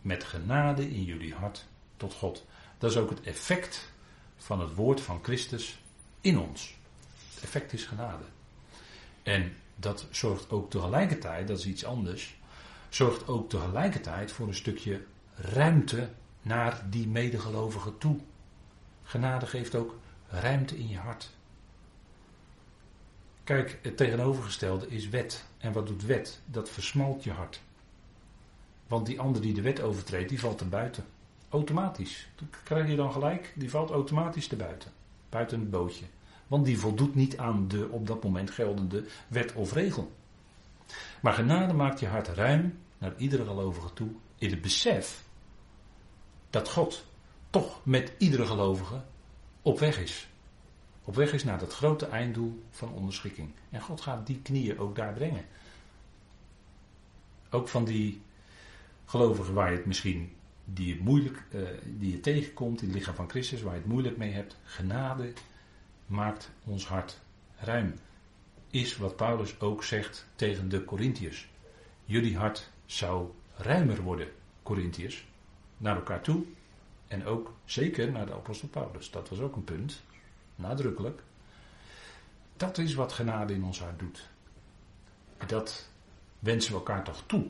met 0.00 0.24
genade 0.24 0.90
in 0.90 1.04
jullie 1.04 1.34
hart 1.34 1.66
tot 1.96 2.14
God. 2.14 2.44
Dat 2.78 2.90
is 2.90 2.96
ook 2.96 3.10
het 3.10 3.20
effect 3.22 3.92
van 4.36 4.60
het 4.60 4.74
woord 4.74 5.00
van 5.00 5.18
Christus 5.22 5.78
in 6.20 6.38
ons. 6.38 6.76
Het 7.34 7.42
effect 7.42 7.72
is 7.72 7.84
genade. 7.84 8.24
En 9.22 9.56
dat 9.76 10.06
zorgt 10.10 10.50
ook 10.50 10.70
tegelijkertijd, 10.70 11.48
dat 11.48 11.58
is 11.58 11.66
iets 11.66 11.84
anders, 11.84 12.36
zorgt 12.88 13.28
ook 13.28 13.50
tegelijkertijd 13.50 14.32
voor 14.32 14.48
een 14.48 14.54
stukje 14.54 15.04
ruimte 15.34 16.08
naar 16.42 16.86
die 16.90 17.08
medegelovigen 17.08 17.98
toe. 17.98 18.18
Genade 19.14 19.46
geeft 19.46 19.74
ook 19.74 19.98
ruimte 20.28 20.78
in 20.78 20.88
je 20.88 20.98
hart. 20.98 21.30
Kijk, 23.44 23.78
het 23.82 23.96
tegenovergestelde 23.96 24.88
is 24.88 25.08
wet. 25.08 25.44
En 25.58 25.72
wat 25.72 25.86
doet 25.86 26.04
wet? 26.04 26.40
Dat 26.44 26.70
versmalt 26.70 27.24
je 27.24 27.30
hart. 27.30 27.60
Want 28.86 29.06
die 29.06 29.20
ander 29.20 29.42
die 29.42 29.54
de 29.54 29.62
wet 29.62 29.80
overtreedt, 29.80 30.28
die 30.28 30.40
valt 30.40 30.60
er 30.60 30.68
buiten. 30.68 31.04
Automatisch. 31.48 32.28
Krijg 32.64 32.88
je 32.88 32.96
dan 32.96 33.12
gelijk? 33.12 33.52
Die 33.56 33.70
valt 33.70 33.90
automatisch 33.90 34.46
te 34.46 34.56
buiten. 34.56 34.90
Buiten 35.28 35.60
het 35.60 35.70
bootje. 35.70 36.04
Want 36.46 36.64
die 36.64 36.78
voldoet 36.78 37.14
niet 37.14 37.38
aan 37.38 37.68
de 37.68 37.88
op 37.90 38.06
dat 38.06 38.22
moment 38.22 38.50
geldende 38.50 39.04
wet 39.28 39.52
of 39.52 39.72
regel. 39.72 40.12
Maar 41.20 41.32
genade 41.32 41.72
maakt 41.72 42.00
je 42.00 42.06
hart 42.06 42.28
ruim 42.28 42.78
naar 42.98 43.14
iedere 43.16 43.44
gelovige 43.44 43.92
toe. 43.92 44.10
In 44.38 44.50
het 44.50 44.60
besef 44.60 45.24
dat 46.50 46.70
God 46.70 47.04
toch 47.54 47.80
met 47.82 48.12
iedere 48.18 48.46
gelovige 48.46 49.00
op 49.62 49.78
weg 49.78 49.98
is. 49.98 50.28
Op 51.04 51.14
weg 51.14 51.32
is 51.32 51.44
naar 51.44 51.58
dat 51.58 51.74
grote 51.74 52.06
einddoel 52.06 52.62
van 52.70 52.92
onderschikking. 52.92 53.50
En 53.70 53.80
God 53.80 54.00
gaat 54.00 54.26
die 54.26 54.40
knieën 54.42 54.78
ook 54.78 54.96
daar 54.96 55.12
brengen. 55.12 55.44
Ook 57.50 57.68
van 57.68 57.84
die 57.84 58.22
gelovigen 59.04 59.54
waar 59.54 59.70
je 59.70 59.76
het 59.76 59.86
misschien, 59.86 60.32
die 60.64 60.86
je 60.96 61.02
moeilijk, 61.02 61.44
uh, 61.50 61.68
die 61.84 62.10
je 62.10 62.20
tegenkomt 62.20 62.82
in 62.82 62.88
het 62.88 62.96
lichaam 62.96 63.14
van 63.14 63.30
Christus, 63.30 63.62
waar 63.62 63.74
je 63.74 63.80
het 63.80 63.88
moeilijk 63.88 64.16
mee 64.16 64.32
hebt. 64.32 64.56
Genade 64.64 65.32
maakt 66.06 66.50
ons 66.64 66.86
hart 66.86 67.20
ruim. 67.56 67.94
Is 68.70 68.96
wat 68.96 69.16
Paulus 69.16 69.60
ook 69.60 69.84
zegt 69.84 70.26
tegen 70.34 70.68
de 70.68 70.84
Corinthiërs. 70.84 71.48
Jullie 72.04 72.36
hart 72.36 72.70
zou 72.86 73.30
ruimer 73.56 74.02
worden, 74.02 74.28
Corinthiërs, 74.62 75.26
naar 75.76 75.96
elkaar 75.96 76.20
toe. 76.20 76.44
En 77.08 77.24
ook 77.24 77.52
zeker 77.64 78.12
naar 78.12 78.26
de 78.26 78.34
apostel 78.34 78.68
Paulus. 78.68 79.10
Dat 79.10 79.28
was 79.28 79.40
ook 79.40 79.56
een 79.56 79.64
punt, 79.64 80.02
nadrukkelijk. 80.54 81.22
Dat 82.56 82.78
is 82.78 82.94
wat 82.94 83.12
genade 83.12 83.54
in 83.54 83.64
ons 83.64 83.80
hart 83.80 83.98
doet. 83.98 84.28
Dat 85.46 85.88
wensen 86.38 86.72
we 86.72 86.78
elkaar 86.78 87.04
toch 87.04 87.22
toe. 87.26 87.46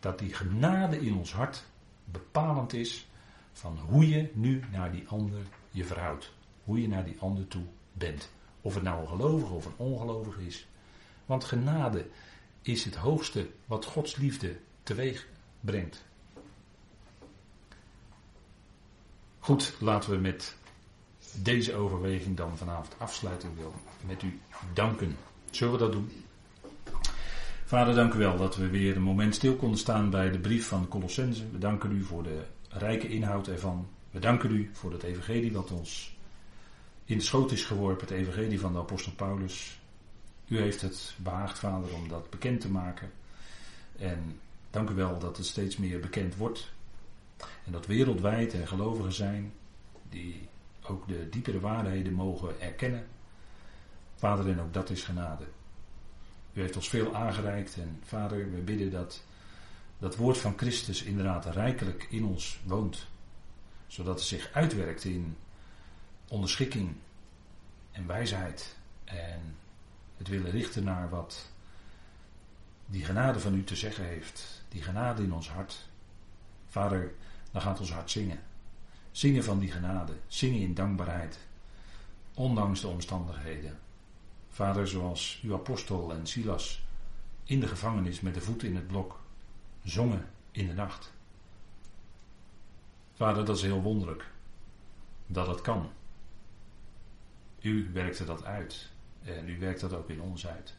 Dat 0.00 0.18
die 0.18 0.34
genade 0.34 1.00
in 1.00 1.14
ons 1.14 1.32
hart 1.32 1.64
bepalend 2.04 2.72
is 2.72 3.08
van 3.52 3.78
hoe 3.78 4.08
je 4.08 4.30
nu 4.34 4.64
naar 4.70 4.92
die 4.92 5.08
ander 5.08 5.40
je 5.70 5.84
verhoudt. 5.84 6.32
Hoe 6.64 6.80
je 6.80 6.88
naar 6.88 7.04
die 7.04 7.16
ander 7.20 7.48
toe 7.48 7.64
bent. 7.92 8.30
Of 8.60 8.74
het 8.74 8.82
nou 8.82 9.00
een 9.00 9.08
gelovige 9.08 9.52
of 9.52 9.64
een 9.64 9.76
ongelovige 9.76 10.46
is. 10.46 10.68
Want 11.26 11.44
genade 11.44 12.08
is 12.62 12.84
het 12.84 12.94
hoogste 12.94 13.50
wat 13.66 13.84
Gods 13.84 14.16
liefde 14.16 14.56
teweeg 14.82 15.26
brengt. 15.60 16.04
Goed, 19.42 19.74
laten 19.78 20.10
we 20.10 20.16
met 20.16 20.56
deze 21.34 21.74
overweging 21.74 22.36
dan 22.36 22.56
vanavond 22.56 22.94
afsluiten. 22.98 23.48
Ik 23.50 23.56
wil 23.56 23.74
met 24.06 24.22
u 24.22 24.40
danken. 24.74 25.16
Zullen 25.50 25.72
we 25.72 25.78
dat 25.78 25.92
doen? 25.92 26.10
Vader, 27.64 27.94
dank 27.94 28.14
u 28.14 28.18
wel 28.18 28.36
dat 28.36 28.56
we 28.56 28.68
weer 28.68 28.96
een 28.96 29.02
moment 29.02 29.34
stil 29.34 29.56
konden 29.56 29.78
staan 29.78 30.10
bij 30.10 30.30
de 30.30 30.38
brief 30.38 30.66
van 30.66 30.88
Colossense. 30.88 31.50
We 31.50 31.58
danken 31.58 31.92
u 31.92 32.02
voor 32.02 32.22
de 32.22 32.44
rijke 32.68 33.08
inhoud 33.08 33.48
ervan. 33.48 33.88
We 34.10 34.18
danken 34.18 34.50
u 34.50 34.70
voor 34.72 34.92
het 34.92 35.02
evangelie 35.02 35.52
wat 35.52 35.70
ons 35.70 36.16
in 37.04 37.18
de 37.18 37.24
schoot 37.24 37.52
is 37.52 37.64
geworpen, 37.64 38.06
het 38.08 38.16
evangelie 38.16 38.60
van 38.60 38.72
de 38.72 38.78
apostel 38.78 39.12
Paulus. 39.12 39.80
U 40.48 40.58
heeft 40.58 40.80
het 40.80 41.14
behaagd, 41.16 41.58
vader, 41.58 41.94
om 41.94 42.08
dat 42.08 42.30
bekend 42.30 42.60
te 42.60 42.70
maken. 42.70 43.10
En 43.98 44.40
dank 44.70 44.90
u 44.90 44.94
wel 44.94 45.18
dat 45.18 45.36
het 45.36 45.46
steeds 45.46 45.76
meer 45.76 46.00
bekend 46.00 46.36
wordt. 46.36 46.72
En 47.64 47.72
dat 47.72 47.86
wereldwijd 47.86 48.52
er 48.52 48.68
gelovigen 48.68 49.12
zijn 49.12 49.52
die 50.08 50.48
ook 50.82 51.08
de 51.08 51.28
diepere 51.28 51.60
waarheden 51.60 52.12
mogen 52.12 52.60
erkennen. 52.60 53.06
Vader, 54.14 54.48
en 54.48 54.60
ook 54.60 54.72
dat 54.72 54.90
is 54.90 55.02
genade. 55.02 55.44
U 56.52 56.60
heeft 56.60 56.76
ons 56.76 56.88
veel 56.88 57.14
aangereikt 57.14 57.76
en 57.76 58.00
Vader, 58.04 58.50
we 58.50 58.60
bidden 58.60 58.90
dat 58.90 59.22
dat 59.98 60.16
woord 60.16 60.38
van 60.38 60.58
Christus 60.58 61.02
inderdaad 61.02 61.46
rijkelijk 61.46 62.06
in 62.10 62.24
ons 62.24 62.60
woont. 62.64 63.06
Zodat 63.86 64.18
het 64.18 64.28
zich 64.28 64.50
uitwerkt 64.52 65.04
in 65.04 65.36
onderschikking 66.28 66.94
en 67.92 68.06
wijsheid 68.06 68.76
en 69.04 69.56
het 70.16 70.28
willen 70.28 70.50
richten 70.50 70.84
naar 70.84 71.08
wat 71.08 71.50
die 72.86 73.04
genade 73.04 73.40
van 73.40 73.54
u 73.54 73.64
te 73.64 73.76
zeggen 73.76 74.04
heeft. 74.04 74.62
Die 74.68 74.82
genade 74.82 75.22
in 75.22 75.32
ons 75.32 75.50
hart. 75.50 75.88
Vader, 76.68 77.12
dan 77.50 77.62
gaat 77.62 77.80
ons 77.80 77.92
hart 77.92 78.10
zingen. 78.10 78.40
Zingen 79.10 79.44
van 79.44 79.58
die 79.58 79.70
genade. 79.70 80.12
Zingen 80.26 80.60
in 80.60 80.74
dankbaarheid. 80.74 81.38
Ondanks 82.34 82.80
de 82.80 82.88
omstandigheden. 82.88 83.78
Vader, 84.48 84.88
zoals 84.88 85.40
uw 85.42 85.54
apostel 85.54 86.12
en 86.12 86.26
Silas 86.26 86.82
in 87.44 87.60
de 87.60 87.66
gevangenis 87.66 88.20
met 88.20 88.34
de 88.34 88.40
voeten 88.40 88.68
in 88.68 88.76
het 88.76 88.86
blok 88.86 89.20
zongen 89.84 90.26
in 90.50 90.66
de 90.66 90.72
nacht. 90.72 91.12
Vader, 93.14 93.44
dat 93.44 93.56
is 93.56 93.62
heel 93.62 93.82
wonderlijk 93.82 94.30
dat 95.26 95.46
het 95.46 95.60
kan. 95.60 95.90
U 97.60 97.90
werkte 97.92 98.24
dat 98.24 98.44
uit 98.44 98.88
en 99.22 99.48
u 99.48 99.58
werkt 99.58 99.80
dat 99.80 99.92
ook 99.92 100.08
in 100.08 100.20
ons 100.20 100.46
uit. 100.46 100.74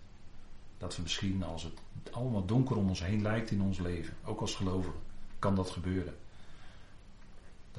Dat 0.77 0.95
we 0.95 1.01
misschien 1.01 1.43
als 1.43 1.63
het 1.63 2.11
allemaal 2.11 2.45
donker 2.45 2.75
om 2.75 2.87
ons 2.87 3.03
heen 3.03 3.21
lijkt 3.21 3.51
in 3.51 3.61
ons 3.61 3.79
leven, 3.79 4.13
ook 4.23 4.41
als 4.41 4.55
gelovigen, 4.55 4.99
kan 5.39 5.55
dat 5.55 5.69
gebeuren. 5.69 6.15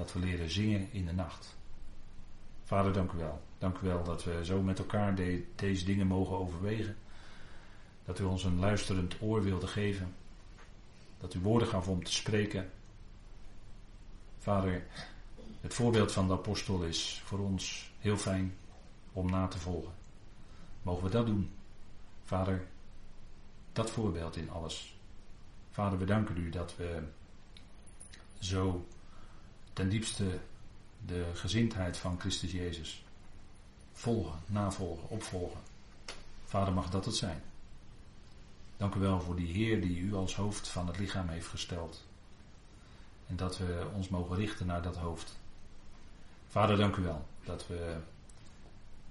Dat 0.03 0.13
we 0.13 0.19
leren 0.19 0.51
zingen 0.51 0.89
in 0.93 1.07
de 1.07 1.13
nacht. 1.13 1.57
Vader, 2.65 2.93
dank 2.93 3.13
u 3.13 3.19
wel. 3.19 3.43
Dank 3.59 3.79
u 3.79 3.87
wel 3.87 4.05
dat 4.05 4.25
we 4.25 4.45
zo 4.45 4.63
met 4.63 4.79
elkaar 4.79 5.15
deze 5.55 5.85
dingen 5.85 6.07
mogen 6.07 6.37
overwegen. 6.37 6.97
Dat 8.05 8.19
u 8.19 8.25
ons 8.25 8.45
een 8.45 8.59
luisterend 8.59 9.17
oor 9.21 9.43
wilde 9.43 9.67
geven. 9.67 10.15
Dat 11.19 11.35
u 11.35 11.41
woorden 11.41 11.69
gaf 11.69 11.89
om 11.89 12.05
te 12.05 12.13
spreken. 12.13 12.71
Vader, 14.39 14.87
het 15.61 15.75
voorbeeld 15.75 16.13
van 16.13 16.27
de 16.27 16.33
apostel 16.33 16.83
is 16.83 17.23
voor 17.25 17.39
ons 17.39 17.93
heel 17.99 18.17
fijn 18.17 18.55
om 19.13 19.31
na 19.31 19.47
te 19.47 19.59
volgen. 19.59 19.93
Mogen 20.83 21.05
we 21.05 21.11
dat 21.11 21.27
doen? 21.27 21.51
Vader, 22.25 22.67
dat 23.73 23.91
voorbeeld 23.91 24.37
in 24.37 24.51
alles. 24.51 24.97
Vader, 25.71 25.99
we 25.99 26.05
danken 26.05 26.37
u 26.37 26.51
dat 26.51 26.77
we 26.77 27.03
zo 28.39 28.87
ten 29.73 29.89
diepste 29.89 30.39
de 31.07 31.31
gezindheid 31.35 31.97
van 31.97 32.20
Christus 32.20 32.53
Jezus 32.53 33.05
volgen, 33.93 34.41
navolgen, 34.47 35.09
opvolgen. 35.09 35.61
Vader, 36.45 36.73
mag 36.73 36.91
dat 36.91 37.05
het 37.05 37.16
zijn. 37.16 37.43
Dank 38.77 38.95
u 38.95 39.01
wel 39.01 39.20
voor 39.20 39.37
die 39.37 39.53
Heer 39.53 39.81
die 39.81 39.99
u 39.99 40.14
als 40.14 40.37
hoofd 40.37 40.68
van 40.68 40.87
het 40.87 40.99
lichaam 40.99 41.29
heeft 41.29 41.47
gesteld. 41.47 42.05
En 43.27 43.37
dat 43.37 43.59
we 43.59 43.87
ons 43.95 44.09
mogen 44.09 44.37
richten 44.37 44.66
naar 44.66 44.83
dat 44.83 44.97
hoofd. 44.97 45.39
Vader, 46.49 46.77
dank 46.77 46.97
u 46.97 47.03
wel 47.03 47.27
dat 47.45 47.66
we 47.66 47.97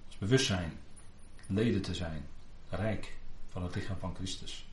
ons 0.05 0.17
bewust 0.17 0.45
zijn 0.45 0.77
leden 1.47 1.81
te 1.81 1.95
zijn, 1.95 2.25
rijk 2.69 3.17
van 3.49 3.63
het 3.63 3.75
lichaam 3.75 3.97
van 3.97 4.15
Christus. 4.15 4.67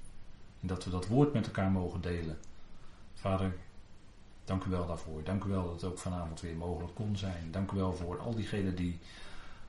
En 0.60 0.66
dat 0.66 0.84
we 0.84 0.90
dat 0.90 1.06
woord 1.06 1.32
met 1.32 1.46
elkaar 1.46 1.70
mogen 1.70 2.00
delen. 2.00 2.38
Vader, 3.14 3.56
dank 4.48 4.64
u 4.64 4.70
wel 4.70 4.86
daarvoor. 4.86 5.24
Dank 5.24 5.44
u 5.44 5.48
wel 5.48 5.64
dat 5.64 5.72
het 5.72 5.84
ook 5.84 5.98
vanavond 5.98 6.40
weer 6.40 6.56
mogelijk 6.56 6.94
kon 6.94 7.16
zijn. 7.16 7.50
Dank 7.50 7.70
u 7.70 7.76
wel 7.76 7.92
voor 7.92 8.18
al 8.18 8.34
diegenen 8.34 8.74
die 8.76 8.98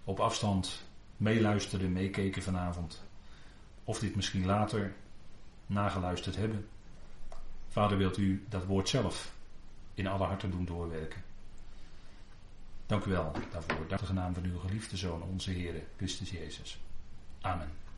op 0.04 0.20
afstand 0.20 0.84
meeluisterden, 1.18 1.92
meekeken 1.92 2.42
vanavond. 2.42 3.04
Of 3.84 4.00
dit 4.00 4.16
misschien 4.16 4.46
later 4.46 4.94
nageluisterd 5.66 6.36
hebben. 6.36 6.68
Vader, 7.68 7.98
wilt 7.98 8.18
u 8.18 8.46
dat 8.50 8.66
woord 8.66 8.90
zelf 8.90 9.34
in 9.94 10.08
alle 10.08 10.26
harten 10.26 10.52
doen 10.52 10.66
doorwerken. 10.66 11.24
Dank 12.86 13.06
u 13.06 13.12
wel 13.12 13.32
daarvoor. 13.52 13.88
Dank 13.88 14.08
de 14.08 14.14
naam 14.14 14.34
van 14.34 14.44
uw 14.44 14.60
geliefde 14.60 14.98
Zoon, 14.98 15.22
onze 15.22 15.52
Heer, 15.52 15.84
Christus 15.98 16.30
Jezus. 16.30 16.80
Amen. 17.42 17.89